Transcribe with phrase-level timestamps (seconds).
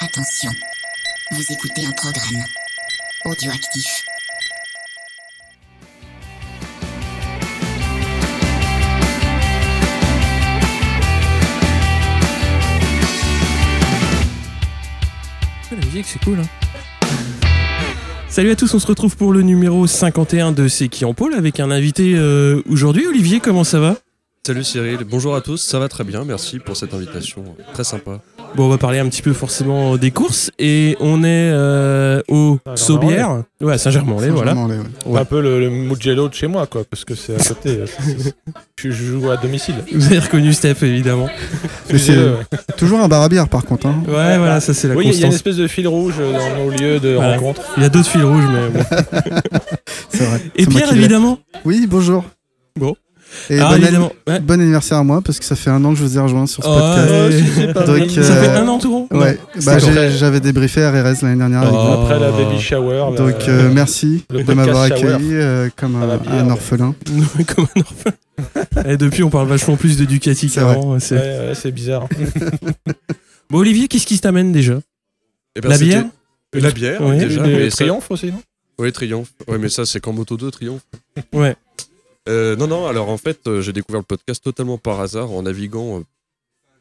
[0.00, 0.50] Attention,
[1.32, 2.44] vous écoutez un programme
[3.24, 4.04] audioactif.
[15.72, 16.38] La musique, c'est cool.
[16.38, 17.08] Hein.
[18.28, 21.34] Salut à tous, on se retrouve pour le numéro 51 de C'est qui en pôle
[21.34, 23.08] avec un invité euh, aujourd'hui.
[23.08, 23.96] Olivier, comment ça va?
[24.46, 28.22] Salut Cyril, bonjour à tous, ça va très bien, merci pour cette invitation, très sympa.
[28.54, 32.58] Bon, on va parler un petit peu forcément des courses et on est euh, au
[32.66, 33.44] Ah, Saubière.
[33.60, 34.54] Ouais, Saint-Germain-en-Laye, voilà.
[34.54, 34.76] Ouais.
[35.06, 35.20] Ouais.
[35.20, 37.80] Un peu le, le Mugello de chez moi, quoi, parce que c'est à côté.
[38.76, 39.76] je, je joue à domicile.
[39.92, 41.28] Vous avez reconnu Steph, évidemment.
[41.90, 43.86] Euh, c'est toujours un bar à bière par contre.
[43.86, 44.02] Hein.
[44.06, 46.64] Ouais, voilà, ça c'est la Oui, il y a une espèce de fil rouge dans
[46.64, 47.36] nos lieux de Voilà.
[47.36, 47.62] rencontre.
[47.78, 48.84] Il y a d'autres fils rouges, mais bon.
[50.10, 50.42] C'est vrai.
[50.54, 51.38] Et Pierre, évidemment.
[51.64, 52.24] Oui, bonjour.
[52.78, 52.94] Bon.
[53.50, 54.10] Et Ah, bon.
[54.26, 54.40] Ouais.
[54.40, 56.46] bon anniversaire à moi parce que ça fait un an que je vous ai rejoint
[56.46, 57.88] sur ce Oh, podcast.
[57.90, 57.98] ouais.
[58.00, 58.10] Donc.
[58.10, 59.08] Ça euh, fait un an tout rond.
[59.10, 61.76] Ouais, bah, j'avais débriefé à RS l'année dernière avec Oh.
[61.96, 62.02] vous.
[62.02, 63.16] Après la baby shower.
[63.16, 66.52] Donc euh, merci le de m'avoir accueilli euh, comme un, bière, un ouais.
[66.52, 66.94] orphelin.
[67.54, 68.86] Comme un orphelin.
[68.92, 70.98] Et depuis, on parle vachement plus de Ducati qu'avant.
[71.00, 72.06] c'est- Ouais, ouais, c'est bizarre.
[73.50, 74.78] Bon, Olivier, qu'est-ce qui t'amène déjà
[75.56, 76.04] Eh ben, La bière
[76.52, 77.42] La bière, déjà.
[77.42, 78.42] Mais ça- triomphes aussi, non?
[78.78, 79.30] Oui, Triomphe.
[79.48, 80.82] Ouais, mais ça, c'est qu'en Moto 2, Triomphe.
[81.32, 81.56] Ouais.
[82.28, 85.42] Euh, non, non, alors en fait, euh, j'ai découvert le podcast totalement par hasard, en
[85.42, 86.02] naviguant euh,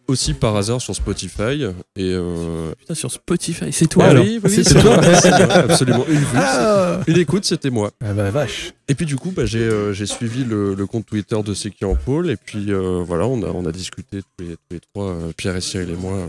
[0.08, 1.64] aussi par hasard sur Spotify.
[1.96, 2.14] Et.
[2.14, 2.72] Euh...
[2.80, 5.02] Putain, sur Spotify, c'est toi ah alors oui, oui, C'est toi.
[5.22, 6.06] c'est moi, absolument.
[6.08, 7.92] Une vue, Ah c'est- une écoute, c'était moi.
[8.04, 8.74] Ah bah vache.
[8.88, 11.84] Et puis du coup, bah, j'ai euh, suivi le, le compte Twitter de C'est qui
[11.86, 12.30] en pôle.
[12.30, 15.56] Et puis euh, voilà, on a, on a discuté tous les, tous les trois, Pierre
[15.58, 16.28] et Cyril et moi, euh,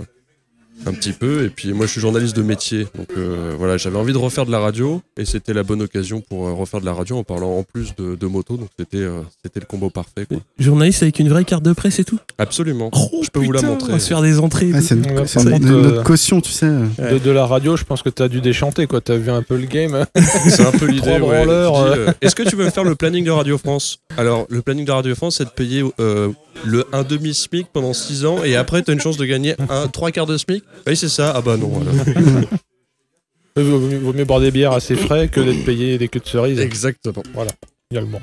[0.87, 1.45] un petit peu.
[1.45, 2.87] Et puis moi, je suis journaliste de métier.
[2.97, 5.03] Donc euh, voilà, j'avais envie de refaire de la radio.
[5.17, 7.95] Et c'était la bonne occasion pour euh, refaire de la radio en parlant en plus
[7.97, 8.57] de, de moto.
[8.57, 10.27] Donc c'était euh, c'était le combo parfait.
[10.27, 10.39] quoi.
[10.59, 12.19] Journaliste avec une vraie carte de presse et tout?
[12.39, 12.91] Absolument.
[12.95, 13.91] Oh, Je peux vous la montrer.
[13.91, 14.71] On va se faire des entrées.
[14.75, 16.69] Ah, c'est Ouais, une- c'est notre caution, tu sais.
[16.99, 17.13] Ouais.
[17.15, 19.01] De, de la radio, je pense que t'as dû déchanter, quoi.
[19.01, 20.05] T'as vu un peu le game.
[20.49, 21.19] C'est un peu l'idée.
[21.19, 22.07] Trois ouais.
[22.21, 23.99] Est-ce que tu veux faire le planning de Radio France?
[24.17, 26.31] Alors, le planning de Radio France, c'est de payer euh,
[26.65, 29.55] le un demi SMIC pendant 6 ans et après, tu as une chance de gagner
[29.71, 31.33] un trois quarts de SMIC Oui, c'est ça.
[31.35, 31.73] Ah bah non.
[31.81, 31.95] alors.
[33.57, 36.61] Il vaut mieux- boire des bières assez frais que d'être payé des queues de cerises.
[36.61, 37.23] Exactement.
[37.91, 38.21] Également.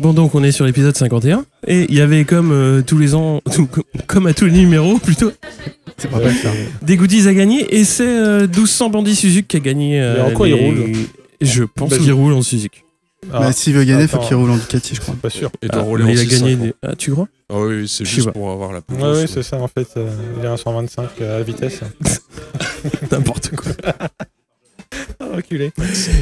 [0.00, 1.44] Bon, donc on est sur l'épisode 51.
[1.66, 3.68] Et il y avait comme euh, tous les ans, tout-
[4.06, 5.32] comme à tous les numéros plutôt,
[5.96, 6.50] C'est pas mal ça.
[6.82, 7.74] des goodies à gagner.
[7.74, 10.00] Et c'est euh, 1200 Bandits Suzuki qui a gagné.
[10.00, 10.92] euh, Mais en quoi il roule
[11.40, 12.82] Je pense Bah, qu'il roule en Suzuki.
[13.32, 14.26] Ah, Mais s'il veut gagner, il faut attends.
[14.26, 15.14] qu'il roule en Ducati, je crois.
[15.20, 15.50] pas sûr.
[15.62, 16.48] Et Ah, rouler mais en il a 650.
[16.50, 16.66] gagné.
[16.68, 18.32] des- Ah, tu crois Ah oui, c'est juste pas.
[18.32, 19.18] pour avoir la Ouais, potence.
[19.20, 19.88] oui, c'est ça, en fait.
[19.96, 20.08] euh,
[20.38, 21.80] il est à 125 à la vitesse.
[23.12, 23.72] N'importe quoi.
[25.20, 25.70] Ah, reculé.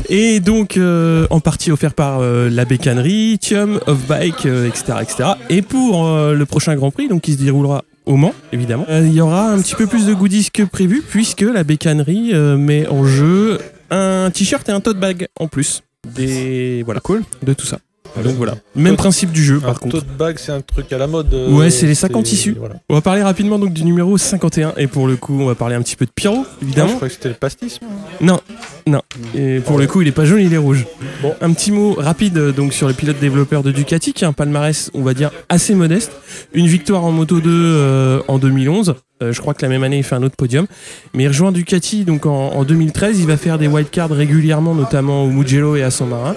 [0.09, 5.29] Et donc, euh, en partie offert par euh, la bécannerie, Thium, Off-Bike, euh, etc., etc.
[5.51, 9.05] Et pour euh, le prochain Grand Prix, donc qui se déroulera au Mans, évidemment, euh,
[9.07, 12.57] il y aura un petit peu plus de goodies que prévu, puisque la bécannerie euh,
[12.57, 13.59] met en jeu
[13.91, 15.83] un t-shirt et un tote bag en plus.
[16.15, 16.83] Des...
[16.85, 17.23] Voilà, cool.
[17.43, 17.79] De tout ça.
[18.25, 18.55] Donc voilà.
[18.75, 19.99] Même Tote- principe du jeu, par contre.
[19.99, 21.35] tote bag, c'est un truc à la mode.
[21.35, 22.57] euh, Ouais, c'est les 50 c'est- tissus.
[22.59, 22.77] Voilà.
[22.89, 24.73] On va parler rapidement donc du numéro 51.
[24.79, 26.95] Et pour le coup, on va parler un petit peu de Pyro, Ah, je évidemment.
[26.95, 27.79] croyais que c'était le pastis.
[28.23, 28.41] Non,
[28.87, 29.03] non.
[29.35, 30.87] Et pour le coup, il est pas jaune, il est rouge.
[31.21, 31.35] Bon.
[31.43, 34.33] Un petit mot rapide euh, donc sur le pilote développeur de Ducati, qui a un
[34.33, 36.13] palmarès, on va dire, assez modeste.
[36.55, 38.95] Une victoire en Moto 2 euh, en 2011.
[39.23, 40.67] Euh, je crois que la même année, il fait un autre podium.
[41.15, 43.19] Mais il rejoint Ducati donc en, en 2013.
[43.21, 46.35] Il va faire des wildcards régulièrement, notamment au Mugello et à San Marin.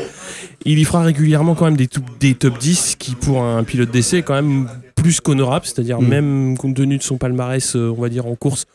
[0.66, 1.88] Il y fera régulièrement quand même des,
[2.36, 5.66] top 10 qui, pour un pilote d'essai, est quand même plus qu'honorable.
[5.66, 6.08] C'est-à-dire, Mm.
[6.08, 8.66] même compte tenu de son palmarès, euh, on va dire, en course,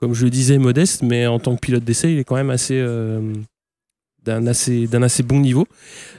[0.00, 2.50] comme je le disais, modeste, mais en tant que pilote d'essai, il est quand même
[2.50, 3.20] assez euh,
[4.24, 5.66] d'un assez, bon niveau.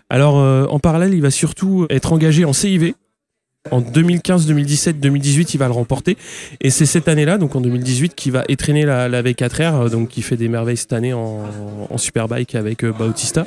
[0.09, 2.93] Alors, euh, en parallèle, il va surtout être engagé en CIV.
[3.69, 6.17] En 2015, 2017, 2018, il va le remporter.
[6.61, 10.09] Et c'est cette année-là, donc en 2018, qu'il va étraîner la, la V4R, euh, donc
[10.09, 11.43] qui fait des merveilles cette année en,
[11.89, 13.45] en Superbike avec euh, Bautista.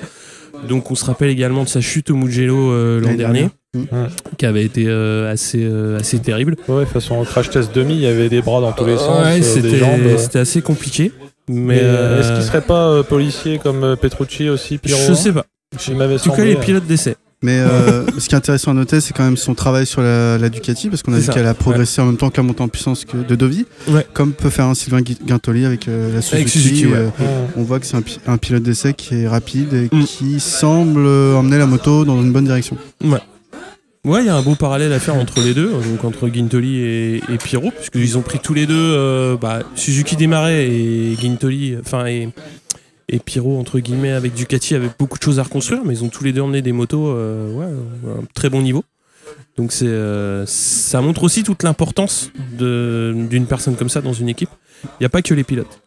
[0.68, 4.10] Donc on se rappelle également de sa chute au Mugello euh, l'an dernier, dernière.
[4.38, 6.54] qui avait été euh, assez, euh, assez terrible.
[6.68, 8.96] Ouais, de toute façon, crash test demi, il y avait des bras dans tous les
[8.96, 9.98] sens, Ouais, des c'était jambes.
[10.04, 10.16] euh.
[10.16, 11.10] c'était assez compliqué.
[11.48, 15.32] Mais, Mais euh, est-ce qu'il serait pas euh, policier comme Petrucci aussi, Pierrot Je sais
[15.32, 15.44] pas.
[15.74, 17.16] En tout cas, semblé, il est euh, pilote d'essai.
[17.44, 20.38] Mais euh, ce qui est intéressant à noter, c'est quand même son travail sur la,
[20.38, 22.62] la Ducati, parce qu'on a vu qu'elle a progressé en même temps que la montée
[22.62, 24.06] en puissance que de Dovi, Ouais.
[24.14, 26.36] comme peut faire un Sylvain Gui- Guintoli avec euh, la Suzuki.
[26.36, 26.92] Avec Suzuki, ouais.
[26.96, 27.08] euh,
[27.56, 30.04] on voit que c'est un, pi- un pilote d'essai qui est rapide et Mm.
[30.04, 32.78] qui semble emmener la moto dans une bonne direction.
[34.06, 36.78] Ouais, il y a un beau parallèle à faire entre les deux, donc entre Guintoli
[36.80, 41.76] et, et Pirot, puisqu'ils ont pris tous les deux, euh, bah, Suzuki démarrait et Guintoli,
[41.80, 42.28] enfin et,
[43.08, 46.08] et Pirot entre guillemets avec Ducati avec beaucoup de choses à reconstruire, mais ils ont
[46.08, 47.66] tous les deux emmené des motos, euh, ouais,
[48.10, 48.84] à un très bon niveau.
[49.56, 54.50] Donc euh, ça montre aussi toute l'importance d'une personne comme ça dans une équipe.
[54.84, 55.80] Il n'y a pas que les pilotes.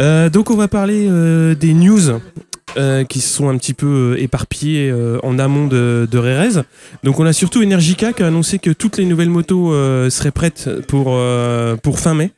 [0.00, 1.08] Euh, donc on va parler
[1.56, 2.20] des news
[3.08, 4.94] qui se sont un petit peu éparpillées
[5.24, 6.62] en amont de, de Rérez.
[7.02, 9.72] Donc on a surtout Energica qui a annoncé que toutes les nouvelles motos
[10.08, 11.20] seraient prêtes pour,
[11.82, 12.30] pour fin mai.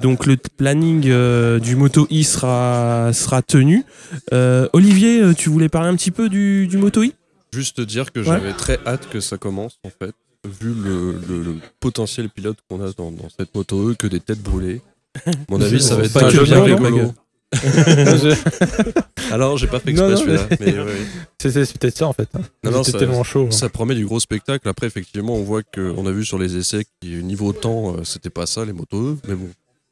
[0.00, 3.84] Donc le planning euh, du Moto i sera, sera tenu.
[4.32, 7.12] Euh, Olivier, euh, tu voulais parler un petit peu du, du Moto i?
[7.52, 10.14] Juste dire que j'avais très hâte que ça commence en fait,
[10.48, 14.20] vu le, le- le potentiel pilote qu'on a dans, dans cette moto E, que des
[14.20, 14.80] têtes brûlées.
[15.26, 17.12] À mon avis, ça va être Pas un que jeu bien rigolo.
[19.32, 20.94] Alors, j'ai pas fait exprès celui-là, mais- mais ouais.
[21.40, 22.28] C'est peut-être ça en fait.
[22.34, 22.40] hein.
[22.62, 23.46] Non, ça- tellement chaud.
[23.48, 23.50] hein.
[23.50, 24.68] Ça promet du gros spectacle.
[24.68, 28.46] Après, effectivement, on voit qu'on a vu sur les essais que niveau temps, c'était pas
[28.46, 29.18] ça, les motos E.
[29.28, 29.48] Mais bon,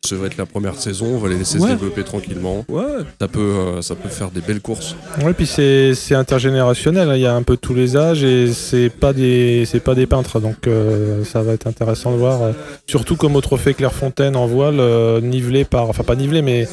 [0.07, 1.71] ça va être la première saison, on va les laisser Ouais.
[1.71, 2.65] se développer tranquillement.
[2.69, 2.83] Ouais.
[3.21, 4.95] Ça peut, euh, ça peut faire des belles courses.
[5.23, 7.11] Ouais, puis c'est c'est intergénérationnel.
[7.11, 7.17] hein.
[7.17, 10.07] Il y a un peu tous les âges et c'est pas des c'est pas des
[10.07, 10.41] peintres.
[10.41, 12.43] Donc euh, ça va être intéressant de voir.
[12.43, 12.53] euh,
[12.87, 16.69] surtout comme au trophée Clairefontaine en voile, euh, nivelé par, enfin pas nivelé, mais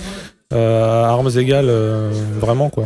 [0.54, 2.86] euh, à armes égales, euh, vraiment quoi.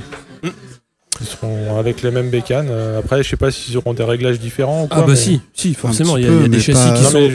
[1.22, 2.70] Ils seront avec les mêmes bécanes.
[2.98, 5.00] Après, je sais pas s'ils auront des réglages différents ou quoi.
[5.00, 7.10] Ah bah mais- si, si, forcément, il y a, y des châssis pas- qui Non,
[7.10, 7.30] sont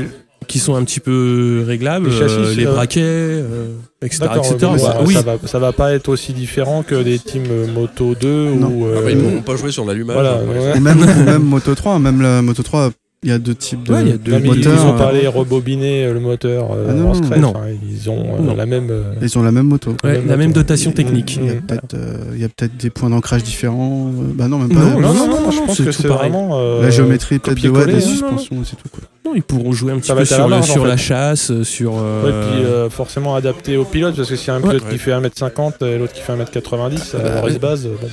[0.47, 3.69] qui sont un petit peu réglables, Les châssis, euh, les braquets, euh,
[4.03, 4.19] etc.
[4.43, 8.15] Ça- ouais, oui, ça, va, ça va pas être aussi différent que des teams Moto
[8.15, 8.69] 2 Non.
[8.69, 8.87] ou.
[8.87, 10.15] Ah euh, bah, ils pourront pas jouer sur l'allumage.
[10.15, 10.77] voilà, ouais.
[10.77, 12.91] Ou même, même Moto 3, même la Moto 3,
[13.25, 14.75] il y a deux types de, Ouais, y a deux moteurs.
[14.75, 17.39] ils ont euh, parlé rebobiner euh, le moteur euh, Ah non, en scratch.
[17.41, 17.55] non.
[17.57, 18.55] hein, ils ont euh, Non.
[18.55, 18.89] la même.
[18.91, 19.97] euh, Ils ont la même moto.
[20.05, 21.37] Ouais, même la même dotation technique.
[21.37, 21.61] Il y a Mm.
[21.63, 24.09] peut-être euh, il y a peut-être des points d'ancrage différents.
[24.09, 24.75] euh, Bah non, même pas.
[24.75, 26.31] Non, Non, non, non, non, non, je non, pense c'est que tout c'est pareil.
[26.31, 26.51] vraiment.
[26.61, 28.89] euh, la géométrie peut-être de ouais, copier-coller, des hein, suspensions, c'est tout.
[28.93, 29.01] Quoi.
[29.25, 30.89] Non, ils pourront jouer un petit Ça peu à sur, la en sur fait.
[30.89, 31.95] la chasse, sur.
[31.97, 34.69] euh, Ouais, puis euh, forcément adapté au pilote, parce que s'il y a un Ouais.
[34.77, 37.51] pilote qui fait 1m50 et l'autre qui fait 1m90, Bah, alors ouais.
[37.51, 38.09] il se base, bon,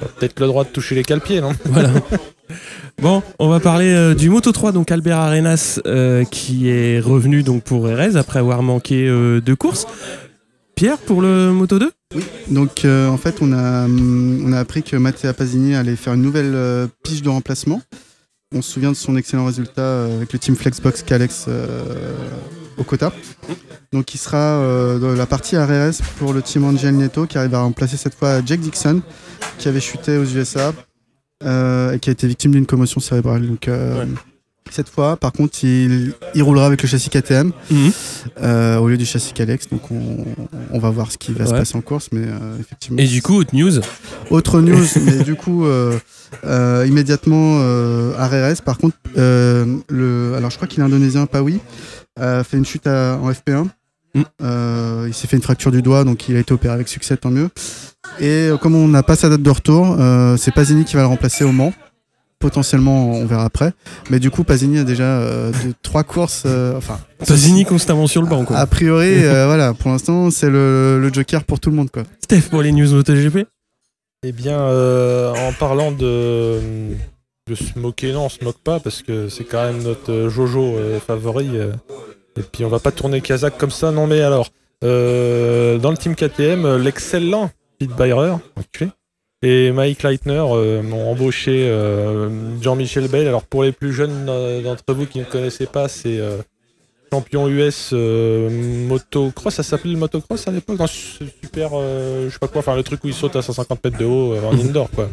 [0.00, 1.52] t'as peut-être le droit de toucher les cale-pieds, non?
[1.64, 1.88] Voilà.
[3.00, 7.42] Bon, on va parler euh, du Moto 3, donc Albert Arenas euh, qui est revenu
[7.42, 9.86] donc pour Erez après avoir manqué euh, deux courses.
[10.74, 11.92] Pierre pour le Moto 2
[12.48, 16.22] Donc euh, en fait, on a, on a appris que Matteo Pasini allait faire une
[16.22, 17.80] nouvelle pige de remplacement.
[18.54, 21.48] On se souvient de son excellent résultat avec le team Flexbox Calex
[22.76, 23.12] au quota.
[23.92, 27.60] Donc il sera dans la partie RRS pour le team Angel Neto qui arrive à
[27.60, 29.00] remplacer cette fois Jake Dixon
[29.58, 30.72] qui avait chuté aux USA
[31.44, 33.46] et qui a été victime d'une commotion cérébrale.
[33.46, 34.08] Donc euh, Ouais.
[34.70, 37.92] cette fois, par contre, il, il roulera avec le châssis KTM Mhm.
[38.42, 39.68] euh, au lieu du châssis Calex.
[39.68, 40.24] Donc on,
[40.72, 42.98] on va voir ce qui va se passer en course, mais euh, effectivement.
[42.98, 43.80] Et du coup, haute news?
[44.30, 45.96] Autre news, mais du coup, euh,
[46.44, 51.26] euh, immédiatement euh, à RRS, par contre, euh, le, alors je crois qu'il est indonésien,
[51.26, 51.60] Pawi,
[52.18, 53.66] a fait une chute à- en FP1.
[54.16, 54.22] Mm.
[54.42, 57.16] Euh, il s'est fait une fracture du doigt, donc il a été opéré avec succès,
[57.16, 57.48] tant mieux.
[58.20, 61.02] Et euh, comme on n'a pas sa date de retour, euh, c'est Pasini qui va
[61.02, 61.72] le remplacer au Mans.
[62.38, 63.72] Potentiellement, on verra après.
[64.10, 66.42] Mais du coup, Pasini a déjà euh, deux- trois courses.
[66.46, 68.44] euh, enfin, Pasini constamment sur le banc.
[68.44, 68.56] Quoi.
[68.56, 72.02] a priori, euh, voilà, pour l'instant, c'est le, le joker pour tout le monde, quoi.
[72.22, 73.46] Steph pour les news MotoGP.
[74.26, 76.58] Eh bien, euh, en parlant de,
[77.48, 80.76] de se moquer, non, on se moque pas parce que c'est quand même notre Jojo
[80.76, 81.48] euh, favori.
[81.54, 81.72] euh,
[82.36, 84.48] et puis on va pas tourner Kazakh comme ça, non mais alors,
[84.82, 87.50] euh, dans le team KTM, l'excellent
[87.86, 88.36] Pete Byrer,
[89.42, 93.26] et Mike Leitner euh, m'ont embauché euh, Jean-Michel Bale.
[93.28, 96.38] Alors pour les plus jeunes euh, d'entre vous qui ne connaissaient pas, c'est euh,
[97.12, 102.74] champion US motocross, ça s'appelait le motocross à l'époque, super, je sais pas quoi, enfin
[102.74, 105.08] le truc où il saute à 150 mètres de haut en indoor quoi.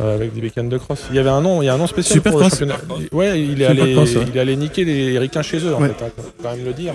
[0.00, 1.00] Euh, avec des bécanes de cross.
[1.10, 2.78] Il y avait un nom, il y a un nom spécial pour le Supercross.
[2.78, 3.08] championnat.
[3.10, 4.04] Ouais, il est, allé, ouais.
[4.28, 5.88] il est allé niquer les ricains chez eux, en Ouais.
[5.88, 6.94] fait, hein, faut quand même le dire.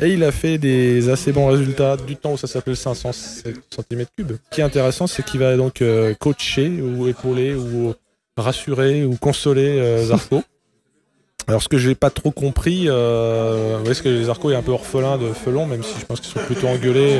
[0.00, 4.06] Et il a fait des assez bons résultats du temps où ça s'appelle 500 cm3.
[4.18, 7.94] Ce qui est intéressant, c'est qu'il va donc euh, coacher ou épauler ou
[8.36, 10.42] rassurer ou consoler euh, Zarco.
[11.46, 14.62] Alors ce que j'ai pas trop compris, euh, vous voyez, ce que Zarco est un
[14.62, 17.18] peu orphelin de Felon, même si je pense qu'ils sont plutôt engueulés.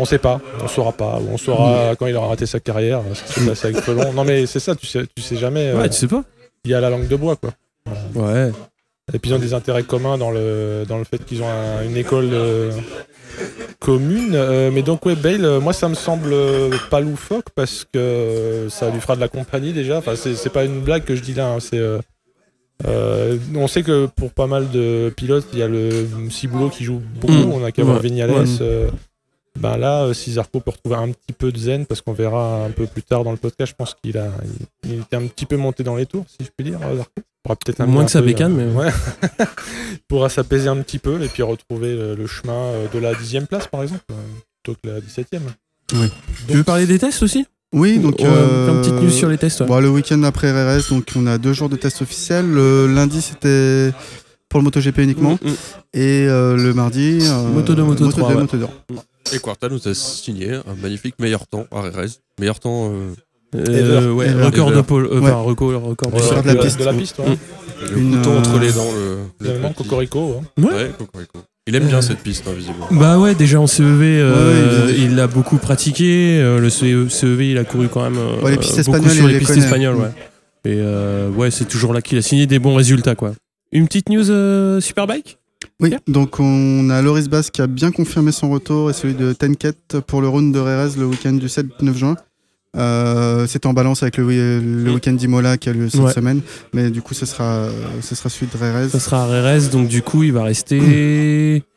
[0.00, 2.60] Euh, on sait pas, on saura pas, ou on saura quand il aura raté sa
[2.60, 4.12] carrière, ce qui s'est passé avec Felon.
[4.12, 5.68] Non mais c'est ça, tu sais, tu sais jamais.
[5.68, 6.24] euh, Ouais, tu sais pas.
[6.64, 7.50] Il y a la langue de bois quoi.
[8.14, 8.50] Ouais.
[9.12, 11.82] Et puis ils ont des intérêts communs dans le, dans le fait qu'ils ont un-
[11.84, 12.70] une école euh,
[13.80, 14.32] commune.
[14.34, 17.98] Euh, mais donc ouais, Bale, euh, moi ça me semble euh, pas loufoque parce que
[17.98, 19.98] euh, ça lui fera de la compagnie déjà.
[19.98, 21.48] Enfin, c'est c'est pas une blague que je dis là.
[21.48, 21.98] hein, c'est euh,
[22.86, 25.90] euh, on sait que pour pas mal de pilotes, il y a le
[26.30, 27.32] Ciboulot qui joue beaucoup.
[27.32, 27.52] Mm.
[27.52, 27.98] On a qu'à voir.
[27.98, 28.30] Vignales.
[29.56, 32.12] Euh, ben là, euh, si Zarco peut retrouver un petit peu de zen, parce qu'on
[32.12, 34.28] verra un peu plus tard dans le podcast, je pense qu'il a,
[34.84, 36.96] il, il était un petit peu monté dans les tours, si je puis dire, euh,
[36.96, 37.12] Zarco.
[37.42, 38.90] Pourra peut-être Moins un que sa peu, bécane, euh, mais- ouais.
[39.92, 43.14] Il pourra s'apaiser un petit peu et puis retrouver le, le chemin euh, de la
[43.14, 44.14] dixième place, par exemple, euh,
[44.62, 45.40] plutôt que la 17ème.
[46.48, 47.46] Tu veux parler des tests aussi?
[47.72, 48.20] Oui, donc.
[48.20, 49.60] Euh, Comme petite news sur les tests.
[49.60, 49.66] ouais.
[49.66, 52.46] Bon, le week-end après RRS, donc on a deux jours de tests officiels.
[52.50, 53.92] Le lundi, c'était
[54.50, 55.38] pour le MotoGP uniquement.
[55.42, 55.54] Mm, mm.
[55.94, 57.20] Et euh, le mardi.
[57.22, 58.40] euh, Moto 2, Moto 3, 2, ouais.
[58.42, 58.66] Moto 2.
[59.34, 62.08] Et Quarta nous a signé un magnifique meilleur temps à Rérez.
[62.38, 62.90] Meilleur temps.
[62.92, 63.14] euh,
[63.56, 65.06] Euh, ouais, record de pôle.
[65.06, 65.30] euh, Ouais.
[65.30, 66.42] Enfin, record, record pôle.
[66.42, 66.78] de la piste.
[66.78, 67.36] De la piste, ouais.
[67.90, 68.86] le Une, couteau euh, entre les dents.
[69.40, 69.74] Le, le petit.
[69.74, 70.36] Cocorico.
[70.40, 70.62] hein.
[70.62, 71.38] Ouais, Cocorico.
[71.66, 72.86] Il aime bien cette piste, hein, visiblement.
[72.92, 76.38] Bah ouais, déjà en CEV, euh, Ouais, il- l'a beaucoup pratiqué.
[76.40, 79.16] euh, le CE CEV, il a couru quand même euh, Ouais, les pistes beaucoup espagnoles,
[79.16, 79.64] sur les les pistes connaît.
[79.64, 79.96] espagnoles.
[79.96, 80.10] Ouais.
[80.64, 83.14] Et euh, ouais, c'est toujours là qu'il a signé des bons résultats.
[83.14, 83.32] quoi.
[83.72, 85.38] Une petite news euh, Superbike?
[85.80, 89.32] Oui, donc on a Loris Bass qui a bien confirmé son retour et celui de
[89.32, 92.16] Tenket pour le round de Rérez le week-end du 7-9 juin.
[92.76, 94.24] Euh, c'est en balance avec le,
[94.60, 96.12] le week-end d'Imola qui a lieu cette Ouais.
[96.12, 96.40] semaine,
[96.72, 97.68] mais du coup ce sera,
[98.00, 98.88] ce sera celui de Rérez.
[98.88, 101.62] Ça sera à Rérez, donc du coup, il va rester.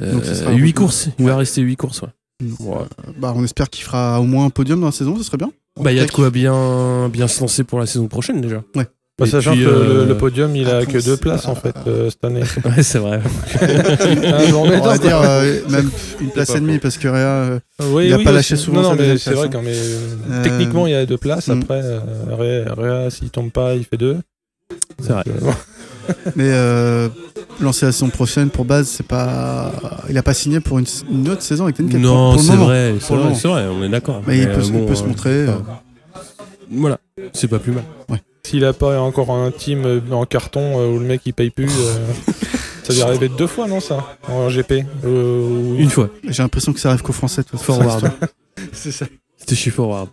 [0.00, 0.80] Donc, ce sera 8 beaucoup.
[0.84, 1.08] courses.
[1.18, 2.02] Il va rester 8 courses.
[2.02, 2.08] Ouais.
[2.42, 2.84] Euh,
[3.18, 5.50] Bah, on espère qu'il fera au moins un podium dans la saison, ce serait bien.
[5.80, 8.62] Bah, il y a de quoi bien, bien se lancer pour la saison prochaine déjà.
[9.18, 11.54] Bah, sachant puis, que euh, le, le podium, il a ah, que deux places en
[11.54, 12.42] fait euh, cette année.
[12.66, 13.20] Ouais, c'est vrai.
[13.62, 17.58] Ah, bon, On va dire euh, même une place et demie parce que Réa, euh,
[17.92, 18.36] Oui, Il a oui, pas aussi.
[18.36, 19.72] lâché souvent Non, mais c'est vrai quand mais
[20.42, 21.48] techniquement il y a deux places.
[21.48, 21.60] mm.
[21.62, 21.98] Après, euh,
[22.38, 24.18] Réa, Réa, s'il tombe pas, il fait deux.
[25.00, 25.22] C'est vrai.
[25.28, 25.50] Euh,
[26.36, 27.08] mais euh,
[27.62, 29.72] lancer la saison prochaine pour base, c'est pas.
[30.10, 31.98] Il a pas signé pour une, une autre saison avec Tenket.
[31.98, 33.34] Non, c'est vrai, c'est vrai, moment.
[33.34, 34.20] c'est vrai, on est d'accord.
[34.26, 35.46] Mais il peut, se- montrer.
[36.70, 36.98] Voilà,
[37.32, 37.84] c'est pas plus mal.
[38.46, 41.50] S'il a pas encore un team euh, en carton euh, où le mec il paye
[41.50, 42.12] plus, euh,
[42.84, 46.72] ça lui est arrivé deux fois, non ça En GP euh, Une fois, J'ai l'impression
[46.72, 47.42] que ça arrive qu'aux Français.
[47.42, 47.82] de toute façon.
[47.82, 48.12] forward.
[48.72, 49.06] C'est ça.
[49.36, 50.08] C'était chez Forward.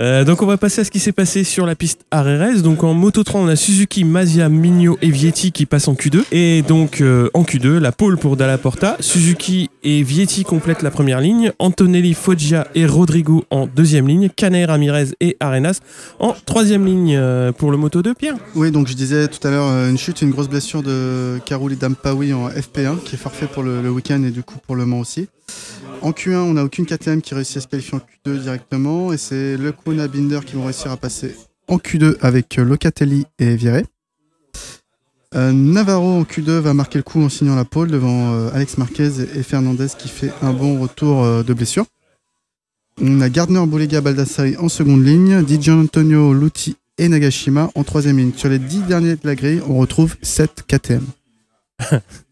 [0.00, 2.62] Euh, donc on va passer à ce qui s'est passé sur la piste RRS.
[2.62, 6.22] Donc en Moto 3, on a Suzuki, Mazia, Migno et Vietti qui passent en Q2.
[6.32, 8.96] Et donc euh, en Q2, la pole pour Dalla Porta.
[9.00, 11.52] Suzuki et Vietti complètent la première ligne.
[11.58, 14.30] Antonelli, Foggia et Rodrigo en deuxième ligne.
[14.34, 15.80] Canet, Ramirez et Arenas
[16.18, 18.14] en troisième ligne euh, pour le Moto 2.
[18.14, 21.38] Pierre Oui, donc je disais tout à l'heure, une chute et une grosse blessure de
[21.44, 24.76] Karouli Dampawi en FP1, qui est forfait pour le, le week-end et du coup pour
[24.76, 25.28] le Mans aussi.
[26.02, 29.16] En Q1, on n'a aucune KTM qui réussit à se qualifier en Q2 directement, et
[29.16, 31.34] c'est Lecuna Binder qui vont réussir à passer
[31.70, 33.84] en Q2 avec euh, Locatelli et Viré.
[35.36, 38.76] Euh, Navarro en Q2 va marquer le coup en signant la pole devant euh, Alex
[38.78, 41.86] Marquez et Fernandez qui fait un bon retour de blessure.
[43.00, 48.18] On a Gardner, Boulega, Baldassari en seconde ligne, Di Antonio, Lutti et Nagashima en troisième
[48.18, 48.32] ligne.
[48.36, 51.04] Sur les dix derniers de la grille, on retrouve 7 KTM.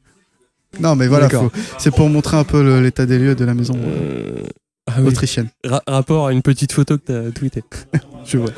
[0.80, 3.54] non, mais voilà, faut- c'est pour montrer un peu le- l'état des lieux de la
[3.54, 4.42] maison euh, Euh,
[4.86, 5.08] ah oui.
[5.08, 5.48] autrichienne.
[5.64, 7.62] Ra- rapport à une petite photo que tu as tweetée.
[8.26, 8.50] Je vois.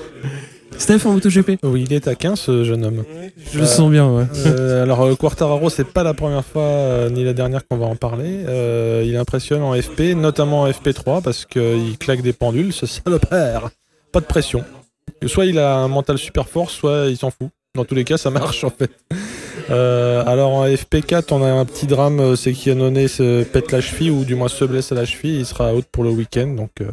[0.78, 3.04] Steph en MotoGP Oui, il est à 15 ce jeune homme.
[3.52, 4.24] Je le Euh, sens bien, ouais.
[4.46, 7.86] Euh, alors euh, Quartararo, c'est pas la première fois euh, ni la dernière qu'on va
[7.86, 8.44] en parler.
[8.48, 13.70] Euh, il impressionne en FP, notamment en FP3 parce qu'il claque des pendules, ce salopard.
[14.12, 14.64] Pas de pression.
[15.26, 17.50] Soit il a un mental super fort, soit il s'en fout.
[17.76, 18.90] Dans tous les cas, ça marche en fait.
[19.70, 23.80] Euh, alors en FP4, on a un petit drame, euh, c'est qu'Yannone se pète la
[23.80, 25.38] cheville ou du moins se blesse à la cheville.
[25.38, 26.90] Il sera out pour le week-end, donc euh,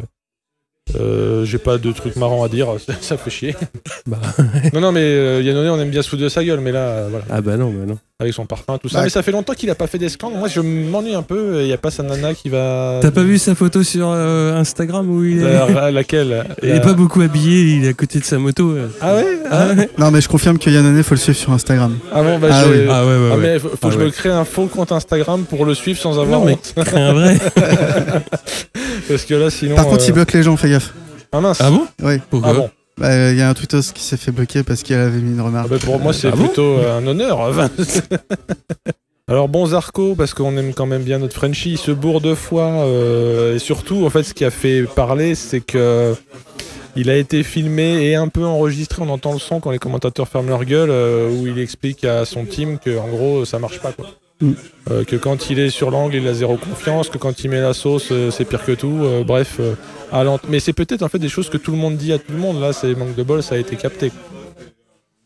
[1.00, 2.68] euh, j'ai pas de trucs marrants à dire.
[2.86, 3.56] Ça, ça fait chier.
[4.06, 4.18] Bah,
[4.74, 6.80] non, non, mais euh, Yannone, on aime bien se foutre de sa gueule, mais là,
[6.80, 7.98] euh, voilà ah bah non, bah non.
[8.20, 9.00] avec son parfum, tout ça.
[9.00, 10.38] Bah, mais ça fait longtemps qu'il a pas fait d'esclandre.
[10.38, 11.62] Moi, je m'ennuie un peu.
[11.62, 13.00] Il n'y a pas sa nana qui va.
[13.02, 16.82] T'as pas vu sa photo sur euh, Instagram où il est, Euh, laquelle il est
[16.82, 18.72] pas beaucoup habillé, il est à côté de sa moto.
[18.72, 18.88] euh.
[19.02, 21.98] Ah ouais Ah ouais Non, mais je confirme que Yannone, faut le suivre sur Instagram.
[22.14, 22.86] Ah bon, bah Ah j'ai- oui.
[22.90, 24.92] Ah ouais, ouais, Ah, mais faut, faut Ah que je me crée un faux compte
[24.92, 26.74] Instagram pour le suivre sans avoir Non, mais honte.
[26.86, 27.38] crée un vrai.
[29.08, 29.76] Parce que là, sinon.
[29.76, 30.94] Par contre, il bloque les gens, fais gaffe.
[31.32, 31.60] Ah mince.
[31.62, 32.16] Ah bon Oui.
[32.30, 34.96] Pourquoi Ah bon Bah, Il y a un tweetos qui s'est fait bloquer parce qu'il
[34.96, 35.70] avait mis une Ah remarque.
[35.70, 37.40] bah, Pour moi, c'est Ah plutôt euh, un honneur.
[37.40, 37.70] Enfin,
[39.30, 42.36] Alors bon Zarco, parce qu'on aime quand même bien notre Frenchie, il se bourre deux
[42.36, 42.64] fois.
[42.86, 46.16] euh, et surtout, en fait, ce qui a fait parler, c'est que
[46.96, 49.02] il a été filmé et un peu enregistré.
[49.02, 52.24] On entend le son quand les commentateurs ferment leur gueule, euh, où il explique à
[52.26, 53.92] son team que en gros, ça marche pas.
[53.92, 54.06] Quoi.
[54.40, 54.52] Mm.
[54.92, 57.60] Euh, que quand il est sur l'angle, il a zéro confiance, que quand il met
[57.60, 59.00] la sauce, euh, c'est pire que tout.
[59.02, 59.74] euh, bref, euh,
[60.12, 62.32] à mais c'est peut-être en fait des choses que tout le monde dit à tout
[62.32, 62.62] le monde.
[62.62, 64.12] Là, c'est manque de bol, ça a été capté.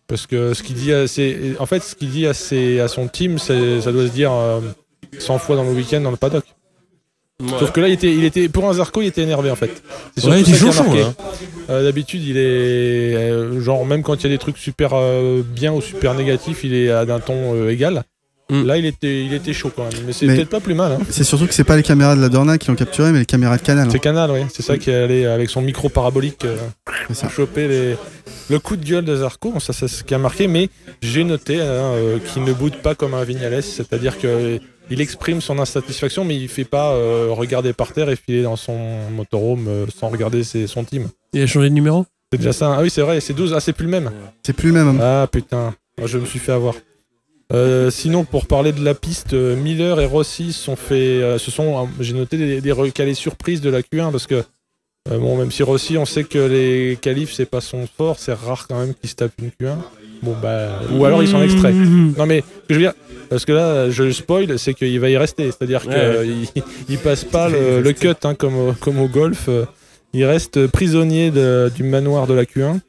[0.07, 2.87] Parce que ce qu'il dit, à ses- en fait, ce qu'il dit à, ses- à
[2.87, 3.53] son team, ça
[3.91, 4.59] doit se dire euh,
[5.19, 6.43] 100 fois dans le week-end dans le paddock.
[7.59, 9.81] Sauf que là, il était, il était, pour un Zarco, il était énervé en fait.
[10.15, 10.41] C'est Ouais,
[10.95, 11.05] il.
[11.69, 15.41] Euh, D'habitude, il est euh, genre même quand il y a des trucs super euh,
[15.43, 18.03] bien ou super négatifs, il est à d'un ton euh, égal.
[18.51, 18.65] Mm.
[18.65, 19.93] Là, il était, il était chaud quand même.
[20.05, 20.91] Mais c'est peut-être pas plus mal.
[20.91, 20.99] Hein.
[21.09, 23.25] C'est surtout que c'est pas les caméras de la Dorna qui l'ont capturé, mais les
[23.25, 23.87] caméras de Canal.
[23.87, 23.91] hein.
[23.91, 24.41] C'est Canal, oui.
[24.53, 26.57] C'est ça qui est allé avec son micro parabolique euh,
[27.29, 27.95] choper les...
[28.49, 29.53] le coup de gueule de Zarco.
[29.59, 30.47] Ça, c'est ce qui a marqué.
[30.47, 30.69] Mais
[31.01, 35.39] j'ai noté hein, euh, qu'il ne boude pas comme un Vignales, c'est-à-dire que il exprime
[35.39, 38.77] son insatisfaction, mais il fait pas euh, regarder par terre et filer dans son
[39.15, 41.07] motorhome euh, sans regarder ses- son team.
[41.33, 42.05] Il a changé de numéro?
[42.33, 42.75] C'est déjà ça.
[42.77, 43.21] Ah oui, c'est vrai.
[43.21, 43.53] C'est 12.
[43.55, 44.11] Ah, c'est plus le même.
[44.45, 44.99] C'est plus le même.
[45.01, 46.75] Ah putain, je me suis fait avoir.
[47.53, 51.51] Euh, sinon, pour parler de la piste, euh, Miller et Rossi sont fait, euh, se
[51.51, 54.35] sont, euh, j'ai noté des, des recalés surprises de la Q1 parce que
[55.11, 58.33] euh, bon, même si Rossi, on sait que les qualifs c'est pas son fort, c'est
[58.33, 59.75] rare quand même qu'il se tape une Q1.
[60.23, 61.73] Bon bah, ou alors ils sont extraits.
[61.75, 62.93] Non mais ce que je veux dire,
[63.29, 66.97] parce que là, je le spoil, c'est qu'il va y rester, c'est-à-dire Ouais, qu'il il
[66.99, 69.45] passe pas le, le cut hein, comme, au, comme au golf.
[69.49, 69.65] euh,
[70.13, 72.79] Il reste prisonnier de- du manoir de la Q1.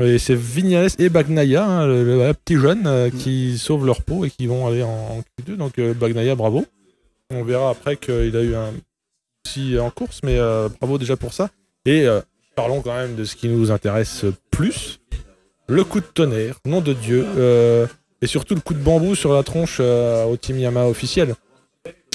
[0.00, 4.24] Et c'est Vignales et Bagnaia, hein, le, le- petit jeune, euh, qui sauvent leur peau
[4.24, 5.56] et qui vont aller en, en Q2.
[5.56, 6.64] Donc euh, Bagnaia, bravo.
[7.30, 8.72] On verra après qu'il a eu un
[9.42, 11.50] petit en course, mais euh, bravo déjà pour ça.
[11.84, 12.20] Et euh,
[12.56, 15.00] parlons quand même de ce qui nous intéresse plus.
[15.68, 17.24] Le coup de tonnerre, nom de Dieu.
[18.20, 21.34] et surtout le coup de bambou sur la tronche au Team Yamaha officiel.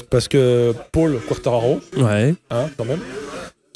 [0.10, 2.36] Parce que Paul Quartararo, Ouais.
[2.52, 3.00] hein, quand même.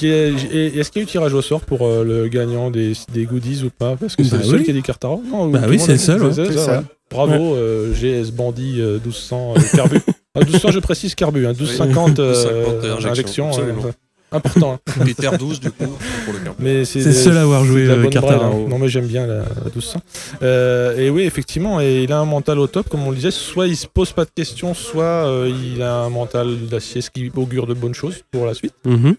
[0.08, 3.62] Est-ce qu'il y a eu tirage au sort pour euh, le gagnant des, des goodies
[3.64, 3.96] ou pas?
[3.96, 4.64] Parce que c'est Bah le seul oui.
[4.64, 6.32] qui a dit Quartararo Non, Bah oui, c'est le seul, ouais.
[6.32, 6.78] c'est C'est ça, ça.
[6.78, 6.84] ouais.
[7.10, 10.00] Bravo, euh, GS Bandit euh, 1200 euh, carbu.
[10.34, 12.32] Ah, 1200, je précise carbu, hein, 1250 euh,
[12.80, 13.50] 1250 injections,
[14.32, 14.72] important.
[14.72, 14.78] hein.
[15.04, 15.84] Critère 12 du coup
[16.24, 16.56] pour le carburant.
[16.58, 18.64] Mais c'est le seul à avoir joué la euh, bonne braille, Quartararo.
[18.64, 18.66] hein.
[18.70, 20.00] Non mais j'aime bien la, la 1200.
[20.42, 23.30] Euh, et oui effectivement, et il a un mental au top comme on le disait.
[23.30, 27.10] Soit il se pose pas de questions, soit euh, il a un mental d'acier, ce
[27.10, 28.72] qui augure de bonnes choses pour la suite.
[28.86, 29.16] Mhm.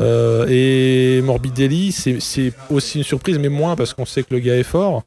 [0.00, 2.18] Euh, et Morbidelli, c'est
[2.70, 5.02] aussi une surprise, mais moins parce qu'on sait que le gars est fort.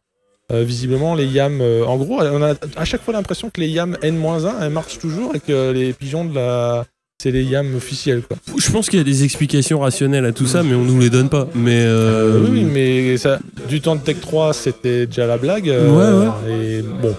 [0.52, 3.68] Euh, visiblement, les yams, euh, en gros, on a à chaque fois l'impression que les
[3.68, 6.86] yams N-1, elles marchent toujours et que les pigeons de la.
[7.18, 8.38] C'est les yams officiels, quoi.
[8.58, 11.10] Je pense qu'il y a des explications rationnelles à tout ça, mais on nous les
[11.10, 11.48] donne pas.
[11.56, 13.40] Mais euh, oui, mais ça,
[13.70, 15.68] du temps de Tech 3, c'était déjà la blague.
[15.68, 17.16] Ouais, Et bon.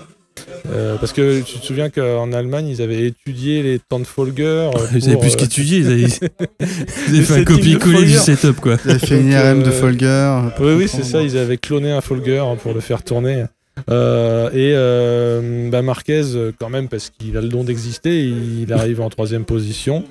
[0.73, 4.43] Euh, parce que tu te souviens qu'en Allemagne, ils avaient étudié les temps de Folger.
[4.45, 6.03] euh, ils avaient pour, plus euh, qu'étudier, ils avaient,
[7.09, 8.77] ils avaient fait un copier-coller du setup, quoi.
[8.77, 10.41] Vous avez fait une IRM de euh, Folger.
[10.61, 11.23] Oui, oui, c'est ça.
[11.23, 13.45] Ils avaient cloné un Folger hein, pour le faire tourner.
[13.91, 18.73] Euh, et euh, bah, Marquez, euh, quand même, parce qu'il a le don d'exister, il
[18.73, 20.05] arrive en troisième position.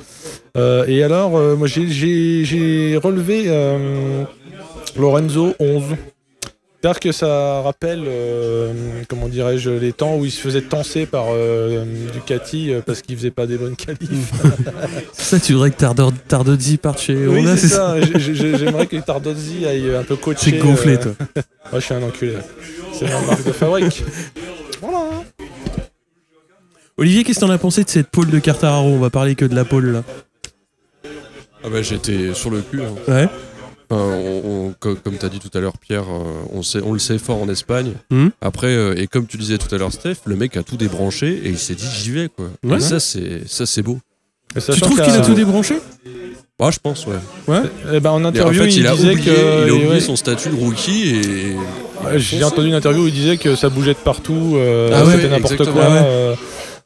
[0.55, 4.24] Euh, et alors, euh, moi, j'ai- relevé euh,
[4.98, 5.83] Lorenzo 11.
[6.85, 8.71] C'est-à-dire que ça rappelle, euh,
[9.09, 13.17] comment dirais-je, les temps où il se faisait tenser par euh, Ducati euh, parce qu'il
[13.17, 14.31] faisait pas des bonnes qualifs.
[15.11, 15.77] Ça, tu voudrais que
[16.27, 18.01] Tardozzi parte chez Honda, c'est c'est ça ça.
[18.19, 20.37] J'ai- j'ai- J'aimerais que Tardozzi aille un peu coacher.
[20.51, 21.11] C'est gonflé, euh, toi.
[21.71, 22.33] moi, je suis un enculé.
[22.93, 24.03] C'est ma marque de fabrique.
[24.79, 25.24] Voilà.
[26.98, 29.45] Olivier, qu'est-ce que t'en as pensé de cette pole de Quartararo On va parler que
[29.45, 30.03] de la pole, là.
[31.63, 32.81] Ah bah j'étais sur le cul.
[32.83, 32.93] hein.
[33.11, 33.27] Ouais.
[33.89, 36.79] Enfin, on- on- co- comme tu as dit tout à l'heure, Pierre, euh, on, sait,
[36.83, 37.93] on le sait fort en Espagne.
[38.11, 38.31] Mhm.
[38.41, 41.27] Après, euh, et comme tu disais tout à l'heure, Steph, le mec a tout débranché
[41.43, 42.45] et il s'est dit j'y vais quoi.
[42.63, 42.77] Ouais.
[42.77, 44.00] Et ça, c'est ça c'est beau.
[44.55, 45.75] Et Tu trouves qu'il a tout débranché?
[46.57, 47.15] Ah, je pense, ouais.
[47.93, 49.63] Eh ben, en Et interview, en fait, il, il, a disait oublié, que.
[49.65, 51.55] il a oublié ouais, son statut de rookie et.
[52.05, 55.03] ouais, J'ai entendu une interview où il disait que ça bougeait de partout, euh, Ah
[55.05, 55.81] ouais, c'était n'importe exactement.
[55.85, 55.85] quoi.
[55.89, 56.07] Ah ouais.
[56.07, 56.35] euh,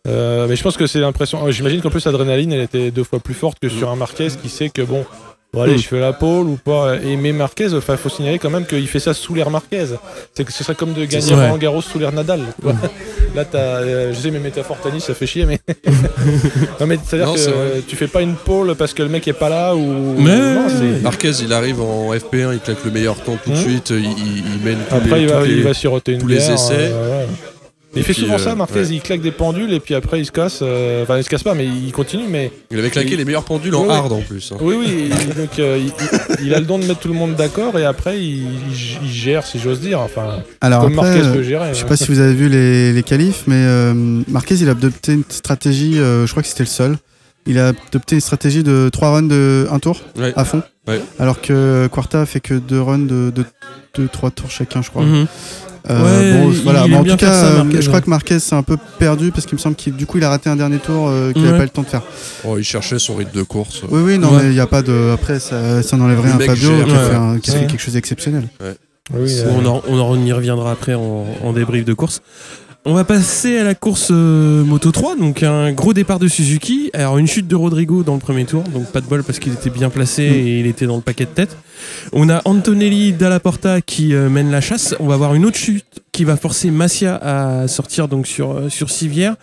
[0.08, 1.46] euh, mais je pense que c'est l'impression.
[1.46, 4.30] euh, J'imagine qu'en plus, l'adrénaline, elle était deux fois plus forte que sur un Marquez
[4.42, 5.06] qui sait que bon.
[5.52, 5.78] Bon, allez, Mm.
[5.80, 6.98] je fais la pole ou pas?
[7.04, 9.86] Et mais Marquez, enfin, faut signaler quand même qu'il fait ça sous l'air Marquez.
[10.36, 11.46] C'est que ce serait comme de gagner ça, ouais.
[11.46, 12.42] Roland Garros sous l'air Nadal.
[12.62, 12.74] quoi.
[13.36, 15.60] Là, t'as, euh, je sais, mes métaphores tennis, ça fait chier, mais.
[16.80, 19.28] non, mais c'est-à-dire Non, que euh, tu fais pas une pole parce que le mec
[19.28, 20.16] est pas là ou.
[20.20, 23.56] Mais- Non, c'est- Marquez, il arrive en FP1, il claque le meilleur temps tout de
[23.56, 23.62] Mhm.
[23.62, 26.22] suite, il, il- il mène tous Après, les, il va, les- il va siroter une
[26.22, 26.74] tous les essais.
[26.92, 27.28] euh, ouais.
[27.96, 28.82] Il fait souvent euh, ça, Marquez.
[28.82, 28.88] ouais.
[28.92, 30.60] Il claque des pendules et puis après il se casse.
[30.62, 32.26] euh, Enfin, il se casse pas, mais il continue.
[32.30, 34.52] Mais Il avait claqué Il- les meilleurs pendules en hard en plus.
[34.52, 34.58] hein.
[34.62, 35.10] oui, oui.
[35.10, 35.80] il- donc euh,
[36.44, 38.46] il, a le don de mettre tout le monde d'accord et après il,
[39.06, 40.00] gère, si j'ose dire.
[40.02, 41.70] Enfin, Alors comme après, Marquez peut gérer.
[41.74, 41.88] je sais hein.
[41.88, 43.94] pas si vous avez vu les, les qualifs, mais euh,
[44.28, 46.98] Marquez, il a adopté une stratégie, euh, je crois que c'était le seul.
[47.48, 50.32] Il a adopté une stratégie de 3 runs de 1 tour Ouais.
[50.36, 50.62] à fond.
[50.88, 51.02] Ouais.
[51.18, 53.32] Alors que Quarta fait que 2 runs de
[53.98, 55.04] 2-3 tours chacun, je crois.
[55.04, 55.26] Mhm.
[55.90, 56.86] Euh, Ouais, bon, il- voilà.
[56.88, 58.04] il en tout cas, ça, euh, Marquez, je crois ouais.
[58.06, 60.30] que Marquez s'est un peu perdu parce qu'il me semble qu'il du coup il a
[60.30, 61.48] raté un dernier tour euh, qu'il Ouais.
[61.48, 62.02] n'avait pas eu le temps de faire.
[62.46, 63.84] Oh, il cherchait son rythme de course.
[63.90, 64.44] Oui, oui, non, Ouais.
[64.44, 65.12] mais il n'y a pas de.
[65.14, 67.10] Après, ça, ça n'enlève rien Le à mec Fabio qui a, ouais.
[67.10, 67.68] fait, un- qui a fait Ouais.
[67.68, 68.48] quelque chose d'exceptionnel.
[69.12, 72.22] Oui, euh, on, en, on en y reviendra après en, en débrief de course.
[72.86, 76.90] On va passer à la course euh, Moto 3, donc un gros départ de Suzuki.
[76.94, 79.52] Alors une chute de Rodrigo dans le premier tour, donc pas de bol parce qu'il
[79.52, 80.34] était bien placé Mm.
[80.34, 81.58] et il était dans le paquet de tête.
[82.14, 84.96] On a Antonelli Dalla Porta qui euh, mène la chasse.
[85.02, 85.86] On va avoir une autre chute
[86.20, 89.38] qui va forcer Massia à sortir donc sur, euh, sur Civière.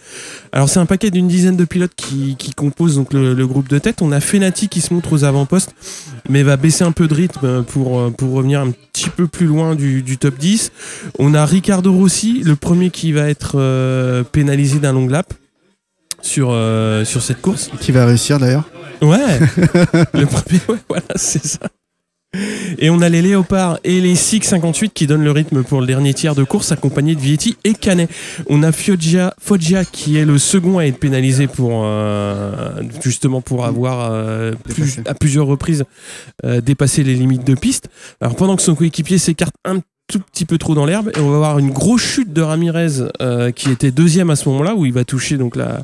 [0.53, 3.67] Alors c'est un paquet d'une dizaine de pilotes qui, qui composent donc le, le groupe
[3.71, 4.03] de tête.
[4.03, 5.75] On a Fenati qui se montre aux avant-postes,
[6.29, 9.47] mais va baisser un peu de rythme pour, euh, pour revenir un petit peu plus
[9.47, 10.71] loin du, du top 10.
[11.19, 15.33] On a Ricardo Rossi, le premier qui va être euh, pénalisé d'un long lap
[16.21, 17.71] sur, euh, sur cette course.
[17.81, 18.69] Qui va réussir d'ailleurs.
[19.01, 19.39] Ouais,
[20.13, 21.71] le premier, ouais, voilà, c'est ça.
[22.79, 25.87] Et on a les Léopards et les Six 58 qui donnent le rythme pour le
[25.87, 28.11] dernier tiers de course, accompagnés de Vietti et Canet.
[28.49, 33.65] On a Foggia, Foggia qui est le second à être pénalisé pour euh, justement pour
[33.65, 35.85] avoir euh, plus- à plusieurs reprises
[36.45, 37.89] euh, dépassé les limites de piste.
[38.21, 41.31] Alors pendant que son coéquipier s'écarte un tout petit peu trop dans l'herbe et on
[41.31, 44.87] va avoir une grosse chute de Ramirez euh, qui était deuxième à ce moment-là où
[44.87, 45.83] il va toucher donc la,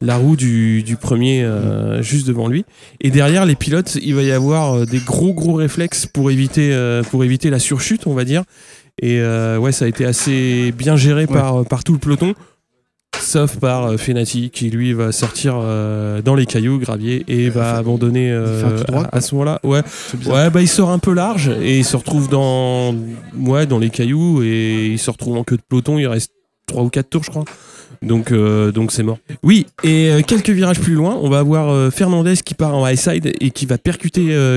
[0.00, 2.64] la roue du, du premier euh, juste devant lui.
[3.00, 6.72] Et derrière les pilotes il va y avoir euh, des gros gros réflexes pour éviter
[6.72, 8.44] euh, pour éviter la surchute on va dire.
[9.02, 12.34] Et euh, ouais ça a été assez bien géré par, par tout le peloton
[13.20, 17.76] sauf par euh, Fenati qui lui va sortir euh, dans les cailloux graviers et va
[17.76, 19.82] abandonner euh, droit, à, à ce moment-là ouais.
[20.26, 22.94] Ouais, bah il sort un peu large et il se retrouve dans,
[23.38, 25.98] ouais, dans les cailloux et il se retrouve en queue de peloton.
[25.98, 26.32] Il reste
[26.66, 27.44] 3 ou 4 tours, je crois.
[28.02, 29.18] Donc, euh, donc c'est mort.
[29.42, 32.86] Oui, et euh, quelques virages plus loin, on va avoir euh, Fernandez qui part en
[32.86, 34.14] high side et qui va percuter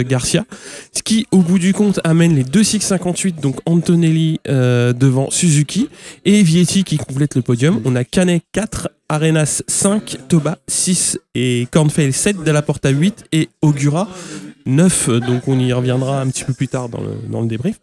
[0.08, 0.46] Garcia.
[0.94, 5.90] Ce qui, au bout du compte, amène les deux 658, donc Antonelli devant Suzuki
[6.26, 7.82] et Vietti qui complète le podium.
[7.86, 13.50] On a Canet 4, Arenas 5, Toba 6 et Cornfeld 7, de à 8 et
[13.62, 14.08] Ogura
[14.66, 15.10] 9.
[15.22, 17.80] Donc on y reviendra un petit peu plus tard dans le, dans le débrief.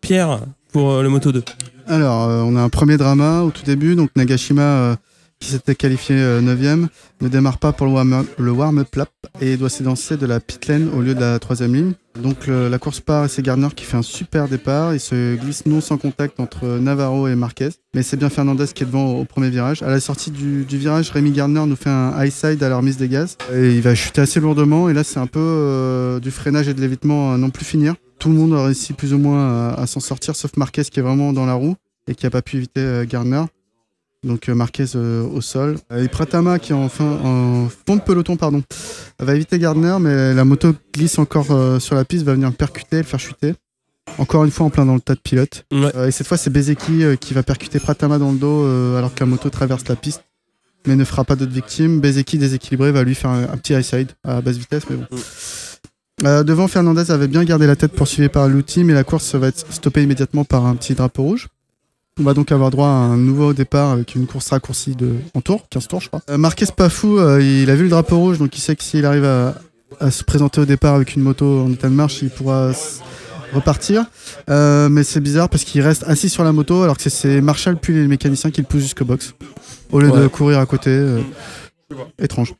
[0.00, 0.40] Pierre,
[0.72, 1.42] pour euh, le Moto 2.
[1.86, 3.94] Alors, euh, on a un premier drama au tout début.
[3.94, 4.96] Donc, Nagashima, euh,
[5.40, 6.88] qui s'était qualifié 9ème,
[7.20, 9.08] ne démarre pas pour le warm- le warm-up lap
[9.40, 11.92] et doit s'élancer de la pit lane au lieu de la troisième ligne.
[12.20, 14.94] Donc, la course part et c'est Gardner qui fait un super départ.
[14.94, 17.68] Il se glisse non sans contact entre Navarro et Marquez.
[17.94, 19.80] Mais c'est bien Fernandez qui est devant au, premier virage.
[19.84, 22.96] À la sortie du, virage, Rémi Gardner nous fait un high side à la remise
[22.96, 23.38] des gaz.
[23.54, 24.88] Et il va chuter assez lourdement.
[24.88, 27.94] Et là, c'est un peu du freinage et de l'évitement à non plus finir.
[28.18, 30.98] Tout le monde a réussi plus ou moins à, à s'en sortir, sauf Marquez qui
[30.98, 31.76] est vraiment dans la roue
[32.08, 33.42] et qui n'a pas pu éviter euh, Gardner.
[34.24, 35.76] Donc euh, Marquez euh, au sol.
[35.96, 38.62] Et Pratama qui est enfin en fond de peloton pardon,
[39.20, 42.54] va éviter Gardner, mais la moto glisse encore euh, sur la piste, va venir le
[42.54, 43.54] percuter, le faire chuter.
[44.16, 45.64] Encore une fois en plein dans le tas de pilotes.
[45.70, 45.94] Ouais.
[45.94, 49.20] Euh, et cette fois c'est Bezeki qui va percuter Pratama dans le dos alors que
[49.20, 50.24] la moto traverse la piste.
[50.86, 52.00] Mais ne fera pas d'autres victimes.
[52.00, 55.06] Bezeki déséquilibré va lui faire un, un petit high side à basse vitesse, mais bon.
[56.24, 59.48] Euh, devant, Fernandez avait bien gardé la tête poursuivi par l'outil, mais la course va
[59.48, 61.48] être stoppée immédiatement par un petit drapeau rouge.
[62.20, 65.40] On va donc avoir droit à un nouveau départ avec une course raccourcie de, en
[65.40, 66.20] tour, 15 tours je crois.
[66.30, 68.82] Euh, Marquez pas fou, euh, il a vu le drapeau rouge, donc il sait que
[68.82, 69.54] s'il arrive à,
[70.00, 72.72] à se présenter au départ avec une moto en état de marche, il pourra
[73.54, 74.04] repartir.
[74.50, 77.76] Euh, mais c'est bizarre parce qu'il reste assis sur la moto alors que c'est- Marshall
[77.76, 79.34] puis les mécaniciens qui le poussent jusqu'au box.
[79.92, 80.90] Au lieu de courir à côté.
[82.18, 82.54] Étrange.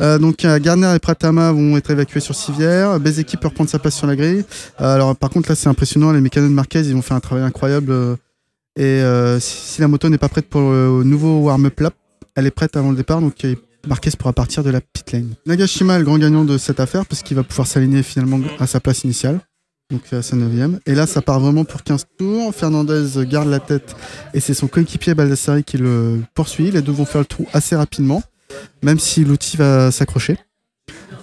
[0.00, 3.00] Euh, donc euh, Garner et Pratama vont être évacués sur Civière.
[3.00, 4.44] Bezeki peut reprendre sa place sur la grille.
[4.80, 7.20] Euh, alors par contre là c'est impressionnant, les mécanos de Marquez ils vont faire un
[7.20, 7.92] travail incroyable.
[8.76, 9.02] et
[9.40, 11.94] si, la moto n'est pas prête pour le nouveau warm-up lap,
[12.36, 13.34] elle est prête avant le départ, donc
[13.86, 15.34] Marquez pourra partir de la pit lane.
[15.46, 18.66] Nagashima est le grand gagnant de cette affaire parce qu'il va pouvoir s'aligner finalement à
[18.66, 19.40] sa place initiale.
[19.90, 22.54] Donc à sa 9 Et là, ça part vraiment pour 15 tours.
[22.54, 23.96] Fernandez garde la tête
[24.34, 26.70] et c'est son coéquipier Baldassari qui le poursuit.
[26.70, 28.22] Les deux vont faire le trou assez rapidement,
[28.82, 30.36] même si l'outil va s'accrocher.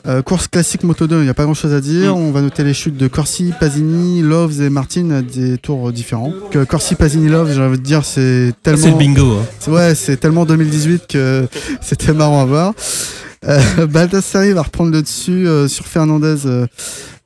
[0.07, 2.15] Euh, course classique Moto 2, il n'y a pas grand chose à dire.
[2.15, 6.31] On va noter les chutes de Corsi, Pasini, Loves et Martin à des tours différents.
[6.51, 8.83] Que Corsi, Pasini, Loves, j'ai envie de dire, c'est tellement.
[8.83, 9.37] C'est le bingo.
[9.39, 9.71] hein.
[9.71, 11.47] Ouais, c'est tellement 2018 que
[11.81, 12.73] c'était marrant à voir.
[13.47, 16.67] Euh, Baldassari va reprendre le dessus euh, sur Fernandez euh,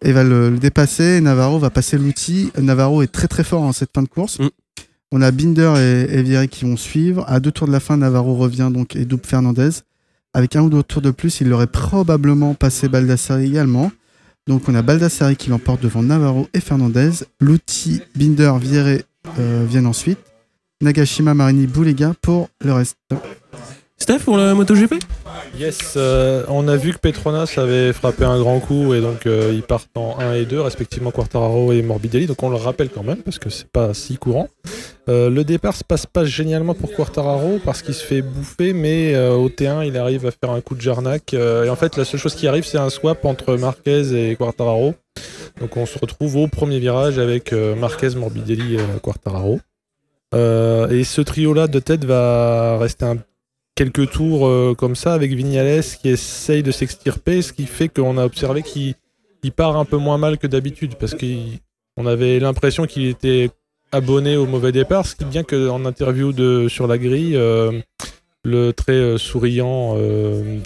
[0.02, 1.20] et va le, le dépasser.
[1.20, 2.50] Navarro va passer l'outil.
[2.58, 4.40] Navarro est très très fort en cette fin de course.
[4.40, 4.48] Mm.
[5.12, 7.26] On a Binder et, et Vieri qui vont suivre.
[7.28, 9.70] À deux tours de la fin, Navarro revient donc et double Fernandez.
[10.34, 13.92] Avec un ou deux tours de plus, il aurait probablement passé Baldassari également.
[14.48, 17.12] Donc on a Baldassari qui l'emporte devant Navarro et Fernandez.
[17.40, 19.02] L'outil, Binder, Vieri
[19.40, 20.20] euh, viennent ensuite.
[20.82, 22.98] Nagashima, Marini, Boulega pour le reste.
[24.02, 24.96] Steph pour le MotoGP
[25.58, 29.52] Yes, euh, on a vu que Petronas avait frappé un grand coup et donc euh,
[29.54, 32.26] ils partent en 1 et 2, respectivement Quartararo et Morbidelli.
[32.26, 34.48] Donc on le rappelle quand même parce que c'est pas si courant.
[35.10, 39.18] Euh, le départ se passe pas génialement pour Quartararo parce qu'il se fait bouffer, mais
[39.18, 41.34] au T1 il arrive à faire un coup de jarnac.
[41.34, 44.96] et en fait, la seule chose qui arrive, c'est un swap entre Marquez et Quartararo.
[45.60, 49.60] Donc on se retrouve au premier virage avec Marquez, Morbidelli, euh, Quartararo.
[50.34, 53.18] Et ce trio-là de tête va rester un
[53.80, 58.18] quelques tours euh, comme ça avec Vignales qui essaye de s'extirper, ce qui fait qu'on
[58.18, 58.94] a observé qu'il
[59.42, 63.50] il part un peu moins mal que d'habitude parce qu'on avait l'impression qu'il était
[63.94, 67.72] abonné au mauvais départ, ce qui bien qu'en interview de, sur la grille, euh,
[68.44, 69.96] le très euh, souriant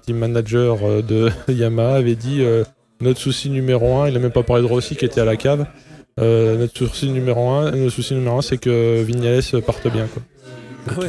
[0.03, 2.41] team manager de Yamaha avait dit
[2.99, 5.35] notre souci numéro un, il n'a même pas parlé de Rossi qui était à la
[5.35, 5.67] cave.
[6.17, 10.07] Notre souci numéro un, un, c'est que Vignales parte bien.
[10.89, 11.07] Ah ouais.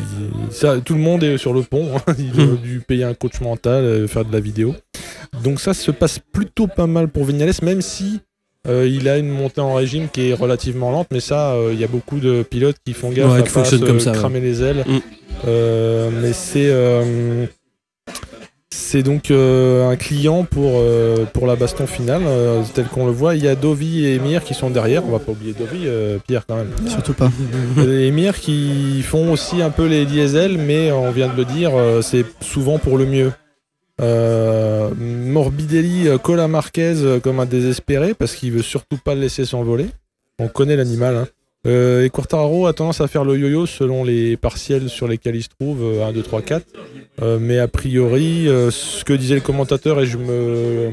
[0.48, 1.88] Il- ça, tout le monde est sur le pont.
[1.96, 2.14] hein.
[2.18, 4.74] Il a dû payer un coach mental, euh, faire de la vidéo.
[5.42, 8.20] Donc ça se passe plutôt pas mal pour Vignales, même si
[8.66, 11.78] Euh, il a une montée en régime qui est relativement lente, mais ça, euh, il
[11.78, 14.00] y a beaucoup de pilotes qui font gaffe Ouais, à qui pas fonctionnent se comme
[14.00, 14.16] ça, ouais.
[14.16, 14.84] cramer les ailes.
[14.86, 14.98] Mm.
[15.46, 16.70] Euh, mais c'est
[18.94, 23.10] c'est donc euh, un client pour, euh, pour la baston finale, euh, tel qu'on le
[23.10, 23.34] voit.
[23.34, 25.04] Il y a Dovi et Emir qui sont derrière.
[25.04, 25.88] On va pas oublier Dovi,
[26.28, 26.70] Pierre quand même.
[26.86, 27.28] Surtout pas.
[27.82, 32.24] Emir qui font aussi un peu les diesels, mais on vient de le dire, c'est
[32.40, 33.32] souvent pour le mieux.
[34.96, 39.86] Morbidelli colle à Marquez comme un désespéré parce qu'il veut surtout pas le laisser s'envoler.
[40.38, 41.16] On connaît l'animal.
[41.16, 41.26] hein.
[41.66, 45.42] Euh, et Quartararo a tendance à faire le yo-yo selon les partiels sur lesquels il
[45.42, 46.66] se trouve, euh, 1, 2, 3, 4.
[47.22, 50.90] Euh, mais a priori, euh, ce que disait le commentateur, et je me,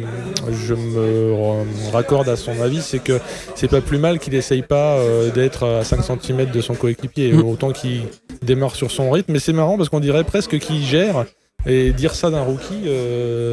[0.66, 3.20] je me ra- raccorde à son avis, c'est que
[3.56, 7.34] c'est pas plus mal qu'il essaye pas euh, d'être à 5 cm de son coéquipier,
[7.34, 7.44] Mm.
[7.46, 8.04] autant qu'il
[8.42, 9.34] démarre sur son rythme.
[9.34, 11.26] Mais c'est marrant parce qu'on dirait presque qu'il gère.
[11.68, 12.88] Et dire ça d'un rookie,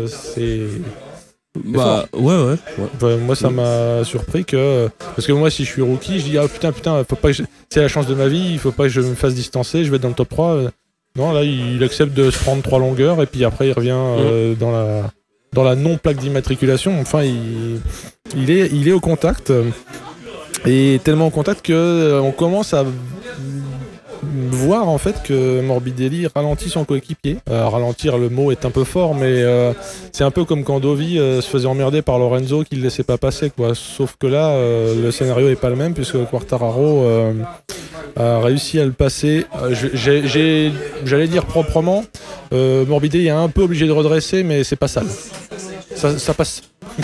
[0.07, 0.61] c'est.
[1.65, 2.57] Bah, ouais,
[3.03, 3.17] ouais.
[3.19, 4.89] Moi, ça m'a surpris que.
[5.17, 7.35] Parce que moi, si je suis rookie, je dis Ah putain, putain, faut pas que
[7.35, 9.85] je- c'est la chance de ma vie, il faut pas que je me fasse distancer,
[9.85, 10.59] je vais être dans le top 3.
[11.17, 14.55] Non, là, il accepte de se prendre trois longueurs et puis après, il revient euh,
[14.55, 15.11] dans la.
[15.55, 17.81] Dans la non-plaque d'immatriculation, enfin, il,
[18.37, 19.51] il, est, il est au contact.
[20.67, 22.85] Et tellement au contact que euh, on commence à
[24.51, 27.39] voir en fait que Morbidelli ralentit son coéquipier.
[27.51, 29.73] Euh, ralentir, le mot est un peu fort, mais euh,
[30.13, 33.03] c'est un peu comme quand Dovi euh, se faisait emmerder par Lorenzo qui le laissait
[33.03, 33.75] pas passer, quoi.
[33.75, 37.07] Sauf que là, le scénario est pas le même puisque Quartararo
[38.17, 39.47] a réussi à le passer.
[39.73, 42.05] J'allais dire proprement,
[42.53, 45.07] Morbidelli est un peu obligé de redresser, mais c'est pas sale.
[45.99, 46.63] Ça, ça passe.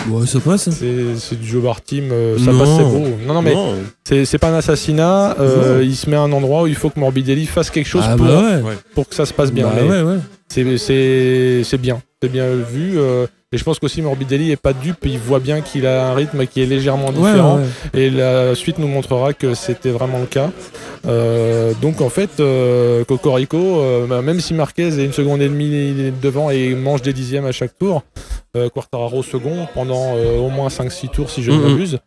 [0.09, 0.71] Ouais, ça passe.
[0.71, 2.59] C'est c'est du Joe Team, euh, ça Non.
[2.61, 3.05] passe, c'est beau.
[3.27, 5.37] Non, non, mais c'est pas un assassinat.
[5.41, 8.05] euh, il se met à un endroit où il faut que Morbidelli fasse quelque chose
[8.07, 8.75] Ah pour, bah ouais.
[8.95, 9.67] pour que ça se passe bien.
[9.67, 10.19] Bah Mais ouais, ouais.
[10.49, 12.99] c'est- c'est c'est bien, c'est bien vu.
[12.99, 16.15] euh, et je pense qu'aussi Morbidelli est pas dupe, il voit bien qu'il a un
[16.15, 17.59] rythme qui est légèrement Ouais, différent.
[17.59, 18.01] ouais.
[18.01, 20.51] Et la suite nous montrera que c'était vraiment le cas.
[21.07, 25.49] Euh, donc en fait, euh, Cocorico, euh, bah, même si Marquez est une seconde et
[25.49, 28.03] demie devant et mange des dixièmes à chaque tour,
[28.57, 31.63] euh, Quartararo second pendant euh, au moins 5-6 tours si je ne Mhm.
[31.69, 31.99] m'abuse.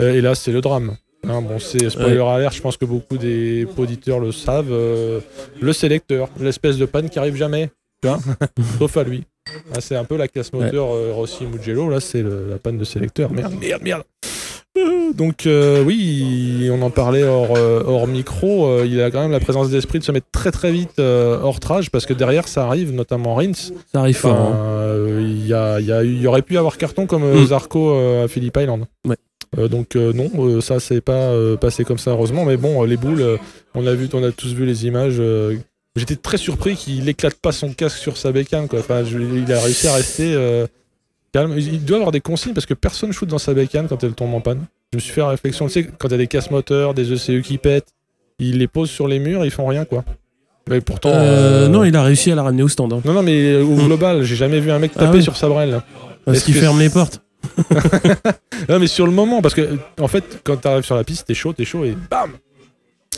[0.00, 0.96] Euh, et là, c'est le drame.
[1.28, 4.72] Hein, bon, c'est spoiler alert, je pense que beaucoup des auditeurs le savent.
[4.72, 5.20] euh,
[5.60, 7.70] le sélecteur, l'espèce de panne qui arrive jamais,
[8.02, 8.18] tu vois,
[8.78, 9.24] sauf à lui.
[9.74, 12.84] Ah, c'est un peu la casse moteur euh, Rossi Mugello, là c'est la panne de
[12.84, 13.32] sélecteur.
[13.32, 14.02] Merde, merde, merde.
[14.78, 19.32] Euh, Donc euh, oui, on en parlait hors, hors micro, euh, il a quand même
[19.32, 22.66] la présence d'esprit de se mettre très très vite hors trage parce que derrière ça
[22.66, 23.52] arrive, notamment Rins.
[23.92, 24.32] Ça arrive fort.
[24.32, 25.18] Enfin, hein.
[25.20, 27.46] il y, a, y, a y aurait pu avoir carton comme Mm.
[27.46, 28.84] Zarco à Phillip Island.
[29.06, 29.16] Ouais.
[29.58, 32.96] Euh, donc euh, non, euh, ça c'est pas passé comme ça heureusement, mais bon, les
[32.96, 33.38] boules,
[33.74, 35.20] on a vu, on a tous vu les images.
[35.96, 38.68] J'étais très surpris qu'il éclate pas son casque sur sa bécane.
[38.68, 38.78] Quoi.
[38.80, 40.66] Enfin, je- il a réussi à rester euh,
[41.32, 41.54] calme.
[41.58, 44.32] Il doit avoir des consignes parce que personne shoot dans sa bécane quand elle tombe
[44.34, 44.66] en panne.
[44.92, 46.94] Je me suis fait la réflexion, tu sais, quand il y a des casse moteurs,
[46.94, 47.88] des ECU qui pètent,
[48.38, 50.04] il les pose sur les murs, ils font rien quoi.
[50.68, 51.10] Mais pourtant.
[51.10, 52.92] Euh, euh, Non, il a réussi à la ramener au stand.
[52.92, 53.00] hein.
[53.04, 53.86] non, non, mais au Mm.
[53.86, 55.22] global, j'ai jamais vu un mec Ah taper oui.
[55.24, 55.80] sur sa brelle.
[56.24, 57.20] Parce Est-ce qu'il ferme les portes.
[58.68, 61.34] Non, mais sur le moment, parce que en fait, quand t'arrives sur la piste, t'es
[61.34, 62.30] chaud, t'es chaud et bam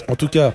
[0.09, 0.55] En tout cas,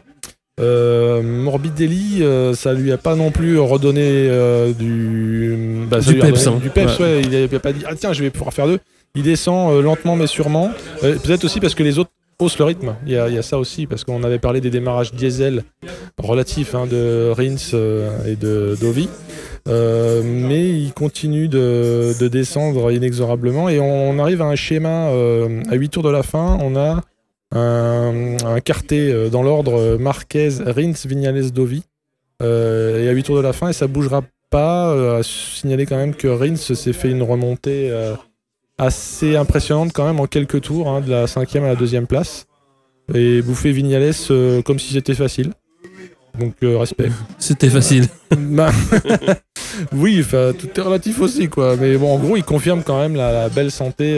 [0.60, 5.86] euh, Morbidelli, euh, ça lui a pas non plus redonné euh, du.
[5.90, 6.60] bah, ça Du lui a peps, redonné hein.
[6.64, 7.06] Du peps, Ouais.
[7.06, 7.22] ouais.
[7.24, 8.80] Il, a, il a pas dit, ah tiens, je vais pouvoir faire deux.
[9.16, 10.72] Il descend euh, lentement mais sûrement.
[11.02, 12.96] Peut-être aussi parce que les autres haussent le rythme.
[13.06, 15.64] Il y a, il y a ça aussi, parce qu'on avait parlé des démarrages diesel
[16.20, 17.78] relatifs hein, de Rins
[18.28, 19.10] et de Dovi.
[19.68, 25.10] Mais il continue de, de descendre inexorablement et on, arrive à un schéma
[25.70, 26.58] à 8 tours de la fin.
[26.62, 27.02] On a
[27.56, 31.84] un, un quartet euh, dans l'ordre euh, Marquez, Rins, Vignales, Dovi.
[32.42, 34.90] Euh, et à 8 tours de la fin, et ça bougera pas.
[34.90, 38.16] Euh, à signaler quand même que Rins s'est fait une remontée euh,
[38.78, 42.46] assez impressionnante quand même en quelques tours, hein, de la cinquième à la deuxième place.
[43.14, 44.14] Et bouffer Vignales
[44.66, 45.54] comme si c'était facile.
[46.38, 47.10] Donc respect.
[47.40, 48.06] C'était facile.
[48.38, 48.70] Bah,
[49.94, 51.76] oui, tout est relatif aussi, quoi.
[51.78, 54.14] Mais bon, en gros, il confirme quand même la, la belle santé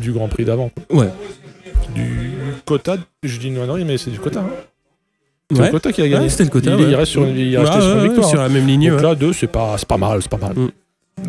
[0.00, 0.70] du Grand Prix d'avant.
[0.90, 1.08] Ouais.
[1.94, 2.30] Du
[2.64, 4.40] quota, je dis une connerie, mais c'est du quota.
[4.40, 4.50] hein.
[5.50, 5.66] C'est Ouais.
[5.66, 6.24] le quota qui a gagné.
[6.24, 6.70] Ouais, c'était le quota.
[6.70, 6.90] il, ouais.
[6.90, 8.28] il reste sur, il est Ouais, resté sur ouais, une ouais, victoire.
[8.28, 8.42] sur hein.
[8.44, 8.88] la même ligne.
[8.90, 9.02] Donc ouais.
[9.04, 10.54] là, deux, c'est pas, c'est pas mal, c'est pas mal.
[10.56, 10.68] Mm.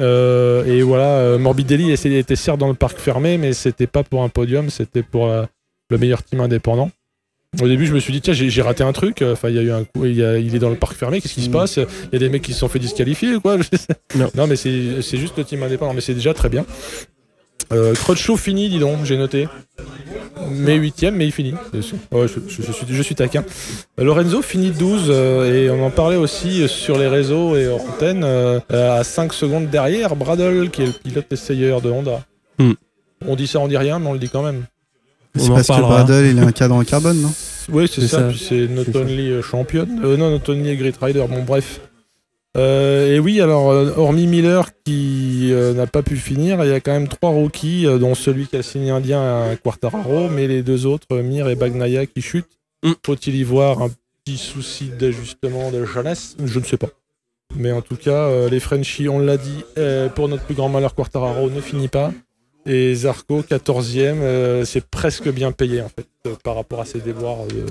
[0.02, 4.24] Euh, et voilà, euh, Morbidelli était certes dans le parc fermé, mais c'était pas pour
[4.24, 5.44] un podium, c'était pour euh,
[5.90, 6.90] le meilleur team indépendant.
[7.62, 9.22] Au début, je me suis dit, tiens, j'ai raté un truc.
[9.22, 10.94] Enfin, il y a eu un coup, il, y a- il est dans le parc
[10.96, 11.54] fermé, qu'est-ce qui se Mm.
[11.54, 11.78] passe?
[11.78, 13.58] Il y a des mecs qui se sont fait disqualifier, ou quoi
[14.16, 14.48] Non.
[14.48, 16.66] mais c'est c'est juste le team indépendant, mais c'est déjà très bien.
[17.74, 19.48] Euh, Crutchlow fini, dis donc, j'ai noté.
[20.52, 21.54] Mais huitième, mais il finit.
[22.12, 23.44] Ouais, je, je- je suis, je suis taquin.
[24.00, 27.68] Euh, Lorenzo finit 12 euh, et on en parlait aussi euh, sur les réseaux et
[27.68, 32.24] hors antenne euh, à 5 secondes derrière Bradle qui est le pilote essayeur de Honda.
[32.60, 32.74] Hmm.
[33.28, 34.66] On dit ça, on dit rien, mais on le dit quand même.
[35.36, 35.74] C'est On en parce que.
[35.82, 37.34] Bradle, il a un cadre en carbone, non?
[37.72, 38.20] Oui, c'est C'est ça.
[38.20, 38.28] ça.
[38.28, 40.02] Puis c'est not only championne.
[40.04, 41.26] Euh, non, not only Great Rider.
[41.28, 41.80] Bon, bref.
[42.56, 46.74] Euh, et oui, alors, euh, hormis Miller qui euh, n'a pas pu finir, il y
[46.74, 50.48] a quand même trois rookies, euh, dont celui qui a signé indien à Quartararo, mais
[50.48, 52.58] les deux autres, Mir et Bagnaia, qui chutent.
[52.84, 52.94] Mm.
[53.06, 53.90] Faut-il y voir un
[54.24, 56.38] petit souci d'ajustement de jeunesse?
[56.44, 56.90] Je ne sais pas.
[57.56, 59.64] Mais en tout cas, les Frenchies, on l'a dit,
[60.16, 62.12] pour notre plus grand malheur, Quartararo ne finit pas.
[62.68, 66.08] Et Zarco, 14e, euh, c'est presque bien payé en fait,
[66.44, 67.66] par rapport à ses déboires de,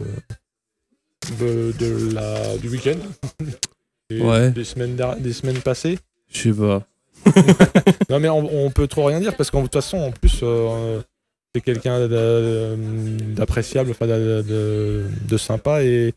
[1.40, 2.98] de, de la, du week-end.
[4.22, 4.50] Ouais.
[4.50, 5.98] des, semaines des semaines passées.
[6.32, 6.82] Je sais pas.
[8.10, 11.00] Non mais on, on peut trop rien dire parce qu'en toute façon, en plus, euh,
[11.54, 12.76] c'est quelqu'un d'a-
[13.34, 16.12] d'appréciable, enfin de, de- de sympa et,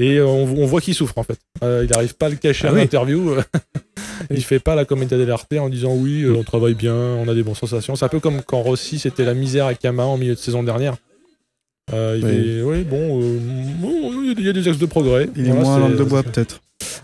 [0.00, 1.38] et on, on voit qu'il souffre en fait.
[1.62, 2.82] Euh, il n'arrive pas à le cacher Ah en oui.
[2.82, 3.34] interview.
[4.30, 7.34] il fait pas la comédie dell'arte en disant oui, euh, on travaille bien, on a
[7.34, 7.94] des bonnes sensations.
[7.96, 10.62] C'est un peu comme quand Rossi c'était la misère à Kama en milieu de saison
[10.62, 10.96] dernière.
[11.92, 12.58] Euh, il Oui.
[12.58, 13.38] est- oui, bon, euh,
[13.80, 15.28] bon, il y a des axes de progrès.
[15.36, 16.60] Il est moins de bois, peut-être.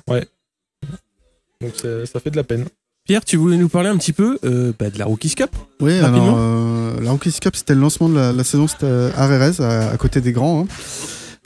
[0.08, 2.64] Donc c'est- ça fait de la peine.
[3.06, 6.00] Pierre, tu voulais nous parler un petit peu euh, bah, de la Rookies Cup Oui,
[6.00, 6.22] Rapidement.
[6.24, 9.60] alors, euh, la Rookies Cup, c'était le lancement de la, la saison, c'était à Rérez,
[9.62, 10.62] à, à côté des grands.
[10.62, 10.66] hein.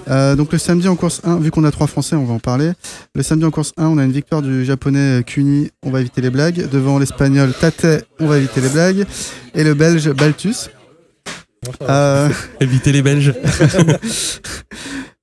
[0.08, 2.38] Euh, donc le samedi en course 1, vu qu'on a trois Français, on va en
[2.38, 2.72] parler.
[3.14, 6.20] Le samedi en course 1, on a une victoire du japonais Kuni, on va éviter
[6.20, 6.68] les blagues.
[6.70, 9.04] Devant l'espagnol Tate, on va éviter les blagues.
[9.54, 10.70] Et le belge Baltus.
[11.82, 12.28] Euh,
[12.60, 13.34] Éviter les Belges.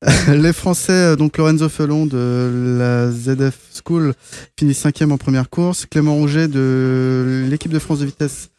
[0.27, 4.13] les Français, euh, donc Lorenzo Felon de la ZF School,
[4.58, 5.86] finit cinquième en première course.
[5.86, 8.49] Clément Rouget de l'équipe de France de vitesse,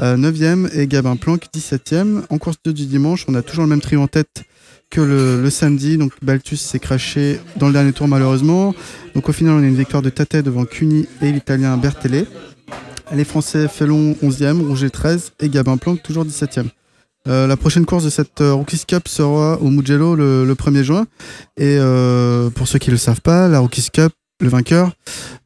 [0.00, 0.68] euh, 9e.
[0.74, 2.22] Et Gabin Planck, 17e.
[2.30, 4.44] En course 2 du dimanche, on a toujours le même trio en tête
[4.90, 5.96] que le, le samedi.
[5.96, 8.74] Donc Baltus s'est craché dans le dernier tour malheureusement.
[9.14, 12.26] Donc au final, on a une victoire de Tate devant Cuny et l'Italien Bertelle.
[13.12, 16.66] Les Français Felon 11e, Rouget 13 et Gabin Planck toujours 17e.
[17.28, 20.82] Euh, la prochaine course de cette euh, Rookies Cup sera au Mugello le, le 1er
[20.82, 21.06] juin.
[21.56, 24.92] Et euh, pour ceux qui ne le savent pas, la Rookies Cup, le vainqueur,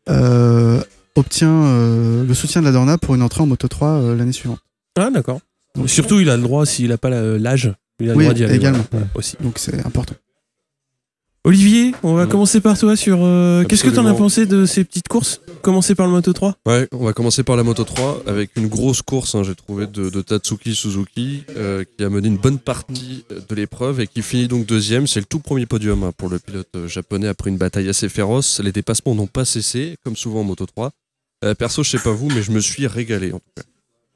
[0.09, 0.81] euh,
[1.17, 4.33] obtient euh, le soutien de la Dorna pour une entrée en Moto 3 euh, l'année
[4.33, 4.61] suivante.
[4.99, 5.41] Ah, d'accord.
[5.87, 8.45] Surtout, il a le droit, s'il n'a pas l'âge, il a le Oui, droit d'y
[8.45, 8.57] aller.
[8.57, 8.85] également.
[8.91, 9.37] voilà, aussi.
[9.41, 10.15] Donc c'est important.
[11.45, 13.21] Olivier, on va commencer par toi sur.
[13.23, 15.41] euh, Qu'est-ce que tu en as pensé de ces petites courses?
[15.63, 18.67] Commencer par le Moto 3 Ouais, on va commencer par la Moto 3 avec une
[18.67, 22.59] grosse course, hein, j'ai trouvé, de, de Tatsuki Suzuki euh, qui a mené une bonne
[22.59, 25.07] partie de l'épreuve et qui finit donc deuxième.
[25.07, 28.11] C'est le tout premier podium hein, pour le pilote euh, japonais après une bataille assez
[28.11, 28.61] féroce.
[28.63, 30.91] Les dépassements n'ont pas cessé, comme souvent en Moto 3.
[31.47, 33.63] Euh, perso, je sais pas vous, mais je me suis régalé en tout cas.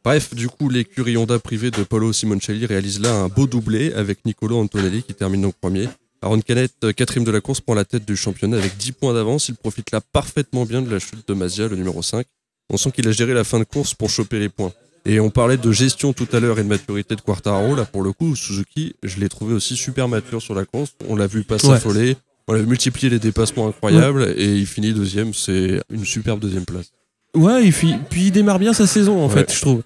[0.04, 4.26] Bref, du coup, l'écurie Honda privée de Paolo Simoncelli réalise là un beau doublé avec
[4.26, 5.88] Nicolo Antonelli qui termine donc premier.
[6.24, 9.12] Aaron Canet, euh, quatrième de la course, prend la tête du championnat avec 10 points
[9.12, 9.48] d'avance.
[9.50, 12.26] Il profite là parfaitement bien de la chute de Mazia, le numéro 5.
[12.70, 14.72] On sent qu'il a géré la fin de course pour choper les points.
[15.04, 17.76] Et on parlait de gestion tout à l'heure et de maturité de Quartararo.
[17.76, 20.92] Là, pour le coup, Suzuki, je l'ai trouvé aussi super mature sur la course.
[21.10, 21.60] On l'a vu pas Ouais.
[21.60, 22.16] s'affoler.
[22.48, 25.34] On a vu multiplier les dépassements incroyables et il finit deuxième.
[25.34, 26.90] C'est une superbe deuxième place.
[27.35, 29.35] Ouais, et puis, puis il démarre bien sa saison en Ouais.
[29.35, 29.83] fait, je trouve.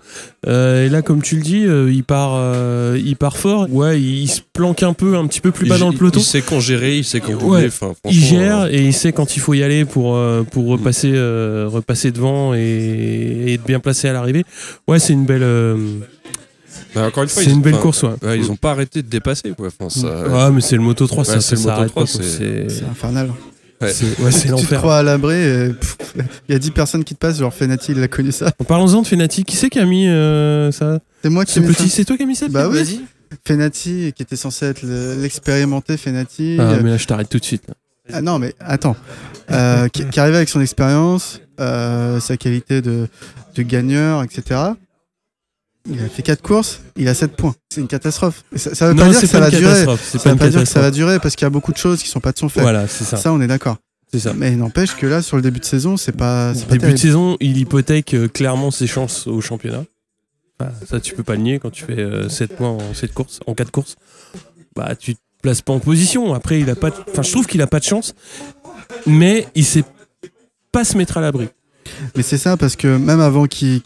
[0.47, 3.67] Euh, et là, comme tu le dis, euh, il part, euh, il part fort.
[3.71, 5.97] Ouais, il, il se planque un peu, un petit peu plus bas Il- dans le
[5.97, 6.21] peloton.
[6.21, 7.69] Il, sait quand gérer, il sait quand Ouais.
[8.05, 10.73] Il gère euh, et il sait quand il faut y aller pour, euh, pour Mm.
[10.73, 14.45] repasser, euh, repasser devant et, et être bien placé à l'arrivée.
[14.87, 15.77] Ouais, c'est une belle, euh,
[16.95, 18.03] bah, encore une fois, c'est une belle course.
[18.03, 18.11] Ouais.
[18.23, 19.53] ouais, ils ont pas arrêté de dépasser.
[19.57, 19.69] Quoi.
[19.69, 21.91] Enfin, ça, Ouais, mais c'est le Moto 3, ça, Ouais, ça c'est le Moto s'arrête
[21.91, 22.23] 3, pas, quoi.
[22.23, 23.31] c'est- C'est C'est infernal.
[23.81, 23.93] Ouais.
[23.93, 24.79] c'est- ouais, c'est tu te l'enfer.
[24.79, 25.37] crois à l'abri
[26.49, 28.51] il y a 10 personnes qui te passent, genre Fenati, il a connu ça.
[28.59, 30.99] En parlant-en de Fenati, qui c'est qui a mis euh, ça?
[31.23, 31.97] C'est moi qui Ce ai mis petit, ça.
[31.97, 32.77] c'est toi qui as mis ça Bah oui.
[32.77, 33.01] Vas-y.
[33.47, 36.57] Fenati, qui était censé être le- l'expérimenté Fenati.
[36.59, 37.63] Ah, mais là, je t'arrête tout de suite.
[37.69, 37.75] là.
[38.13, 38.97] Ah non, mais attends.
[39.51, 43.07] Euh, qui, qui arrivait avec son expérience, euh, sa qualité de,
[43.55, 44.61] de gagneur, etc.
[45.91, 47.55] Il a fait 4 courses, il a 7 points.
[47.73, 48.45] C'est une catastrophe.
[48.55, 49.85] Et Ça, ça veut pas dire que ça va durer.
[49.85, 52.03] Ça veut pas dire que ça va durer parce qu'il y a beaucoup de choses
[52.03, 52.61] qui sont pas de son fait.
[52.61, 53.17] Voilà, c'est ça.
[53.17, 53.77] Ça, on est d'accord.
[54.13, 54.33] C'est ça.
[54.35, 56.81] Mais n'empêche que là, sur le début de saison, c'est pas, c'est pas Début de
[56.83, 56.99] terrible.
[56.99, 59.85] saison, il hypothèque euh, clairement ses chances au championnat.
[60.91, 63.55] Ça, tu peux pas le nier quand tu fais 7 points en 7 courses, en
[63.55, 63.97] 4 courses.
[64.75, 66.35] Bah, tu te places pas en position.
[66.35, 66.91] Après, il a pas.
[67.11, 68.15] Enfin, je trouve qu'il a pas de chance,
[69.07, 69.85] mais il sait
[70.73, 71.49] pas se mettre à l'abri.
[72.17, 73.81] Mais c'est ça, parce que même avant qu'il-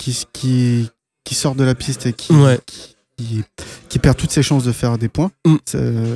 [1.25, 2.59] qu'il sorte de la piste et Ouais.
[2.67, 3.45] qu'il-
[3.89, 5.57] qu'il perd toutes ses chances de faire des points, Mm.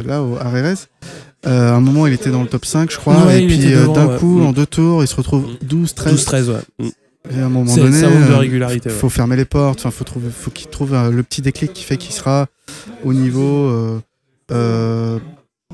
[0.06, 0.74] là, au Rérez,
[1.46, 3.72] euh, à un moment, il était dans le top 5, je crois, Ouais, et puis
[3.74, 4.18] euh, d'un ouais.
[4.18, 4.46] coup, Mm.
[4.46, 5.66] en deux tours, il se retrouve Mm.
[5.66, 6.12] 12, 13.
[6.14, 6.60] 12-13, ouais.
[6.80, 6.88] Mm.
[7.36, 8.88] Et à un moment donné, de euh, régularité.
[8.88, 11.96] faut fermer les portes, enfin, faut, trouver, faut qu'il trouve le petit déclic qui fait
[11.96, 12.46] qu'il sera
[13.04, 14.00] au niveau.
[14.52, 15.18] euh,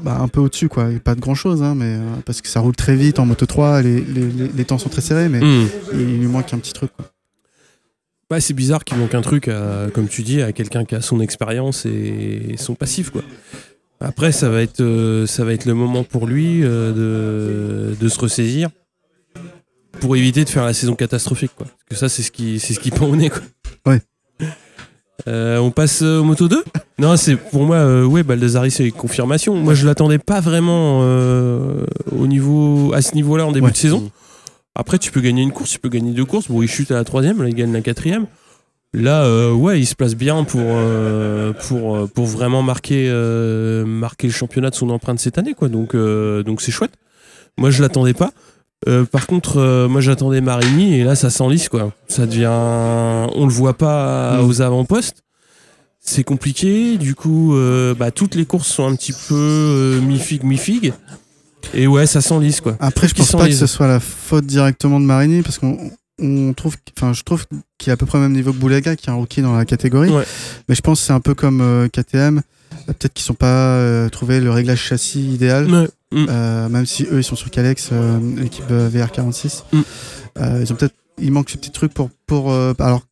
[0.02, 0.90] bah, un peu au-dessus, quoi.
[0.90, 3.44] Et pas de grand chose, hein, mais, parce que ça roule très vite en moto
[3.44, 5.68] 3, les, les, les- les temps sont très serrés, mais Mm.
[5.92, 6.90] il lui manque un petit truc.
[6.96, 7.04] Quoi.
[8.32, 11.02] Ouais, c'est bizarre qu'il manque un truc, à- comme tu dis, à quelqu'un qui a
[11.02, 13.22] son expérience et son passif, quoi.
[14.00, 18.08] Après, ça va être, euh, ça va être le moment pour lui euh, de, de
[18.08, 18.70] se ressaisir
[20.00, 21.66] pour éviter de faire la saison catastrophique, quoi.
[21.66, 23.42] Parce que ça, c'est ce qui, c'est ce qui pend au nez, quoi.
[23.86, 24.00] Ouais.
[25.28, 26.64] Euh, on passe euh, au Moto 2
[26.98, 29.54] Non, c'est pour moi, euh, ouais, Baldassari, c'est confirmation.
[29.54, 31.84] Moi, je l'attendais pas vraiment euh,
[32.18, 33.72] au niveau, à ce niveau-là en début Ouais.
[33.72, 34.10] de saison.
[34.74, 36.48] Après, tu peux gagner une course, tu peux gagner deux courses.
[36.48, 38.26] Bon, il chute à la troisième, là, il gagne la quatrième.
[38.94, 43.84] Là, euh, ouais, il se place bien pour, euh, pour, euh, pour vraiment marquer, euh,
[43.86, 45.68] marquer le championnat de son empreinte cette année, quoi.
[45.68, 46.92] Donc, donc c'est chouette.
[47.58, 48.32] Moi, je l'attendais pas.
[49.12, 51.92] Par contre, moi, j'attendais Marini et là, ça s'enlise, quoi.
[52.08, 52.48] Ça devient,
[53.34, 54.46] on le voit pas Mm.
[54.46, 55.22] aux avant-postes.
[56.00, 56.96] C'est compliqué.
[56.98, 60.92] Du coup, euh, bah, toutes les courses sont un petit peu euh, mi-figue, mi-figue.
[61.74, 62.76] Et ouais, ça s'enlise, quoi.
[62.80, 65.90] Après, je pense pas que ce soit la faute directement de Marini parce qu'on
[66.20, 67.46] on trouve, enfin, je trouve
[67.78, 69.56] qu'il est à peu près au même niveau que Boulaga, qui est un rookie dans
[69.56, 70.10] la catégorie.
[70.10, 70.24] Ouais.
[70.68, 72.38] Mais je pense que c'est un peu comme euh, KTM.
[72.38, 75.70] Euh, Peut-être qu'ils sont pas euh, trouvé le réglage châssis idéal.
[75.70, 75.88] Ouais.
[76.12, 76.26] Mm.
[76.28, 79.64] Euh, même si eux ils sont sur Calex, euh, l'équipe euh, VR46.
[79.72, 79.80] Mm.
[80.38, 83.02] Euh, ils ont peut-être, il manque ce petit truc pour pour euh, alors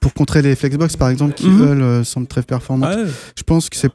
[0.00, 2.88] pour contrer les Flexbox par exemple qui eux euh, semblent très performants.
[2.90, 3.04] Ah ouais.
[3.36, 3.90] Je pense que c'est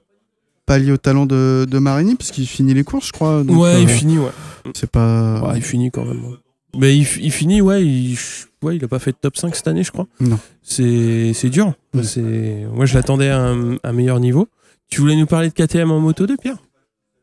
[0.69, 3.43] pas lié au talent de, de Marini parce qu'il finit les courses, je crois.
[3.43, 4.29] donc, ouais, euh, il finit, ouais.
[4.75, 5.41] C'est pas.
[5.41, 6.21] Ouais, il finit quand même.
[6.77, 8.15] Mais il, il finit, ouais, il,
[8.61, 10.05] ouais, il a pas fait de top 5 cette année, je crois.
[10.19, 10.37] Non.
[10.61, 11.73] C'est c'est dur.
[12.03, 14.47] C'est Moi, je l'attendais à un, un meilleur niveau.
[14.91, 16.57] Tu voulais nous parler de KTM en moto 2, Pierre?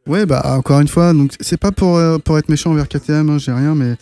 [0.09, 3.29] Ouais, bah encore une fois, donc c'est pas pour, euh, pour être méchant envers KTM,
[3.29, 3.97] hein, j'ai rien, mais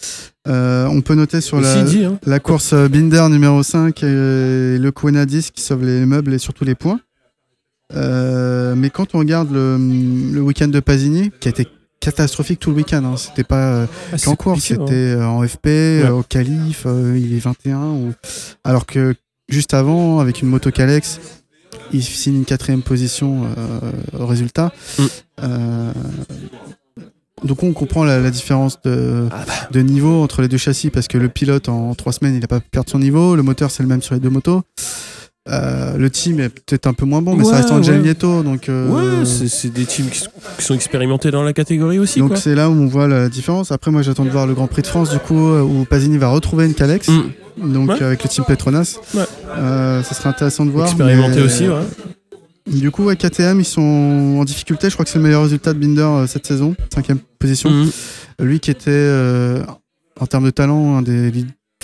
[0.49, 2.19] euh, on peut noter sur la, hein.
[2.27, 4.07] la course euh, Binder numéro 5 et
[4.79, 7.01] le Quenadis qui sauve les meubles et surtout les points.
[7.95, 9.77] Euh, mais quand on regarde le,
[10.33, 11.67] le week-end de Pasini, qui a été
[12.01, 14.77] catastrophique tout le week-end, hein, c'était pas euh, Ah, qu'en course, hein.
[14.81, 15.67] c'était euh, en FP,
[16.11, 16.25] au
[16.87, 18.13] euh, il est 21, ou-
[18.65, 19.15] alors que
[19.49, 21.21] juste avant, avec une moto Calex,
[21.93, 23.43] il signe une quatrième position
[24.19, 24.73] au résultat.
[24.99, 25.05] Mm.
[27.45, 29.53] Donc on comprend la, la différence de, Ah bah.
[29.71, 32.47] de niveau entre les deux châssis parce que le pilote en trois semaines il n'a
[32.47, 34.63] pas perdu son niveau, le moteur c'est le même sur les deux motos.
[35.51, 38.07] Euh, le team est peut-être un peu moins bon, mais Ouais, ça reste Angel ouais.
[38.09, 41.99] Nieto, donc euh, Ouais, c'est des teams qui sont, qui sont expérimentés dans la catégorie
[41.99, 43.71] aussi, donc c'est là où on voit la différence.
[43.71, 46.17] Après moi j'attends de voir le Grand Prix de France du coup euh, où Pasini
[46.17, 47.09] va retrouver une Calex,
[47.59, 47.73] Mm.
[47.73, 48.03] donc Ouais.
[48.03, 48.97] avec le team Petronas.
[49.59, 50.87] Euh, ça serait intéressant de voir.
[50.89, 51.83] Expérimenté mais- aussi, ouais.
[52.67, 54.89] Du coup, ouais, KTM, ils sont en difficulté.
[54.89, 57.69] Je crois que c'est le meilleur résultat de Binder cette saison, cinquième position.
[57.71, 57.91] Mhm.
[58.41, 59.11] Lui qui était,
[60.19, 61.31] en termes de talent, un des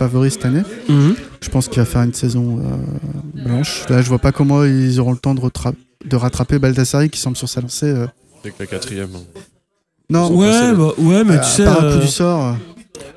[0.04, 0.62] lead favoris cette année.
[0.88, 1.14] Mhm.
[1.40, 3.84] Je pense qu'il va faire une saison euh, blanche.
[3.88, 7.36] Là, je vois pas comment ils auront le temps de, de rattraper Baldassari qui semble
[7.36, 7.86] sur sa lancée.
[7.86, 8.06] euh.
[8.42, 9.08] Avec la quatrième.
[10.08, 11.64] Non, sont Ouais, bah, ouais, mais euh, tu sais.
[11.64, 12.44] par un coup euh, du sort.
[12.46, 12.52] euh,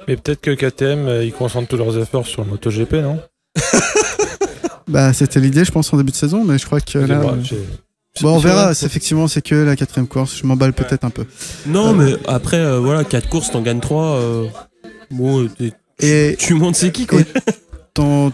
[0.07, 3.19] Mais peut-être que KTM, euh, ils concentrent tous leurs efforts sur le MotoGP, non?
[4.87, 7.21] Bah, c'était l'idée, je pense, en début de saison, mais je crois que là.
[7.21, 7.57] Euh, j'ai-
[8.21, 8.71] Bon, on verra.
[8.73, 10.37] effectivement, c'est que la quatrième course.
[10.37, 11.25] Je m'emballe peut-être un peu.
[11.65, 14.19] Non, Euh, mais après, euh, voilà, 4 courses, t'en gagnes 3.
[15.09, 17.19] bon, t'es- Et tu montes c'est qui, quoi.
[17.93, 18.31] Ton-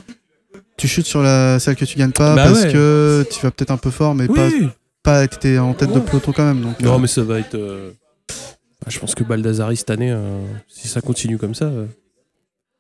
[0.78, 2.72] tu chutes sur la celle que tu gagnes pas Bah parce ouais.
[2.72, 4.70] que tu vas peut-être un peu fort, mais pas Oui.
[5.04, 6.62] pas t'es en tête de peloton quand même.
[6.62, 7.56] Donc, Non, euh, mais ça va être.
[7.56, 7.92] euh,
[8.30, 11.70] bah, je pense que Baldassari cette année, euh, si ça continue comme ça,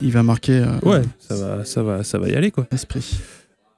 [0.01, 0.63] il va marquer.
[0.83, 2.67] ouais, ça va, ça va, ça va y aller quoi.
[2.71, 3.17] Esprit.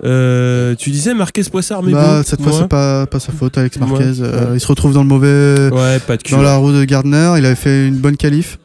[0.03, 3.57] Euh, tu disais Marquez Poissard, mais Bah, bon, cette fois, c'est pas, pas sa faute,
[3.57, 3.95] Alex Marquez.
[4.03, 4.51] Ouais, euh.
[4.55, 5.69] Il se retrouve dans le mauvais.
[5.71, 6.31] Ouais, pas de cul.
[6.33, 8.57] Dans la roue de Gardner, il avait fait une bonne qualif.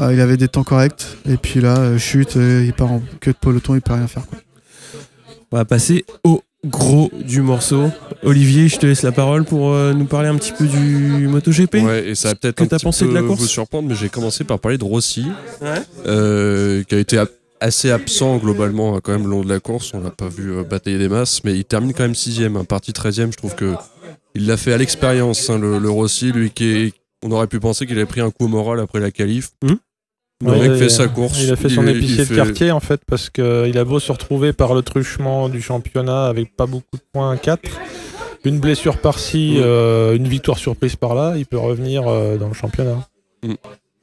[0.00, 1.04] Euh, il avait des temps corrects.
[1.28, 4.06] Et puis là, euh, chute, euh, il part en queue de peloton, il peut rien
[4.08, 4.26] faire.
[4.26, 4.38] Quoi.
[5.52, 7.90] On va passer au gros du morceau.
[8.24, 11.74] Olivier, je te laisse la parole pour euh, nous parler un petit peu du MotoGP.
[11.76, 13.88] Ouais, et ça va peut-être que un petit pensé de peu la course vous surprendre,
[13.88, 15.26] mais j'ai commencé par parler de Rossi,
[15.60, 15.74] Ouais.
[16.06, 17.22] euh, qui a été
[17.60, 19.92] assez absent globalement hein, quand même le long de la course.
[19.94, 22.64] On l'a pas vu euh, batailler des masses, mais il termine quand même sixième, hein,
[22.64, 23.30] partie 13e.
[23.32, 23.74] Je trouve que
[24.34, 26.92] il l'a fait à l'expérience, hein, le, le Rossi, lui qui est,
[27.24, 29.50] on aurait pu penser qu'il avait pris un coup moral après la qualif.
[29.62, 31.40] Le Ouais, mec il fait a- sa course.
[31.42, 34.52] Il a fait son épicier de quartier en fait parce qu'il a beau se retrouver
[34.52, 37.62] par le truchement du championnat avec pas beaucoup de points, 4.
[38.44, 39.62] Une blessure par-ci, Mm.
[39.64, 43.08] euh, une victoire surprise par-là, il peut revenir euh, dans le championnat.
[43.42, 43.54] Mm.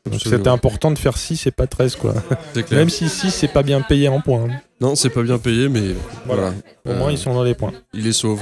[0.03, 0.37] Absolument.
[0.39, 2.15] c'était important de faire 6 et pas 13 quoi.
[2.55, 2.65] Clair.
[2.71, 4.47] Même si 6 c'est pas bien payé en points.
[4.49, 4.55] hein.
[4.79, 5.93] Non, c'est pas bien payé, mais
[6.25, 6.53] voilà.
[6.89, 7.71] Au moins Euh, ils sont dans les points.
[7.93, 8.41] Il est sauve.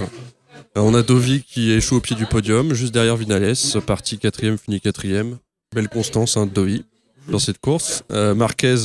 [0.78, 3.53] Euh, on a Dovi qui échoue au pied du podium, juste derrière Vinales,
[3.86, 5.38] parti quatrième, fini quatrième.
[5.74, 6.86] Belle constance hein, de Dovi
[7.30, 8.03] dans cette course.
[8.12, 8.76] Euh, Marquez,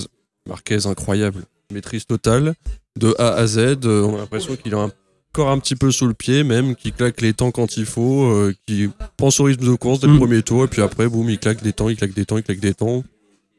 [0.49, 2.55] Marquez incroyable, maîtrise totale,
[2.99, 3.59] de A à Z.
[3.85, 4.89] euh, on a l'impression qu'il a
[5.33, 8.25] encore un petit peu sous le pied, même, qui claque les temps quand il faut,
[8.27, 10.19] euh, qui pense au rythme de course dès le Mm.
[10.19, 12.43] premier tour, et puis après, boum, il claque des temps, il claque des temps, il
[12.45, 13.03] claque des temps.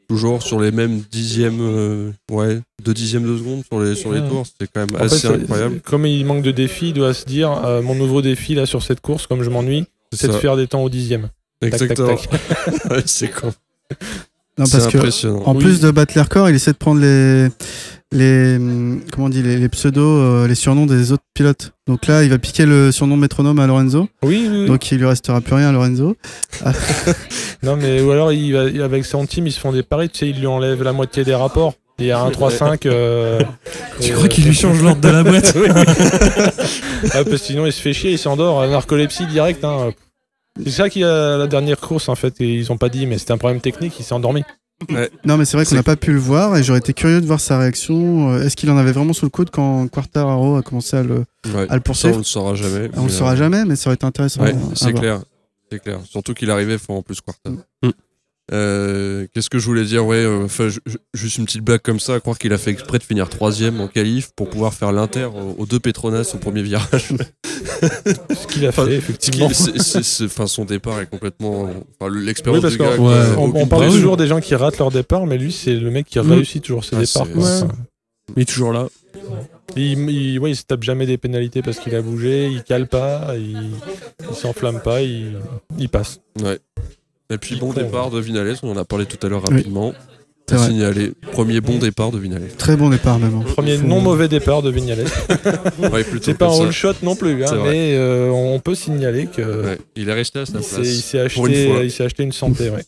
[0.08, 4.20] Toujours sur les mêmes dixièmes, euh, ouais, deux dixièmes de seconde sur les, sur les
[4.28, 4.46] tours.
[4.46, 5.74] C'était quand même En assez c'est- incroyable.
[5.76, 8.66] c'est- Comme il manque de défis, il doit se dire euh, mon nouveau défi là
[8.66, 11.28] sur cette course, comme je m'ennuie, c'est de faire des temps au dixième.
[11.60, 12.16] Tac, tac, Exactement.
[12.16, 12.28] tac.
[12.90, 13.52] Ouais, c'est con.
[14.58, 15.42] Non, C'est parce que impressionnant.
[15.44, 15.62] en Oui.
[15.64, 17.48] plus de battre les records, il essaie de prendre les,
[18.12, 21.72] les, hum, comment on dit, les, les pseudos, euh, les surnoms des autres pilotes.
[21.86, 24.08] Donc là, il va piquer le surnom de métronome à Lorenzo.
[24.22, 24.66] Oui, oui, oui.
[24.66, 26.16] Donc il lui restera plus rien à Lorenzo.
[27.62, 30.18] Non, mais ou alors il va, avec son team, ils se font des paris, tu
[30.18, 31.74] sais, il lui enlève la moitié des rapports.
[31.98, 32.86] Il y a un 3-5.
[32.86, 33.40] euh,
[34.00, 35.54] Tu euh, crois qu'il lui change l'ordre de la boîte?
[35.60, 35.68] Oui.
[35.74, 38.64] Ah, parce que sinon il se fait chier, il s'endort.
[38.68, 39.64] Narcolepsie direct.
[39.64, 39.90] Hein.
[40.62, 43.18] C'est ça qui a la dernière course en fait, et ils ont pas dit, mais
[43.18, 44.42] c'était un problème technique, il s'est endormi.
[45.24, 47.26] Non, mais c'est vrai qu'on n'a pas pu le voir et j'aurais été curieux de
[47.26, 48.32] voir sa réaction.
[48.32, 51.24] Euh, Est-ce qu'il en avait vraiment sous le coude quand Quartararo a commencé à le,
[51.46, 51.60] Ouais.
[51.60, 52.90] à le Ça, poursuivre on le saura jamais.
[52.94, 54.42] On le mais, saura euh, jamais, mais ça aurait été intéressant.
[54.42, 55.00] Ouais, c'est voir.
[55.02, 55.20] clair.
[55.72, 56.00] C'est clair.
[56.04, 57.50] Surtout qu'il arrivait fort en plus Quarta.
[57.50, 57.90] Mm.
[58.52, 60.06] Euh, Qu'est-ce que je voulais dire?
[60.06, 60.68] Ouais, euh, enfin,
[61.14, 63.80] juste une petite blague comme ça, à croire qu'il a fait exprès de finir troisième
[63.80, 67.08] en qualif pour pouvoir faire l'inter aux, aux deux Petronas au premier virage.
[67.82, 69.46] Ce qu'il a Enfin, fait, effectivement.
[69.46, 71.68] Enfin, son départ est complètement.
[72.12, 72.96] L'expérience Oui, du gars.
[72.96, 73.34] Ouais.
[73.36, 76.18] On, parle toujours des gens qui ratent leur départ, mais lui, c'est le mec qui
[76.20, 76.30] Mm.
[76.32, 77.36] réussit toujours ses Ah, départs.
[77.36, 77.68] Ouais.
[78.36, 78.88] Il est toujours là.
[79.76, 82.86] Il, il, ouais, il se tape jamais des pénalités parce qu'il a bougé, il cale
[82.86, 83.56] pas, il,
[84.30, 85.36] il s'enflamme pas, il,
[85.78, 86.20] il passe.
[86.42, 86.58] Ouais.
[87.30, 89.56] Et puis, bon départ de Vinales, on en a parlé tout à l'heure Oui.
[89.56, 89.92] rapidement.
[90.48, 91.12] Signaler.
[91.32, 92.46] Premier bon départ de Vinales.
[92.56, 93.34] Très bon départ, même.
[93.34, 93.44] hein.
[93.52, 94.70] Premier Faut- non mauvais départ de.
[95.92, 99.26] Ouais, plutôt C'est pas un all shot non plus, hein, mais euh, on peut signaler
[99.26, 101.00] que Ouais, Il est resté à sa il s'est- il place.
[101.04, 102.70] s'est acheté, il s'est acheté une santé.
[102.70, 102.84] Ouais.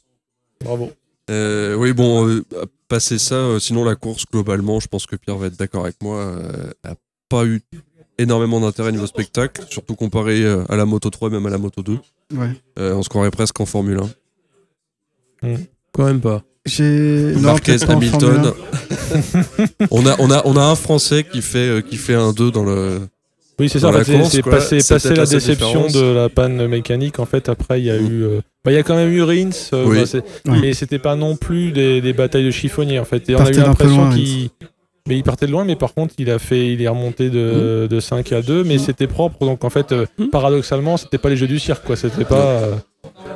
[0.64, 0.92] Bravo.
[1.30, 2.44] Euh, oui, bon, euh,
[2.86, 5.96] passer ça, euh, sinon la course, globalement, je pense que Pierre va être d'accord avec
[6.00, 6.94] moi, euh, a
[7.28, 7.60] pas eu
[8.18, 11.82] énormément d'intérêt niveau spectacle, surtout comparé euh, à la Moto 3, même à la Moto
[11.82, 11.98] 2.
[12.36, 12.50] Ouais.
[12.78, 14.08] Euh, on se croirait presque en Formule 1.
[15.92, 16.42] Quand même pas.
[16.66, 17.32] J'ai.
[17.40, 18.52] Marquez, Hamilton.
[19.90, 22.50] on, a, on, a, on a un Français qui fait, euh, qui fait un 2
[22.50, 23.00] dans le.
[23.58, 23.90] Oui, c'est ça.
[24.04, 24.76] C'est- passé,
[25.14, 25.92] la déception différence.
[25.92, 27.18] de la panne mécanique.
[27.18, 28.06] En fait, après, il y a Mm.
[28.06, 28.22] eu.
[28.24, 29.98] euh, bah, il y a quand même eu Rins, euh, Oui.
[30.12, 30.58] bah, Oui.
[30.60, 33.28] mais c'était pas non plus des, des batailles de chiffonniers en fait.
[33.30, 34.50] Et on a eu l'impression loin, qu'il.
[35.08, 37.84] Mais il partait de loin, mais par contre, il a fait, il est remonté de,
[37.86, 37.88] Mm.
[37.88, 39.38] de 5 à 2, mais c'était propre.
[39.44, 40.26] Donc en fait, euh, Mm.
[40.26, 41.96] paradoxalement, c'était pas les jeux du cirque, quoi.
[41.96, 42.36] C'était pas.
[42.36, 42.74] euh,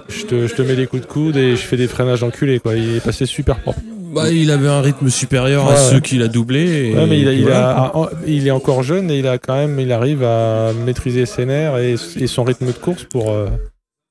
[0.09, 2.59] je, te, je te mets des coups de coude et je fais des freinages d'enculé,
[2.61, 2.75] quoi.
[2.75, 3.79] Il est passé super propre.
[4.15, 6.01] Bah, il avait un rythme supérieur à ceux ouais.
[6.03, 6.91] qu'il a doublé.
[6.91, 7.71] et Ouais, mais il, a- puis il, voilà.
[7.71, 11.25] a- a- il est encore jeune et il a quand même, il arrive à maîtriser
[11.25, 13.47] ses nerfs et, et son rythme de course pour, euh,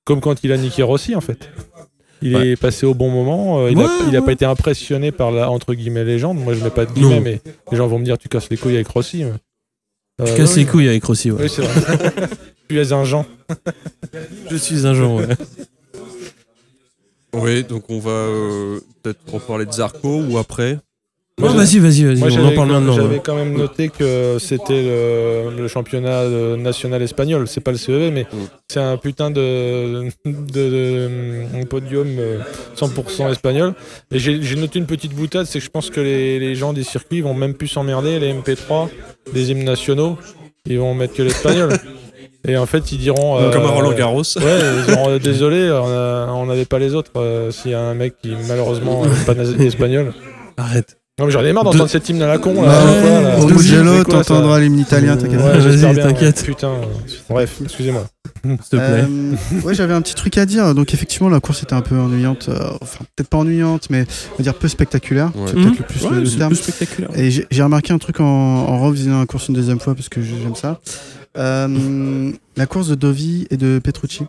[0.04, 1.50] comme quand il a niqué Rossi en fait.
[2.24, 3.60] Il est passé au bon moment.
[3.62, 4.26] euh, il, Ouais, a, il a ouais.
[4.26, 6.38] pas été impressionné par la entre guillemets légende.
[6.40, 7.22] Moi, je mets pas de guillemets, Non.
[7.22, 7.42] mais
[7.72, 9.24] les gens vont me dire tu casses les couilles avec Rossi.
[9.24, 9.34] mais-
[10.20, 10.60] Euh, casse oui.
[10.60, 11.44] les couilles avec Rossi, ouais.
[11.44, 12.28] Oui, c'est vrai.
[12.70, 13.26] tu es un Jean.
[14.50, 15.28] Je suis un genre, ouais.
[17.34, 20.80] Oui, donc on va euh, peut-être en parler de Zarco ou après.
[21.42, 22.94] Non, vas-y, vas-y, vas-y, Moi, on en j'avais parle quand- maintenant.
[22.96, 23.22] J'avais ouais.
[23.24, 27.48] quand même noté que c'était le, le championnat euh, national espagnol.
[27.48, 28.38] C'est pas le CEV, mais Mm.
[28.68, 31.10] c'est un putain de, de, de-
[31.62, 32.38] un podium euh,
[32.76, 33.74] 100% espagnol.
[34.12, 36.84] Et j'ai noté une petite boutade, c'est que je pense que les, les gens des
[36.84, 38.88] circuits vont même plus s'emmerder, les MP3,
[39.34, 40.18] les hymnes nationaux,
[40.66, 41.74] ils vont mettre que l'espagnol.
[42.48, 43.38] Et en fait, ils diront.
[43.38, 44.24] euh, Comme à Roland Garros.
[44.38, 47.12] Ouais, ils diront euh, désolé, on n'avait pas les autres.
[47.18, 50.12] euh, S'il y a un mec qui malheureusement n'est pas espagnol.
[50.58, 50.98] Arrête.
[51.20, 52.62] Non, mais j'en ai marre d'entendre cette hymne à la con.
[52.64, 52.84] Là,
[53.38, 55.60] Bah, Mugello, t'entendras l'hymne italien, t'inquiète Ouais.
[55.60, 56.44] Vas-y, t'inquiète.
[56.44, 56.74] Putain.
[57.30, 58.08] Bref, excusez-moi.
[58.44, 58.82] S'il te plaît.
[59.08, 60.74] Euh, ouais, j'avais un petit truc à dire.
[60.74, 62.48] Donc, effectivement, la course était un peu ennuyante.
[62.50, 65.32] euh, enfin, peut-être pas ennuyante, mais on va dire peu spectaculaire.
[65.36, 65.44] Ouais.
[65.48, 66.54] C'est peut-être le plus Ouais, le c'est terme.
[66.54, 67.10] plus spectaculaire.
[67.16, 70.56] Et j'ai remarqué un truc en, en la course une deuxième fois parce que j'aime
[70.56, 70.80] ça.
[71.38, 74.24] Euh, la course de Dovi et de Petrucci.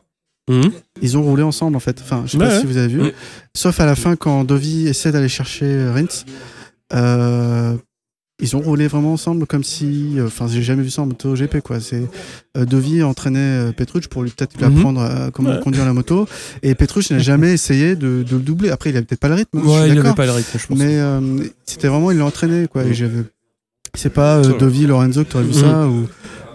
[0.51, 0.73] Mhm.
[1.01, 2.01] Ils ont roulé ensemble en fait.
[2.03, 2.61] Enfin, je sais Ouais, pas ouais.
[2.61, 3.01] si vous avez vu.
[3.03, 3.15] Ouais.
[3.55, 6.25] Sauf à la fin quand Dovi essaie d'aller chercher Rins.
[6.95, 7.77] Euh,
[8.41, 10.15] ils ont roulé vraiment ensemble comme si.
[10.19, 11.79] euh, Enfin, j'ai jamais vu ça en moto GP quoi.
[11.81, 12.03] C'est
[12.57, 15.61] euh, Dovi entraînait euh, Petrucci pour lui peut-être lui apprendre euh, comment Ouais.
[15.61, 16.27] conduire la moto.
[16.63, 18.71] Et Petrucci n'a jamais essayé de, de le doubler.
[18.71, 19.59] Après, il avait peut-être pas le rythme.
[19.59, 20.15] hein, je suis Ouais, il avait d'accord.
[20.17, 20.79] pas le rythme, je pense.
[20.79, 21.21] Mais euh,
[21.67, 22.83] c'était vraiment, il l'a entraîné, quoi.
[22.85, 22.95] Et Mm.
[22.95, 23.23] j'avais.
[23.95, 25.55] C'est pas euh, Lorenzo que tu aurais vu Mm.
[25.61, 26.09] ça, ou,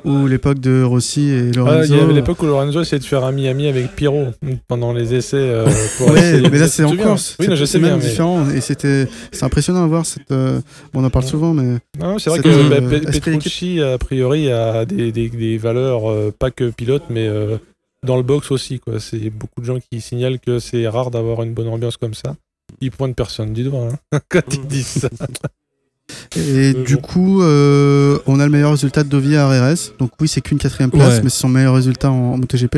[0.07, 1.93] ou l'époque de Rossi et Ah, Lorenzo.
[1.93, 4.27] il y avait l'époque où Lorenzo essayait de faire ami-ami avec Pirot
[4.67, 5.37] pendant les essais.
[5.37, 7.35] euh, pour Ouais, mais là c'est en course.
[7.39, 7.89] Oui, C'est- sais c'est bien.
[7.89, 8.49] même mais- différent.
[8.49, 10.31] Et c'était, c'est impressionnant à voir cette.
[10.31, 10.59] euh,
[10.93, 13.97] bon, on en parle souvent, mais Non, c'est vrai que euh, bah, esprit Petrucci, a
[13.97, 17.57] priori, a des, des- des valeurs, euh, pas que pilote, mais euh,
[18.05, 18.79] dans le box aussi.
[18.79, 18.99] quoi.
[18.99, 22.35] C'est beaucoup de gens qui signalent que c'est rare d'avoir une bonne ambiance comme ça.
[22.81, 25.09] Ils pointent personne du doigt hein, quand ils disent ça.
[26.35, 27.01] Et Mais du bon.
[27.01, 29.93] coup, euh, on a le meilleur résultat de Dovi à RRS.
[29.99, 31.21] Donc oui, c'est qu'une quatrième place, Ouais.
[31.23, 32.77] mais c'est son meilleur résultat en, en MotoGP.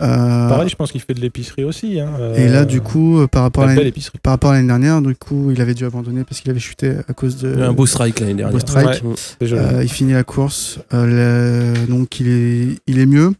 [0.00, 1.98] Euh, Pareil, je pense qu'il fait de l'épicerie aussi.
[1.98, 3.74] hein, euh, et là, du coup, euh, par rapport, à
[4.22, 6.92] par rapport à l'année dernière, du coup, il avait dû abandonner parce qu'il avait chuté
[7.08, 7.60] à cause de.
[7.60, 8.52] un beau strike l'année dernière.
[8.52, 9.02] beau strike.
[9.04, 9.14] Ouais.
[9.52, 13.32] Euh, il finit la course, euh, le- donc il est, il est mieux.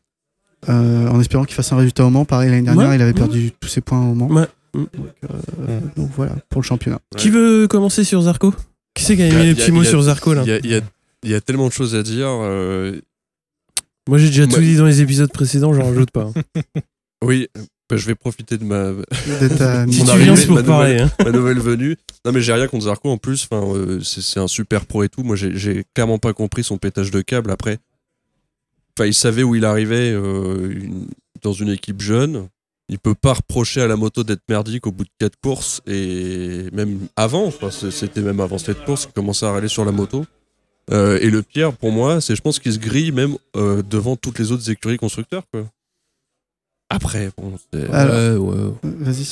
[0.69, 2.25] euh, en espérant qu'il fasse un résultat au Mans.
[2.25, 2.97] Pareil, l'année dernière, Ouais.
[2.97, 4.27] il avait perdu tous ses points au Mans.
[4.27, 4.47] Ouais.
[4.75, 6.99] Donc, euh, donc voilà, pour le championnat.
[7.17, 8.53] Qui veut commencer sur Zarco?
[8.99, 10.81] Qui c'est qui a mis les petits mots sur Zarco là Il y a,
[11.25, 12.29] y y tellement de choses à dire.
[12.29, 13.01] euh,
[14.09, 16.31] Moi j'ai déjà tout dit dans les épisodes précédents, j'en rajoute pas.
[16.35, 16.61] hein.
[17.25, 17.49] oui,
[17.91, 18.93] bah, je vais profiter de ma,
[19.91, 20.93] Si arrivée, pour ma parler.
[20.95, 21.25] nouvelle- hein.
[21.25, 21.97] ma nouvelle venue.
[22.25, 23.47] Non, mais j'ai rien contre Zarco en plus.
[23.51, 25.23] Enfin, euh, c'est un super pro et tout.
[25.23, 27.79] Moi, j'ai- j'ai clairement pas compris son pétage de câble après.
[28.99, 31.07] Enfin, il savait où il arrivait euh, une-
[31.43, 32.49] dans une équipe jeune.
[32.89, 36.69] Il peut pas reprocher à la moto d'être merdique au bout de quatre courses et
[36.73, 37.47] même avant.
[37.47, 40.25] enfin, C'était même avant cette course qu'il commençait à râler sur la moto.
[40.91, 44.17] Euh, et le pire pour moi, c'est je pense qu'il se grille même euh, devant
[44.17, 45.43] toutes les autres écuries constructeurs.
[45.53, 45.65] Quoi.
[46.91, 47.91] Après, bon, c'est.
[47.93, 48.91] Alors, Ouais, ouais.
[49.01, 49.27] Vas-y.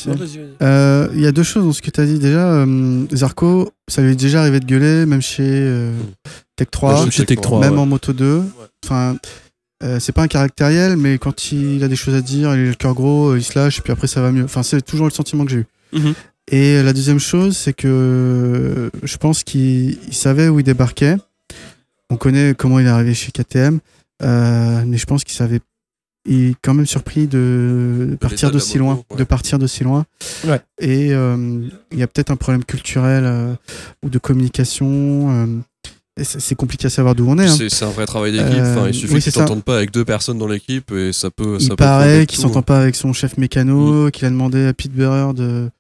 [0.63, 2.19] Euh, Il y a deux choses dans ce que tu as dit.
[2.19, 5.95] Déjà, euh, Zarco, ça lui est déjà arrivé de gueuler, même chez euh,
[6.57, 7.79] Tech 3, Même chez Tech 3, même ouais.
[7.79, 8.43] en Moto 2.
[8.85, 9.17] Enfin,
[9.87, 12.69] euh, c'est pas un caractériel, mais quand il a des choses à dire, il a
[12.69, 14.45] le cœur gros, euh, il se lâche, et puis après ça va mieux.
[14.45, 15.67] Enfin, c'est toujours le sentiment que j'ai eu.
[15.93, 16.15] Mhm.
[16.51, 21.17] Et la deuxième chose, c'est que euh, je pense qu'il il savait où il débarquait.
[22.09, 23.81] On connaît comment il est arrivé chez KTM,
[24.23, 25.61] euh, mais je pense qu'il savait.
[26.29, 29.17] Il est quand même surpris de partir de d'aussi moto, loin, ouais.
[29.19, 30.05] de partir d'aussi loin.
[30.45, 30.61] Ouais.
[30.81, 33.55] Et euh, il y a peut-être un problème culturel euh,
[34.05, 35.63] ou de communication.
[36.23, 37.47] C'est compliqué à savoir d'où on est.
[37.47, 37.67] hein.
[37.69, 38.47] C'est un vrai travail d'équipe.
[38.55, 39.33] Euh, Enfin, il suffit oui, ça.
[39.33, 41.59] t'entendes pas avec deux personnes dans l'équipe et ça peut.
[41.59, 42.63] ça Il peut paraît qu'il s'entend hein.
[42.63, 45.71] pas avec son chef mécano, qu'il a demandé à Pete Burrer de.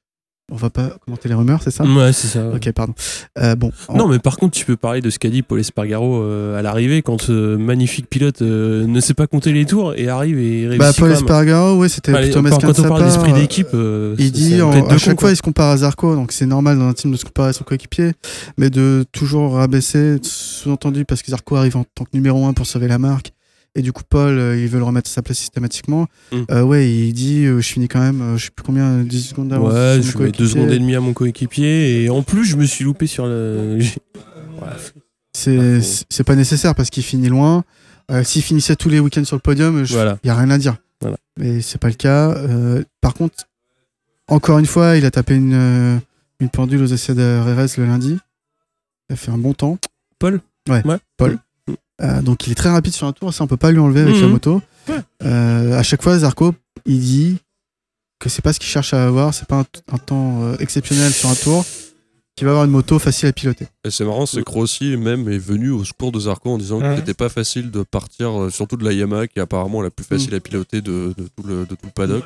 [0.53, 1.82] On va pas commenter les rumeurs, c'est ça?
[1.82, 2.47] Ouais, c'est ça.
[2.55, 2.94] Ok, pardon.
[3.36, 3.72] Euh, bon.
[3.92, 6.62] Non, mais par contre, tu peux parler de ce qu'a dit Paul Espargaro euh, à
[6.62, 10.68] l'arrivée quand ce magnifique pilote euh, ne sait pas compter les tours et arrive et
[10.68, 10.78] réussit.
[10.78, 11.11] Bah, Paul.
[11.11, 14.92] Espargaro, ouais, c'était plutôt mesquin quand on parle d'esprit d'équipe, euh, Il dit, en- à
[14.94, 17.11] de chaque con, fois, il se compare à Zarco, donc c'est normal dans un team
[17.11, 18.12] de se comparer à son coéquipier,
[18.57, 22.66] mais de toujours rabaisser, sous-entendu parce que Zarco arrive en tant que numéro 1 pour
[22.66, 23.32] sauver la marque,
[23.77, 26.07] et du coup, Paul, euh, il veut le remettre à sa place systématiquement.
[26.33, 26.37] Mm.
[26.51, 29.22] Euh, ouais, il dit, euh, je finis quand même, euh, je sais plus combien, 10
[29.29, 29.72] secondes d'avance.
[29.72, 30.49] Ouais, je mets deux coéquipier.
[30.49, 33.79] secondes et demie à mon coéquipier et en plus, je me suis loupé sur le.
[35.33, 37.64] C'est pas nécessaire parce qu'il finit loin.
[38.22, 40.18] S'il finissait tous les week-ends sur le podium, il Voilà.
[40.24, 40.77] n'y a rien à dire.
[41.01, 41.16] Voilà.
[41.39, 42.35] Mais c'est pas le cas.
[43.01, 43.45] Par contre,
[44.29, 46.01] encore une fois, il a tapé une,
[46.41, 48.16] une pendule aux essais de RS le lundi.
[49.11, 49.79] Il a fait un bon temps.
[50.18, 50.41] Paul?
[50.68, 50.97] Ouais, Ouais.
[51.16, 51.39] Paul.
[52.03, 54.01] Euh, donc il est très rapide sur un tour, ça on peut pas lui enlever
[54.03, 54.22] avec Mhm.
[54.22, 54.62] la moto.
[55.24, 57.36] Euh, à chaque fois, Zarco, il dit
[58.20, 61.12] que c'est pas ce qu'il cherche à avoir, c'est pas un, un temps euh, exceptionnel
[61.12, 61.64] sur un tour,
[62.36, 63.66] qu'il va avoir une moto facile à piloter.
[63.84, 66.80] Et c'est marrant, c'est que Rossi même est venu au secours de Zarco en disant
[66.80, 70.05] que c'était pas facile de partir, surtout de la Yamaha qui est apparemment la plus
[70.05, 70.36] facile Mm.
[70.36, 72.24] à piloter de, de tout, le, de tout le paddock.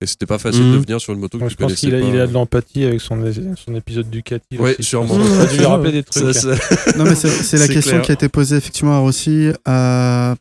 [0.00, 0.72] Et c'était pas facile Mhm.
[0.74, 2.06] de venir sur une moto que Moi, tu je pense qu'il a, pas.
[2.06, 3.18] il a de l'empathie avec son,
[3.56, 4.44] son épisode Ducati.
[4.52, 4.84] là Ouais, aussi.
[4.84, 5.14] sûrement.
[5.24, 6.34] Ça a dû lui rappeler des trucs.
[6.34, 8.02] Ça, ça- Non, mais c'est c'est la question clair.
[8.02, 10.36] qui a été posée effectivement à Rossi, à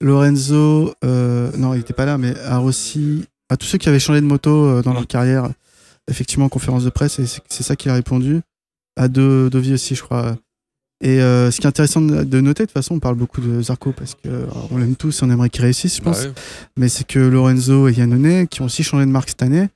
[0.00, 4.00] Lorenzo, euh, non, il n'était pas là, mais à Rossi, à tous ceux qui avaient
[4.00, 5.48] changé de moto euh, dans leur carrière,
[6.10, 8.40] effectivement en conférence de presse, et c'est ça qu'il a répondu.
[8.96, 10.36] À Dovi aussi, je crois.
[11.04, 13.60] Et euh, ce qui est intéressant de noter, de toute façon, on parle beaucoup de
[13.60, 16.22] Zarco parce qu'on l'aime tous et on aimerait qu'il réussisse, je Bah pense.
[16.26, 16.32] ouais.
[16.76, 19.68] Mais c'est que Lorenzo et Yannone, qui ont aussi changé de marque cette année,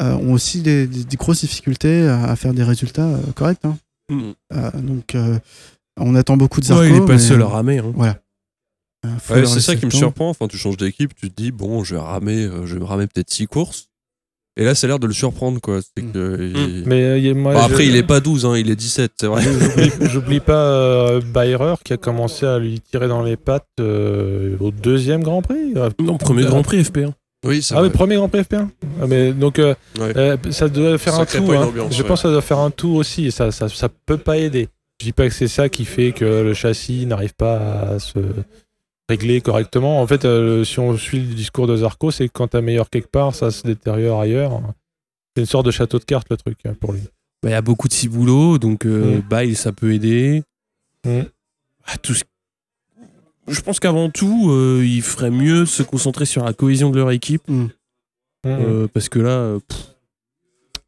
[0.00, 3.64] euh, ont aussi des, des- des grosses difficultés à, faire des résultats euh, corrects.
[3.64, 3.78] hein.
[4.10, 4.30] Mm.
[4.54, 5.38] Euh, donc, euh,
[5.98, 6.82] on attend beaucoup de Zarco.
[6.82, 7.78] Ouais, il est pas le seul à euh, ramer.
[7.78, 7.92] hein.
[7.94, 8.18] Voilà.
[9.06, 9.98] Euh, Ouais, c'est ça qui me temps.
[9.98, 10.28] surprend.
[10.30, 12.84] Enfin, tu changes d'équipe, tu te dis, bon, je vais ramer, euh, je vais me
[12.86, 13.88] ramer peut-être 6 courses.
[14.58, 15.80] Et là, ça a l'air de le surprendre, quoi.
[15.82, 18.76] C'est il- Mais euh, moi, Bon, je- après, il est pas 12, hein, il est
[18.76, 19.42] 17, c'est vrai.
[20.10, 24.70] J'oublie- pas euh, Bayer qui a commencé à lui tirer dans les pattes euh, au
[24.70, 25.74] deuxième Grand Prix.
[25.76, 27.12] Euh, Non, premier Grand Prix FP1.
[27.44, 28.68] Oui, c'est Ah oui, premier Grand Prix FP1.
[29.02, 30.12] Ah, mais donc euh, Ouais.
[30.16, 31.70] euh, ça doit faire Ça un une hein.
[31.90, 32.08] Je ouais.
[32.08, 33.30] pense que ça doit faire un tout aussi.
[33.30, 34.68] Ça, ça, ça peut pas aider.
[35.00, 37.58] Je dis pas que c'est ça qui fait que le châssis n'arrive pas
[37.92, 38.18] à se
[39.08, 40.00] régler correctement.
[40.00, 42.90] En fait, euh, si on suit le discours de Zarco, c'est que quand t'as meilleur
[42.90, 44.60] quelque part, ça se détériore ailleurs.
[45.34, 47.00] C'est une sorte de château de cartes le truc pour lui.
[47.42, 49.20] Bah, Il y a beaucoup de ciboulot, donc euh, Mm.
[49.28, 50.42] Bail, ça peut aider.
[51.04, 51.20] Mm.
[51.86, 52.24] Ah, tout ce-
[53.48, 56.98] Je pense qu'avant tout, euh, il ferait mieux de se concentrer sur la cohésion de
[56.98, 57.42] leur équipe.
[57.48, 57.66] Mm.
[58.46, 59.95] euh, parce que là, pff,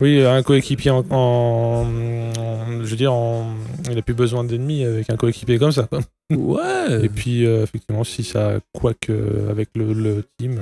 [0.00, 3.54] Oui, un coéquipier en, en- en- Je veux dire, en-
[3.90, 5.88] il a plus besoin d'ennemis avec un coéquipier comme ça.
[6.30, 7.04] ouais.
[7.04, 8.60] Et puis, euh, effectivement, si ça
[9.10, 10.60] euh, avec le, le team.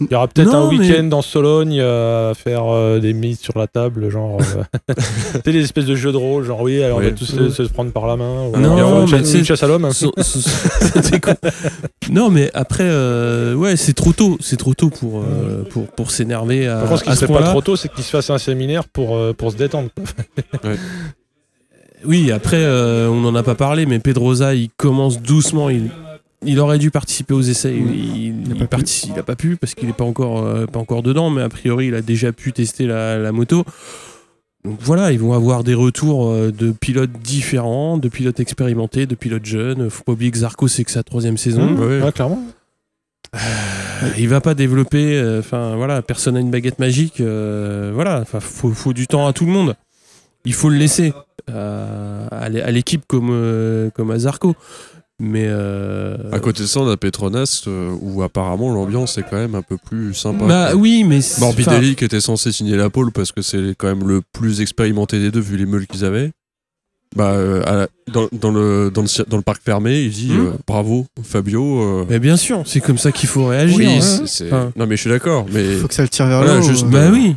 [0.00, 3.38] Il y aura peut-être un mais- week-end dans Sologne euh, à faire euh, des mises
[3.40, 4.38] sur la table, genre.
[4.40, 7.26] euh, tu sais, des espèces de jeux de rôle, genre oui, alors on va tous
[7.26, 8.46] se, se prendre par la main.
[8.46, 9.84] ou Non, alors, mais chasse- c'est- une chasse à l'homme.
[9.84, 9.90] hein.
[12.10, 14.36] Non, mais après, euh, ouais, c'est trop tôt.
[14.40, 17.26] C'est trop tôt pour, euh, pour, pour s'énerver à, Par contre, ce qui à ce
[17.26, 19.90] serait pas trop tôt, c'est qu'il se fasse un séminaire pour, euh, pour se détendre.
[22.04, 25.68] Oui, après, euh, on n'en a pas parlé, mais Pedrosa, il commence doucement.
[25.68, 25.90] Il,
[26.44, 27.74] il aurait dû participer aux essais.
[27.74, 30.66] Il, il, Il a il pas il pas pu parce qu'il n'est pas encore, euh,
[30.66, 33.64] pas encore dedans, mais a priori, il a déjà pu tester la, la moto.
[34.64, 39.14] Donc voilà, ils vont avoir des retours euh, de pilotes différents, de pilotes expérimentés, de
[39.14, 39.88] pilotes jeunes.
[39.90, 41.62] Faut pas oublier que Zarco, c'est que sa troisième saison.
[41.70, 42.02] Mmh, ouais.
[42.02, 42.42] ouais, clairement.
[44.18, 48.70] Il va pas développer, euh, enfin voilà, personne n'a une baguette magique, euh, voilà, faut,
[48.72, 49.76] faut du temps à tout le monde.
[50.44, 51.12] Il faut le laisser
[51.50, 54.56] euh, à l'é- à l'équipe comme euh, comme à Zarco.
[55.22, 59.36] Mais euh, À côté de ça, on a Petronas euh, où apparemment l'ambiance est quand
[59.36, 60.46] même un peu plus sympa.
[60.46, 60.80] bah quoi.
[60.80, 64.08] oui, mais c'est- Morbidelli qui était censé signer la pole parce que c'est quand même
[64.08, 66.30] le plus expérimenté des deux vu les meules qu'ils avaient.
[67.16, 70.30] Bah, euh, à la- dans, dans le, dans, le, dans le parc fermé, il dit
[70.32, 70.46] Mhm.
[70.46, 71.80] euh, bravo Fabio.
[71.82, 73.76] euh, mais bien sûr, c'est comme ça qu'il faut réagir.
[73.76, 74.00] oui, hein.
[74.00, 76.38] c'est- c'est- Enfin, non mais je suis d'accord, mais Faut que ça le tire vers
[76.38, 76.62] Voilà, le haut.
[76.62, 77.34] juste- bah oui,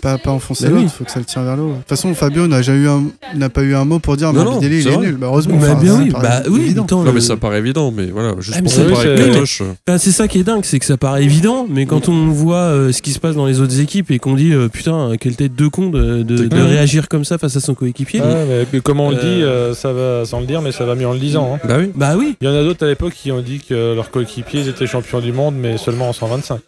[0.00, 0.90] pas, pas enfoncer Bah l'autre, oui.
[0.98, 1.70] faut que ça le tire vers le haut.
[1.72, 3.04] De toute façon, Fabio n'a jamais eu un,
[3.36, 5.06] n'a pas eu un mot pour dire Non, non, Morbidelli il est vrai.
[5.06, 5.16] nul.
[5.16, 5.56] Bah, heureusement.
[5.56, 6.60] bah, enfin, bien ça oui, bah oui.
[6.62, 6.84] évident.
[6.84, 9.20] attends, non mais ça paraît évident, mais voilà, juste Ah, mais pour c'est- comparer oui,
[9.22, 12.08] avec euh, Enfin, c'est ça qui est dingue, c'est que ça paraît évident, mais quand
[12.08, 14.68] on voit euh, ce qui se passe dans les autres équipes et qu'on dit euh,
[14.68, 18.20] putain, quelle tête de con de, de- réagir comme ça face à son coéquipier.
[18.20, 20.94] Mais que- comme on le dit, euh, ça va sans le dire, mais ça va
[20.94, 21.54] mieux en le disant.
[21.54, 21.66] hein.
[21.68, 21.90] Bah oui.
[21.94, 24.68] Bah oui, Il y en a d'autres à l'époque qui ont dit que leurs coéquipiers
[24.68, 26.60] étaient champions du monde, mais seulement en 125.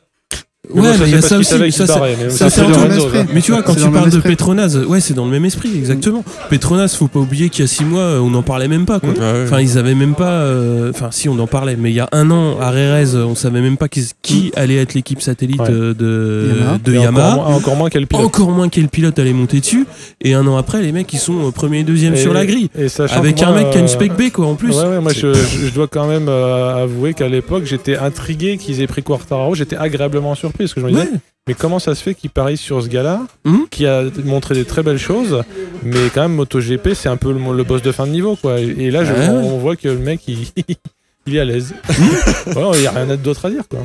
[0.73, 1.73] Mais ouais, mais il y a ça aussi.
[1.73, 3.35] ça, barraient, mais ça, ça, c'est.
[3.35, 4.19] Mais tu vois, quand tu parles de.
[4.21, 6.23] Petronas, ouais, c'est dans le même esprit, exactement.
[6.51, 9.01] Petronas, faut pas oublier qu'il y a six mois, euh, on n'en parlait même pas.
[9.01, 9.09] Quoi.
[9.11, 9.43] Ouais, ouais.
[9.45, 10.31] Enfin, ils avaient même pas.
[10.31, 13.35] euh, Enfin, si, on en parlait, mais il y a un an, à Rérez, on
[13.35, 15.67] savait même pas qui, qui allait être l'équipe satellite Ouais.
[15.69, 16.79] euh, de Yamaha.
[16.79, 17.27] de Et Yamaha.
[17.33, 18.25] Encore moins, encore moins quel pilote.
[18.25, 19.85] Encore moins quel pilote allait monter dessus.
[20.21, 22.47] Et un an après, les mecs, ils sont euh, premier et deuxième Et- sur la
[22.47, 22.69] grille.
[22.79, 22.87] Et
[23.17, 24.77] Avec un moi, mec qui a une spec B, quoi, en plus.
[24.77, 29.03] Ouais, ouais, moi je, dois quand même avouer qu'à l'époque j'étais intrigué qu'ils aient pris
[29.03, 31.19] Quartararo, j'étais agréablement surpris parce que je me disais Ouais.
[31.49, 33.67] mais comment ça se fait qu'ils parient sur ce gars-là Mhm.
[33.71, 35.43] qui a montré des très belles choses
[35.83, 38.61] mais quand même MotoGP c'est un peu le, le boss de fin de niveau quoi
[38.61, 40.39] et, et là je- Ouais, on, voit que le mec il,
[41.27, 42.57] il est à l'aise Mhm.
[42.57, 43.81] Ouais, il n'y a rien d'autre à dire quoi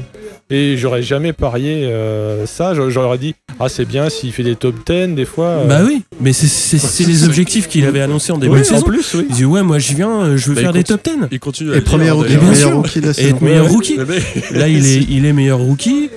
[0.50, 4.56] et j'aurais jamais parié euh, ça J'a- j'aurais dit ah c'est bien s'il fait des
[4.56, 5.66] top 10 des fois euh.
[5.66, 8.86] Bah oui, mais c'est- les objectifs qu'il avait annoncés en début Oui, de en saison.
[8.86, 11.02] plus oui Il dit ouais, moi je viens, euh, je veux Bah, faire des top
[11.04, 11.12] 10.
[11.32, 12.52] Il continue à Et premier rookie, bien d'ailleurs.
[12.54, 12.78] meilleur sûr.
[12.78, 13.30] rookie de la Et saison.
[13.36, 13.72] être meilleur Ouais.
[13.72, 13.96] rookie.
[13.98, 16.10] Le mec- Là, il est, il est meilleur rookie.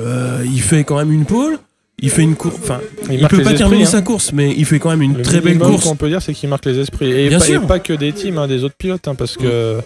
[0.00, 1.58] Euh, il fait quand même une pole.
[2.00, 2.56] Il fait une course.
[2.62, 2.80] Enfin,
[3.10, 3.86] il, marque peut pas esprits, terminer hein.
[3.86, 5.84] sa course, mais il fait quand même une Le très belle course.
[5.84, 7.10] qu'on peut dire, c'est qu'il marque les esprits.
[7.10, 7.66] Et, Bien pas, et sûr.
[7.66, 9.44] pas que des teams, hein, des autres pilotes, hein, parce que.
[9.46, 9.80] euh,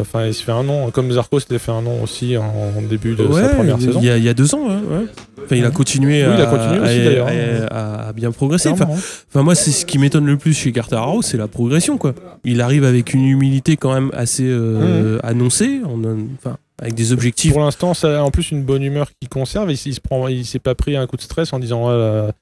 [0.00, 2.42] Enfin, il se fait un nom, comme Zarco s'était fait un nom aussi en,
[2.76, 4.00] en début de Ouais, sa première il saison.
[4.00, 4.66] y, a, il y a deux ans.
[4.66, 5.04] ouais, ouais.
[5.44, 7.28] Enfin, il a continué, Oui, à, il a continué aussi, à- d'ailleurs.
[7.70, 8.70] à- à bien progresser.
[8.70, 8.88] Enfin,
[9.34, 9.42] hein.
[9.42, 12.14] Moi, c'est ce qui m'étonne le plus chez Quartararo, c'est la progression, quoi.
[12.44, 16.00] Il arrive avec une humilité quand même assez euh, annoncée, en,
[16.42, 17.52] enfin, avec des objectifs.
[17.52, 19.70] Pour l'instant, ça a en plus une bonne humeur qu'il conserve.
[19.70, 22.32] Il, se prend, il s'est pas pris un coup de stress en disant ah,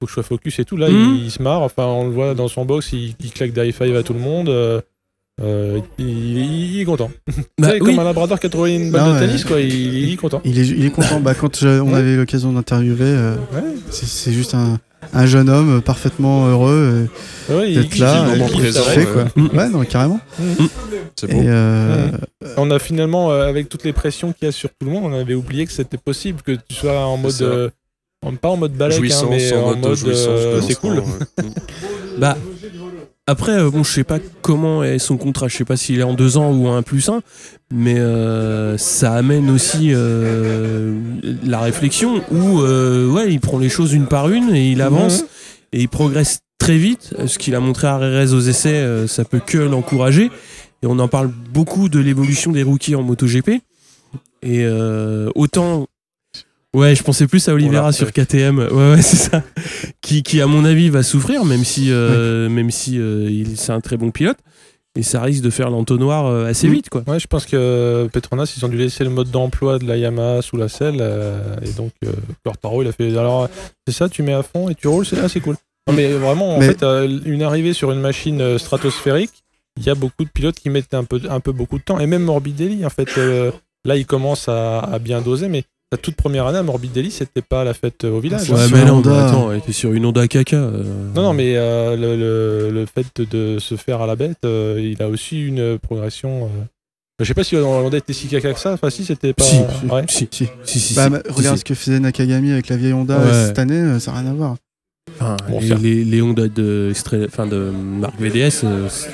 [0.00, 0.76] faut que je sois focus et tout.
[0.76, 1.14] Là, Mhm.
[1.16, 1.62] il, il se marre.
[1.62, 4.12] Enfin, on le voit dans son box, il, il claque des high five à tout
[4.12, 4.48] le monde.
[4.48, 4.80] euh,
[5.42, 7.10] euh, il, il- il est content.
[7.58, 7.78] Bah, oui.
[7.80, 9.26] comme un labrador qui a trouvé une balle Non, de ouais.
[9.26, 9.60] tennis, quoi.
[9.60, 10.40] Il, il est content.
[10.44, 11.20] Il est, il est content.
[11.20, 13.62] Bah, quand je- on avait l'occasion d'interviewer, euh, Ouais.
[13.90, 14.78] c'est juste un,
[15.12, 17.08] un jeune homme parfaitement heureux
[17.50, 19.06] Ouais, il- d'être là, moment présent, fait, ouais.
[19.12, 19.24] quoi.
[19.36, 19.56] Mm.
[19.56, 20.20] Ouais, non, carrément.
[21.18, 21.40] C'est Et, beau.
[21.48, 22.10] euh,
[22.56, 25.04] On a finalement, euh, avec toutes les pressions qu'il y a sur tout le monde,
[25.12, 27.40] on avait oublié que c'était possible que tu sois en mode.
[27.42, 27.70] euh,
[28.40, 31.02] pas en mode balèque, hein, mais en en mode, euh, c'est cool.
[32.18, 32.36] Bah,
[33.26, 36.04] après, euh, bon, je sais pas comment est son contrat, je sais pas s'il est
[36.04, 37.22] en deux ans ou en un plus un,
[37.72, 40.94] mais euh, ça amène aussi euh,
[41.44, 45.24] la réflexion où, euh, ouais, il prend les choses une par une et il avance
[45.72, 47.14] et il progresse très vite.
[47.26, 50.30] Ce qu'il a montré à Rérez aux essais, euh, ça peut que l'encourager.
[50.82, 53.60] Et on en parle beaucoup de l'évolution des rookies en MotoGP.
[54.42, 55.86] Et euh, autant.
[56.76, 58.12] Ouais, je pensais plus à Oliveira sur.
[58.12, 58.58] KTM.
[58.58, 59.42] Ouais, ouais, c'est ça.
[60.02, 63.72] Qui, qui, à mon avis, va souffrir, même si, euh, même si euh, il, c'est
[63.72, 64.36] un très bon pilote.
[64.98, 66.72] Et ça risque de faire l'entonnoir euh, assez Mm.
[66.72, 67.02] vite, quoi.
[67.06, 70.40] Ouais, je pense que Petronas, ils ont dû laisser le mode d'emploi de la Yamaha
[70.42, 70.98] sous la selle.
[71.00, 72.12] euh, et donc, euh,
[72.44, 73.08] Quartaro, il a fait.
[73.16, 73.48] Alors,
[73.86, 75.56] c'est ça, tu mets à fond et tu roules, c'est assez cool.
[75.88, 79.32] Non, mais vraiment, en Mais- fait, euh, une arrivée sur une machine euh, stratosphérique,
[79.78, 81.98] il y a beaucoup de pilotes qui mettent un peu, un peu beaucoup de temps.
[82.00, 83.50] Et même Morbidelli, en fait, euh,
[83.84, 87.42] là, il commence à, à bien doser, mais sa toute première année à Morbidelli, c'était
[87.42, 88.50] pas la fête euh, au village.
[88.50, 89.10] Ouais, sur mais non, Honda.
[89.10, 90.56] mais attends, elle était sur une Honda Kaka.
[90.56, 90.82] euh.
[91.14, 93.24] Non, non, mais euh, le, le- le fait de,
[93.54, 96.46] de se faire à la bête, euh, il a aussi une progression.
[96.46, 96.64] euh,
[97.20, 98.72] Je sais pas si Honda était si caca que ça.
[98.72, 99.44] Enfin, si, c'était pas.
[99.44, 99.58] Si,
[99.88, 100.04] Ouais.
[100.08, 100.48] si, Si.
[100.64, 101.10] si, si, Bah, si.
[101.10, 101.60] bah, Si, regarde si.
[101.60, 103.24] ce que faisait Nakagami avec la vieille Honda Ouais.
[103.26, 104.56] euh, cette année, euh, ça n'a rien à voir.
[105.20, 105.82] Enfin, Bon, les, certes.
[105.82, 109.08] les, les Honda de, Stre- enfin, de marque VDS, euh, c'est-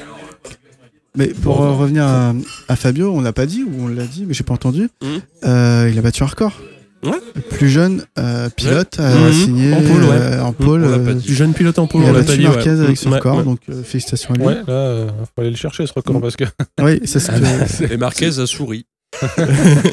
[1.17, 1.65] Mais pour Bon.
[1.65, 2.33] euh, revenir à,
[2.69, 4.89] à Fabio, on l'a pas dit ou on l'a dit, mais j'ai pas entendu.
[5.03, 5.21] Mhm.
[5.45, 6.53] Euh, il a battu un record.
[7.05, 7.19] Ouais.
[7.35, 10.11] Le plus jeune euh, pilote à signer En pôle, ouais.
[10.13, 10.85] euh, en pôle.
[10.85, 12.45] Euh, du jeune pilote en pôle, il on a l'a battu pas dit.
[12.45, 12.81] Marquez ouais.
[12.81, 13.43] avec Ouais, record, ouais.
[13.45, 14.45] donc euh, félicitations à lui.
[14.47, 16.21] Ouais, là, euh, faut aller le chercher ce record Mm.
[16.21, 16.45] parce que.
[16.81, 18.87] Oui, c'est ce que- Et Marquez a souri.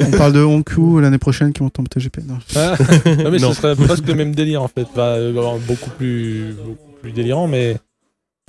[0.06, 2.18] on parle de Honku l'année prochaine qui monte en MotoGP.
[2.26, 2.38] Non.
[2.56, 2.76] Ah,
[3.22, 3.52] non, mais Non.
[3.52, 4.86] ce serait presque le même délire en fait.
[4.96, 5.32] Bah, euh,
[5.66, 7.76] beaucoup, plus, beaucoup plus délirant, mais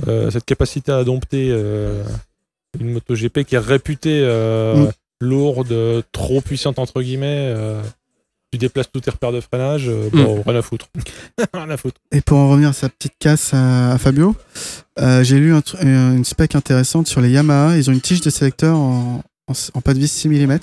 [0.07, 2.03] euh, cette capacité à dompter euh,
[2.79, 4.91] une MotoGP qui est réputée euh, Mm.
[5.21, 7.53] lourde, trop puissante entre guillemets.
[7.55, 7.81] euh,
[8.51, 10.87] tu déplaces tous tes repères de freinage, euh, bon, rien à foutre.
[11.53, 12.01] rien à foutre.
[12.11, 14.35] Et pour en revenir à sa petite casse à, à Fabio,
[14.99, 17.77] euh, j'ai lu un une spec intéressante sur les Yamaha.
[17.77, 20.59] Ils ont une tige de sélecteur en, en, en pas de vis 6 mm,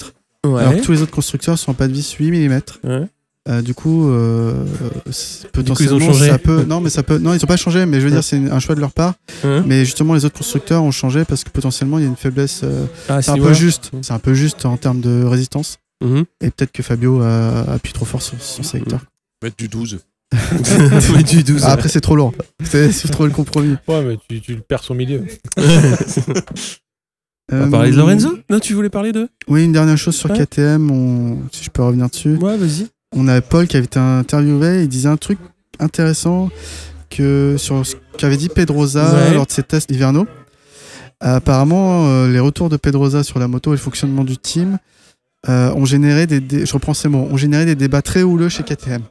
[0.47, 0.61] Ouais.
[0.63, 2.61] alors que tous les autres constructeurs sont en pas de vis 8 mm.
[2.85, 3.07] Ouais.
[3.49, 4.53] Euh, du coup, euh,
[5.11, 6.29] c'est- ils ont potentiellement, changé.
[6.29, 6.65] ça peut.
[6.65, 7.17] Non, mais ça peut.
[7.19, 7.87] Non, ils ont pas changé.
[7.87, 9.15] Mais je veux dire, c'est un choix de leur part.
[9.45, 12.17] Hein Mais justement, les autres constructeurs ont changé parce que potentiellement, il y a une
[12.17, 12.61] faiblesse.
[12.65, 13.91] euh, Ah, c'est un peu juste.
[14.03, 15.79] C'est un peu juste en termes de résistance.
[16.05, 16.25] Mhm.
[16.43, 19.01] Et peut-être que Fabio a appuie trop fort sur son sélecteur.
[19.43, 19.99] Mettre du 12.
[21.17, 21.63] Mais du 12.
[21.65, 22.35] Ah, après, c'est trop lourd.
[22.63, 23.77] C'est trop le compromis.
[23.89, 25.25] Ouais, mais tu, tu le perds au milieu.
[27.51, 28.37] On va parler de Lorenzo?
[28.51, 29.29] Non, tu voulais parler de?
[29.49, 30.37] Oui, une dernière chose sur Ouais.
[30.39, 32.35] KTM, on- si je peux revenir dessus.
[32.37, 32.89] Ouais, vas-y.
[33.15, 35.39] On a Paul qui avait été interviewé, il disait un truc
[35.79, 36.51] intéressant
[37.11, 39.35] que sur ce qu'avait dit Pedrosa Ouais.
[39.35, 40.27] lors de ses tests hivernaux.
[41.21, 44.79] Apparemment, euh, les retours de Pedrosa sur la moto et le fonctionnement du team
[45.49, 48.49] euh, ont généré des, dé- je reprends ces mots, ont généré des débats très houleux
[48.49, 49.03] chez KTM.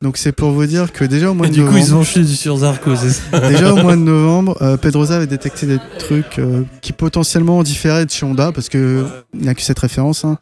[0.00, 1.94] Donc c'est pour vous dire que déjà au mois Et de du coup, novembre, ils
[1.94, 5.66] ont chié sur Zarco, c'est ça Déjà au mois de novembre, euh, Pedrosa avait détecté
[5.66, 9.04] des trucs euh, qui potentiellement différaient de chez Honda, parce que
[9.34, 10.24] il n'a que cette référence.
[10.24, 10.38] Hein,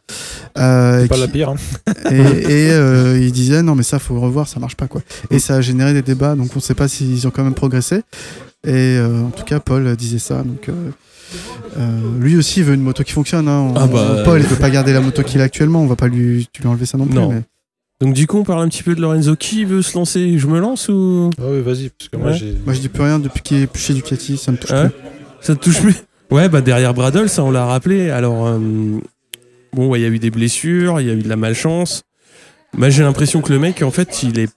[0.57, 1.49] euh, C'est pas qui- la pire.
[1.49, 1.55] hein.
[2.11, 2.15] et,
[2.67, 5.01] et, euh, il disait non mais ça faut revoir, ça marche pas quoi.
[5.29, 7.97] Et ça a généré des débats, donc on sait pas s'ils ont quand même progressé.
[8.65, 10.43] Et euh, en tout cas, Paul disait ça.
[10.43, 10.73] Donc euh,
[11.77, 13.47] euh, lui aussi il veut une moto qui fonctionne.
[13.47, 13.59] hein.
[13.59, 15.95] On- Ah bah, Paul il veut pas garder la moto qu'il a actuellement, on va
[15.95, 17.15] pas lui, tu lui enlever ça non plus.
[17.15, 17.29] Non.
[17.31, 17.41] mais-
[18.01, 19.35] Donc, du coup, on parle un petit peu de Lorenzo.
[19.35, 20.37] Qui veut se lancer?
[20.39, 21.29] Je me lance ou?
[21.39, 22.37] Ah oui, vas-y, parce que moi Ouais.
[22.37, 22.53] j'ai.
[22.65, 24.89] Moi je dis plus rien depuis qu'il est plus chez Ducati, ça me touche Ouais.
[24.89, 24.97] plus.
[25.41, 25.95] Ça te touche plus?
[26.31, 28.09] Ouais, bah derrière Bradle, ça on l'a rappelé.
[28.09, 28.57] Alors, euh,
[29.73, 32.03] bon, ouais, il y a eu des blessures, il y a eu de la malchance.
[32.75, 34.49] Moi, j'ai l'impression que le mec, en fait, il est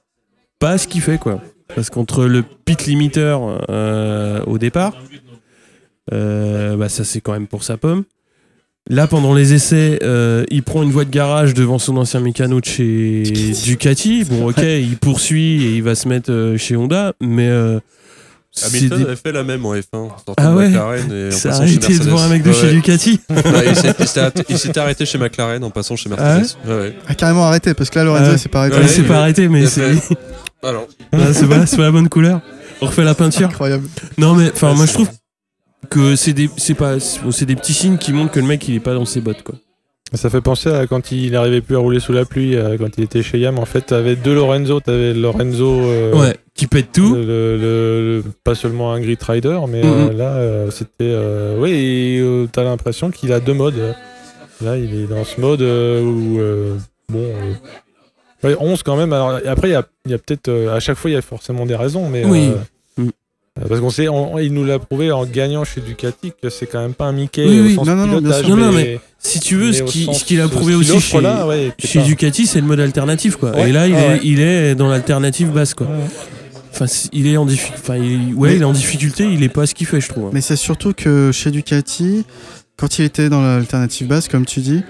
[0.58, 1.42] pas ce qu'il fait, quoi.
[1.74, 3.36] Parce qu'entre le pit limiter
[3.68, 4.94] euh, au départ,
[6.12, 8.04] euh, bah ça c'est quand même pour sa pomme.
[8.90, 12.60] Là, pendant les essais, euh, il prend une voie de garage devant son ancien mécano
[12.60, 13.22] de chez
[13.64, 14.24] Ducati.
[14.28, 17.80] Bon, ok, il poursuit et il va se mettre euh, chez Honda, mais euh,
[18.52, 19.82] c'est Hamilton des- avait fait la même en F1.
[19.90, 22.50] sortant Ah de ouais McLaren et en ça passant chez arrêté devant un mec de
[22.50, 22.72] Ouais, chez ouais.
[22.74, 23.20] Ducati.
[23.30, 23.36] Ouais,
[23.68, 26.56] il s'est- s'était arrêté- chez McLaren en passant chez Ah Mercedes.
[26.66, 26.94] Ouais, ouais.
[27.08, 28.76] Ah, carrément arrêté, parce que là Lorenzo s'est pas arrêté.
[28.86, 29.92] C'est il- pas arrêté, mais il a c'est
[30.62, 32.40] Ah, c'est pas, c'est pas la bonne couleur.
[32.82, 33.48] On refait la peinture.
[33.48, 33.88] Incroyable.
[34.18, 35.08] Non, mais enfin, moi je trouve
[35.94, 38.74] que c'est des, c'est pas, c'est des petits signes qui montrent que le mec il
[38.74, 39.54] est pas dans ses bottes, quoi.
[40.12, 42.88] Ça fait penser à quand il n'arrivait plus à rouler sous la pluie, euh, quand
[42.98, 43.58] il était chez Yam.
[43.58, 44.78] En fait, t'avais deux Lorenzo.
[44.78, 45.80] T'avais Lorenzo.
[45.82, 47.14] euh, ouais, qui pète tout.
[47.16, 49.92] Le, le- le- pas seulement un grid rider, mais Mhm.
[49.92, 50.92] euh, là, euh, c'était.
[51.02, 53.94] euh, oui, euh, t'as l'impression qu'il a deux modes.
[54.60, 56.38] Là, il est dans ce mode euh, où.
[56.38, 56.76] euh,
[57.08, 57.18] bon.
[57.24, 59.12] euh, ouais, 11 quand même.
[59.12, 60.48] Alors, après, il y a, a peut-être.
[60.48, 62.24] euh, à chaque fois, il y a forcément des raisons, mais.
[62.24, 62.52] Oui.
[63.68, 66.80] Parce qu'on sait, on- il nous l'a prouvé en gagnant chez Ducati que c'est quand
[66.80, 67.74] même pas un Mickey Oui, au oui.
[67.76, 68.56] sens Non, non, non, bien pilotage, sûr.
[68.56, 71.86] Non, non, mais, Si tu veux, ce qu'il a prouvé aussi chez, là, ouais, qui
[71.86, 73.52] est chez pas- Ducati, c'est le mode alternatif, quoi.
[73.52, 74.20] Ouais, Et là, il, ouais, est, ouais.
[74.24, 75.86] il est dans l'alternative basse, quoi.
[76.72, 77.80] Enfin, il est en difficulté.
[77.80, 79.24] Enfin, il, ouais, Mais- il est en difficulté.
[79.32, 80.30] Il est pas ce qu'il fait, je trouve.
[80.32, 82.24] Mais c'est surtout que chez Ducati,
[82.76, 84.82] quand il était dans l'alternative basse, comme tu dis,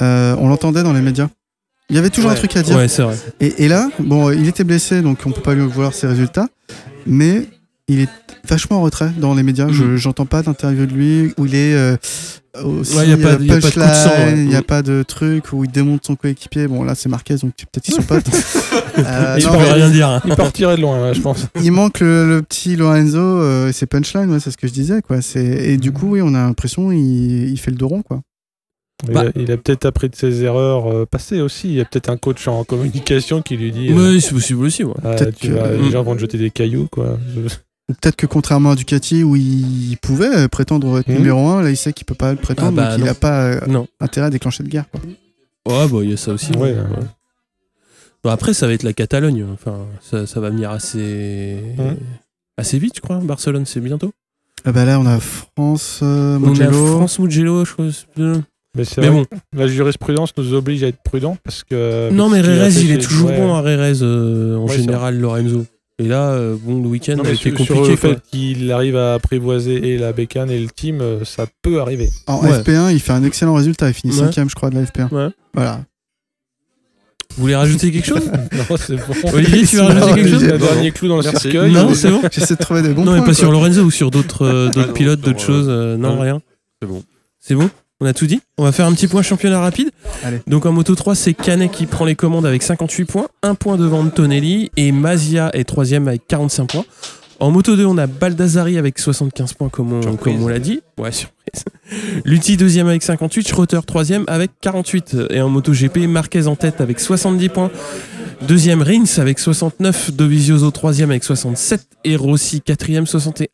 [0.00, 1.28] euh, on l'entendait dans les médias.
[1.90, 2.76] Il y avait toujours un truc à dire.
[2.76, 3.16] Ouais, c'est vrai.
[3.40, 6.46] Et, et là, bon, il était blessé, donc on peut pas lui voir ses résultats,
[7.04, 7.46] mais
[7.88, 8.08] il est
[8.48, 9.68] vachement en retrait dans les médias.
[9.70, 9.96] Je Mhm.
[9.96, 11.96] J'entends pas d'interview de lui où il est euh,
[12.64, 13.86] aussi Ouais, y a pas euh, de- y a pas de coup de sang, ouais.
[14.16, 14.64] punchline, il y a Mhm.
[14.64, 16.66] pas de truc où il démonte son coéquipier.
[16.68, 18.26] Bon, là, c'est Marquez, donc peut-être ils sont potes.
[18.98, 20.08] Euh, Il non, peut rien dire.
[20.08, 20.22] hein.
[20.26, 21.46] Il partirait de loin, je pense.
[21.62, 25.02] il manque le, le petit Lorenzo, euh, c'est punchline, ouais, c'est ce que je disais.
[25.02, 25.18] Quoi.
[25.36, 28.02] Et du coup, oui, on a l'impression il, il fait le dos rond.
[28.02, 28.20] Quoi.
[29.06, 29.24] Il Bah.
[29.26, 31.68] a, il a peut-être appris de ses erreurs euh, passées aussi.
[31.68, 34.64] Il y a peut-être un coach en communication qui lui dit euh, Ouais, c'est possible
[34.64, 34.94] aussi, ouais.
[35.04, 36.88] ah, tu que- vas- les gens vont te jeter des cailloux.
[36.90, 37.18] quoi.
[37.88, 41.16] Peut-être que contrairement à Ducati, où il pouvait prétendre être Mhm.
[41.18, 43.06] numéro 1, là, il sait qu'il peut pas le prétendre, Ah bah, donc il non.
[43.06, 43.86] n'a pas euh, Non.
[44.00, 44.86] intérêt à déclencher de guerre.
[44.90, 45.00] Quoi.
[45.68, 46.50] Ouais, bah, il y a ça aussi.
[46.52, 46.74] Ouais, ouais.
[46.74, 47.06] ouais.
[48.24, 49.46] Bon, après, ça va être la Catalogne.
[49.52, 51.96] Enfin, ça, ça va venir assez, Mhm.
[52.56, 53.18] assez vite, je crois.
[53.18, 54.12] Barcelone, c'est bientôt.
[54.64, 56.86] Ah bah là, on a France, euh, On a Mugello.
[56.96, 57.86] France Mugello, je crois.
[58.98, 59.24] Mais, bon,
[59.54, 62.10] la jurisprudence nous oblige à être prudents parce que.
[62.10, 63.36] non, mais Rérez, il est toujours ouais.
[63.38, 65.64] bon à Rérez, euh, en général, Lorenzo.
[65.98, 67.90] Et là, euh, bon, le week-end a été sur, sur compliqué.
[67.90, 71.80] le fait qu'il arrive à apprivoiser et la bécane et le team, euh, ça peut
[71.80, 72.10] arriver.
[72.26, 72.50] En Ouais.
[72.60, 73.88] FP1, il fait un excellent résultat.
[73.88, 74.20] Il finit Ouais.
[74.26, 75.08] cinquième, je crois, de la FP1.
[75.10, 75.28] Ouais.
[75.54, 75.80] Voilà.
[77.36, 78.24] Vous voulez rajouter quelque chose
[78.70, 79.30] non, c'est bon.
[79.34, 81.72] Olivier, tu veux rajouter quelque chose Le Non, dernier clou dans le cercueil.
[81.72, 82.20] Non, on est- c'est bon.
[82.30, 83.20] J'essaie de trouver des bons Non, points.
[83.20, 83.50] mais pas sur.
[83.50, 85.66] Lorenzo ou sur d'autres euh, d'autres non, pilotes, d'autres euh, choses.
[85.68, 86.20] euh, non, non.
[86.20, 86.40] rien.
[86.80, 87.02] C'est bon.
[87.40, 87.70] C'est bon
[88.00, 89.90] On a tout dit On va faire un petit point championnat rapide.
[90.22, 90.40] Allez.
[90.46, 93.76] Donc en moto 3, c'est Canet qui prend les commandes avec 58 points, un point
[93.78, 96.84] devant Antonelli et Mazia est troisième avec 45 points.
[97.40, 100.34] En moto 2, on a Baldassari avec 75 points comme on, Surprise.
[100.36, 100.80] comme on l'a dit.
[100.98, 101.64] Ouais, surprise.
[102.24, 105.16] Lutti deuxième avec 58, Schroeter troisième avec 48.
[105.30, 107.70] Et en moto GP, Marquez en tête avec 70 points.
[108.46, 113.46] Deuxième Rins avec 69, Dovizioso troisième avec 67 et Rossi quatrième 61.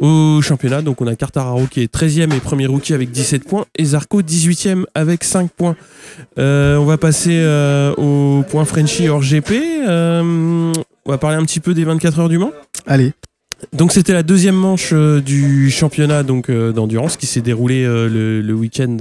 [0.00, 3.64] Au championnat, donc on a Cartararo qui est 13e et premier rookie avec 17 points
[3.78, 5.74] et Zarco 18e avec 5 points.
[6.38, 9.52] Euh, on va passer euh, au point Frenchy hors GP.
[9.88, 10.72] Euh,
[11.06, 12.52] on va parler un petit peu des 24 heures du Mans.
[12.86, 13.14] Allez.
[13.72, 18.06] Donc c'était la deuxième manche euh, du championnat donc euh, d'endurance qui s'est déroulé euh,
[18.06, 18.98] le, le week-end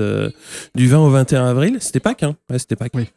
[0.75, 1.75] du 20 au 21 avril.
[1.81, 2.93] C'était Pâques, hein Ouais, c'était Pâques.
[2.95, 3.09] Oui.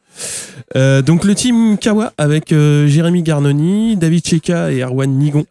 [0.74, 5.46] Euh, donc le team Kawa avec euh, Jérémy Garnoni, David Cheka et Arwan Nigon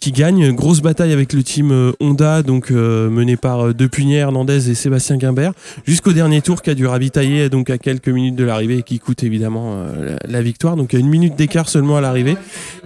[0.00, 0.52] qui gagnent.
[0.52, 4.74] Grosse bataille avec le team euh, Honda, donc euh, mené par euh, Depugné, Hernandez et
[4.74, 5.52] Sébastien Guimbert,
[5.84, 8.98] jusqu'au dernier tour qui a dû ravitailler donc à quelques minutes de l'arrivée et qui
[8.98, 10.76] coûte évidemment la, la victoire.
[10.76, 12.36] Donc à une minute d'écart seulement à l'arrivée.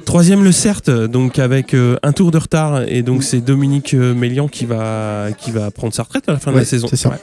[0.04, 4.66] Troisième le CERT, donc avec un tour de retard et donc c'est Dominique Mélian qui
[4.66, 6.88] va qui va prendre sa retraite à la fin de la saison.
[6.88, 7.10] c'est ça.
[7.10, 7.16] Ouais.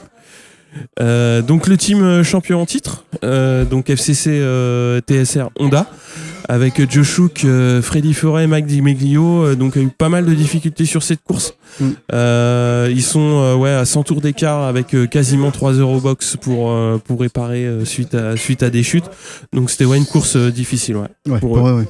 [1.00, 5.86] Euh, donc le team euh, champion en titre, euh, donc FCC euh, TSR Honda,
[6.48, 7.44] avec Joe Shook,
[7.82, 11.54] Freddy Forêt, Mike Di Meglio, donc a eu pas mal de difficultés sur cette course.
[11.78, 11.90] Mm.
[12.90, 17.20] Ils sont ouais, à 100 tours d'écart avec quasiment 3 heures au box pour, pour
[17.20, 19.10] réparer suite, à, suite à des chutes.
[19.52, 20.96] Donc c'était ouais, une course difficile.
[20.96, 21.08] Ouais.
[21.28, 21.72] Ouais, Pour pour eux.
[21.72, 21.86] eux, ouais.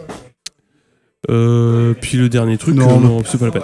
[1.31, 3.01] Euh, puis le dernier truc, Non, euh, non.
[3.01, 3.63] non, c'est pas la peine.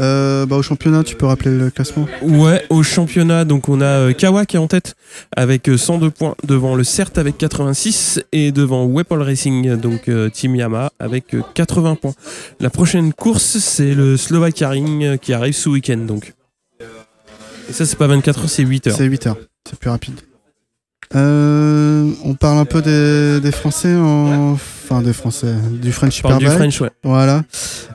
[0.00, 4.12] Euh, bah, au championnat, tu peux rappeler le classement Ouais, au championnat, donc on a
[4.12, 4.96] Kawa qui est en tête
[5.36, 10.56] avec euh, 102 points devant le CERT avec 86 et devant Weapon Racing, donc Team
[10.56, 12.14] Yamaha avec euh, 80 points.
[12.60, 16.32] La prochaine course, c'est le Slovakia Ring qui arrive ce week-end donc.
[17.68, 18.96] Et ça, c'est pas 24 heures, c'est 8 heures.
[18.96, 19.36] C'est 8 heures.
[19.68, 20.20] C'est plus rapide.
[21.14, 24.52] Euh, on parle un peu des, des Français en.
[24.52, 25.54] Enfin, des Français.
[25.80, 26.46] Du French parle du.
[26.46, 26.90] French, ouais.
[27.02, 27.42] Voilà.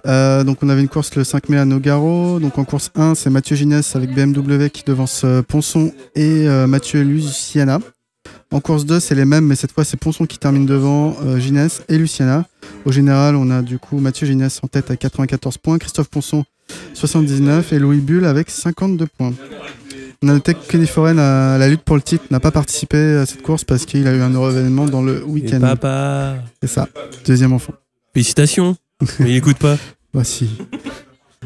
[0.08, 2.39] Euh, donc on avait une course le 5 mai à Nogaro.
[2.39, 6.66] Donc en course 1, c'est Mathieu Ginès avec BMW qui devance euh, Ponson et euh,
[6.66, 7.78] Mathieu Luciana.
[8.52, 11.38] En course 2, c'est les mêmes, mais cette fois c'est Ponson qui termine devant euh,
[11.38, 12.47] Ginès et Luciana.
[12.86, 16.43] Au général, on a du coup Mathieu Ginès en tête à 94 points, Christophe Ponson
[16.95, 19.34] 79 et Louis Bull avec 52 points.
[20.68, 23.86] Kenny Foren, à la lutte pour le titre, n'a pas participé à cette course parce
[23.86, 25.60] qu'il a eu un heureux événement dans le week-end.
[25.62, 26.36] papa.
[26.62, 26.88] C'est ça,
[27.26, 27.74] deuxième enfant.
[28.14, 28.76] Félicitations.
[29.20, 29.78] Mais il écoute pas.
[30.14, 30.50] Voici.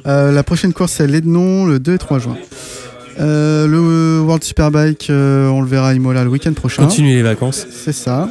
[0.07, 2.37] Euh, la prochaine course, c'est l'Ednon, le 2 et 3 juin.
[3.19, 6.83] Euh, le World Superbike, euh, on le verra à Imola le week-end prochain.
[6.83, 7.67] Continuez les vacances.
[7.69, 8.29] C'est ça.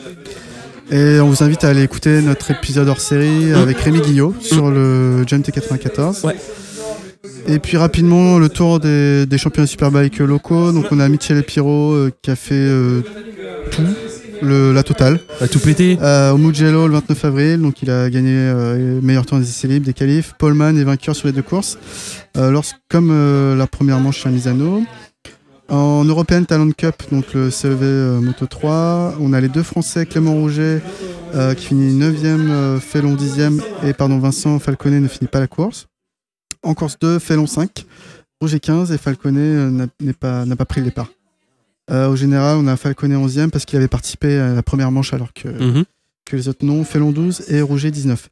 [0.91, 4.71] Et on vous invite à aller écouter notre épisode hors série avec Rémi Guillot sur
[4.71, 6.27] le Jump T94.
[6.27, 6.37] Ouais.
[7.47, 10.73] Et puis rapidement, le tour des, des championnats Superbike locaux.
[10.73, 13.03] Donc on a Michel Epiro euh, qui a fait euh,
[13.71, 13.83] tout,
[14.43, 15.21] le, la totale.
[15.41, 15.99] À tout péter.
[16.03, 19.69] Euh, au Mugello le 29 avril, donc il a gagné euh, meilleur temps des essais
[19.69, 20.35] libres, des qualifs.
[20.39, 21.79] Paulman est vainqueur sur les deux courses,
[22.37, 24.83] euh, lorsque, comme euh, la première manche chez Misano.
[25.69, 30.35] En European Talent Cup, donc le CEV Moto 3, on a les deux Français, Clément
[30.35, 30.83] Rouget
[31.35, 35.47] euh, qui finit 9e, euh, Félon 10e, et pardon, Vincent Falconet ne finit pas la
[35.47, 35.87] course.
[36.63, 37.87] En course 2, Félon 5,
[38.41, 41.09] Rouget 15 et Falconet euh, n'a pas, pris le départ.
[41.91, 45.13] Euh, au général, on a Falconet 11e parce qu'il avait participé à la première manche
[45.13, 45.85] alors que Mhm.
[46.25, 48.29] que les autres non, Félon 12 et Rouget 19.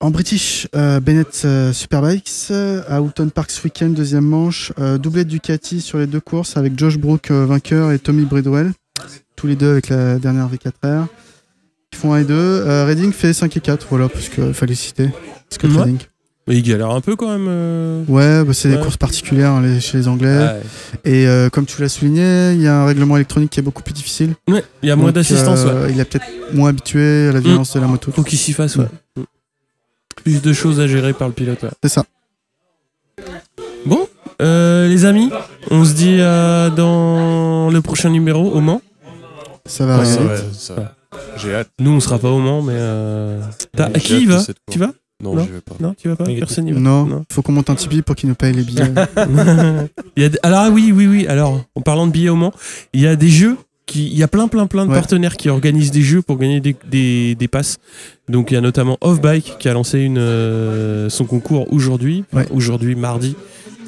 [0.00, 2.50] En British, euh, Bennett euh, Superbikes,
[2.88, 6.78] à Houghton Park ce week-end, deuxième manche, doublé de Ducati sur les deux courses avec
[6.78, 8.72] Josh Brook vainqueur et Tommy Bridwell,
[9.36, 11.06] tous les deux avec la dernière V4R.
[11.92, 12.34] Ils font 1 et 2.
[12.34, 15.10] Euh, Reading fait 5 et 4, voilà, parce qu'il fallait citer.
[15.84, 15.98] Reading.
[16.48, 17.46] Mais il galère un peu quand même.
[17.48, 18.04] euh.
[18.08, 18.76] Ouais, bah, c'est Ouais.
[18.76, 20.38] des courses particulières hein, les- chez les Anglais.
[20.38, 20.60] Ouais.
[21.04, 23.82] Et euh, comme tu l'as souligné, il y a un règlement électronique qui est beaucoup
[23.84, 24.34] plus difficile.
[24.48, 25.60] Ouais, il y a moins d'assistance.
[25.64, 25.92] euh, ouais.
[25.92, 28.10] Il est peut-être moins habitué à la violence de la moto.
[28.10, 28.86] Faut qu'il s'y fasse, ouais.
[29.16, 29.22] Mm.
[30.16, 31.62] Plus de choses à gérer par le pilote.
[31.62, 31.70] ouais.
[31.82, 32.04] C'est ça.
[33.86, 34.08] Bon,
[34.40, 35.30] euh, les amis,
[35.70, 38.82] on se dit euh, dans le prochain numéro au Mans.
[39.66, 40.94] Ça va ça-
[41.36, 41.70] J'ai hâte.
[41.78, 42.74] Nous, on sera pas au Mans, mais.
[42.74, 43.40] Euh...
[44.00, 44.90] Qui y va Tu vas
[45.22, 45.44] Non, Non.
[45.46, 45.74] je vais pas.
[45.80, 46.40] Non, tu vas pas Négatif.
[46.48, 48.82] Personne n'y va Non, faut qu'on monte un Tipeee pour qu'ils nous payent les billets.
[50.16, 51.26] il y a des- Alors ah oui, oui, oui.
[51.26, 52.52] Alors, en parlant de billets au Mans,
[52.92, 53.56] il y a des jeux.
[53.84, 54.96] Qui, il y a plein, plein, plein de Ouais.
[54.96, 57.78] partenaires qui organisent des jeux pour gagner des, des, des passes.
[58.28, 62.46] Donc il y a notamment Off-Bike qui a lancé une, euh, son concours aujourd'hui, Ouais.
[62.52, 63.34] aujourd'hui mardi.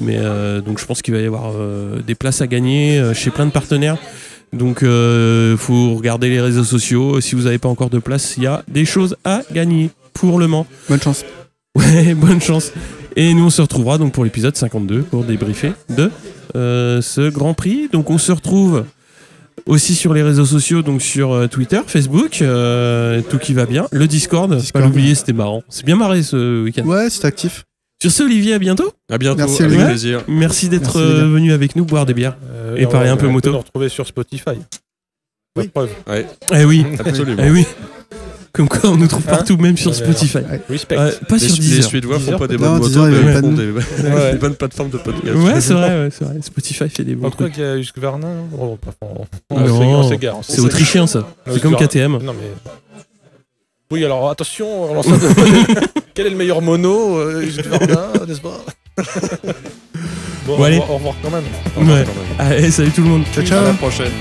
[0.01, 3.13] Mais euh, donc je pense qu'il va y avoir euh, des places à gagner euh,
[3.13, 3.97] chez plein de partenaires.
[4.55, 7.21] Donc il faut regarder les réseaux sociaux.
[7.21, 10.39] Si vous n'avez pas encore de place, il y a des choses à gagner pour
[10.39, 10.65] le Mans.
[10.89, 11.23] Bonne chance.
[11.75, 12.71] Ouais, bonne chance.
[13.17, 16.09] Et nous, on se retrouvera donc pour l'épisode 52 pour débriefer de
[16.55, 17.89] euh, ce Grand Prix.
[17.91, 18.85] Donc, on se retrouve
[19.65, 23.87] aussi sur les réseaux sociaux, donc sur euh, Twitter, Facebook, euh, tout qui va bien.
[23.91, 25.63] Le Discord, pas l'oublier, c'était marrant.
[25.69, 26.85] C'est bien marré ce week-end.
[26.85, 27.65] Ouais, c'est actif.
[28.01, 28.91] Sur ce, Olivier, à bientôt.
[29.09, 29.85] À bientôt, Merci, avec Olivier.
[29.87, 30.23] plaisir.
[30.27, 31.09] Merci d'être Merci, les gars.
[31.23, 32.37] euh, venu avec nous boire des bières.
[32.51, 33.49] Euh, Et on- parler un peu on moto.
[33.49, 34.45] peut nous retrouver sur Spotify.
[35.55, 35.67] La Oui.
[35.69, 35.89] preuve.
[36.07, 37.41] Ouais, Eh oui, absolument.
[37.45, 37.65] eh oui.
[38.51, 40.37] Comme quoi, on nous trouve Hein partout, même sur Ouais, mais Spotify.
[40.69, 40.97] Respect.
[40.97, 41.83] Euh, pas Les, sur Su- les Deezer.
[41.89, 43.51] Suédois font Deezer, pas des bonnes motos, Deezer, il y mais avait ils pas font
[43.53, 44.31] de des, Ouais.
[44.33, 45.35] des bonnes plateformes de podcast.
[45.35, 46.35] Ouais, c'est vrai, ouais, c'est vrai.
[46.41, 47.51] Spotify fait des bons trucs.
[47.53, 48.27] qu'il y a Husqvarna.
[48.57, 50.65] Oh, enfin, on, Ah on non, s'égare, on s'égare, on C'est s'égare.
[50.67, 51.27] autrichien, ça.
[51.51, 51.75] C'est comme.
[51.75, 52.11] KTM.
[52.23, 52.51] Non mais.
[53.91, 55.11] Oui, alors attention, alors ça-
[56.13, 58.61] quel est le meilleur mono euh, Husqvarna, n'est-ce pas?
[60.45, 60.77] Bon, Bon, allez.
[60.77, 61.89] au revoir- au revoir quand même.
[61.89, 62.05] Ouais.
[62.39, 63.23] Allez, salut tout le monde.
[63.33, 63.63] Ciao, À ciao.
[63.65, 64.11] la prochaine.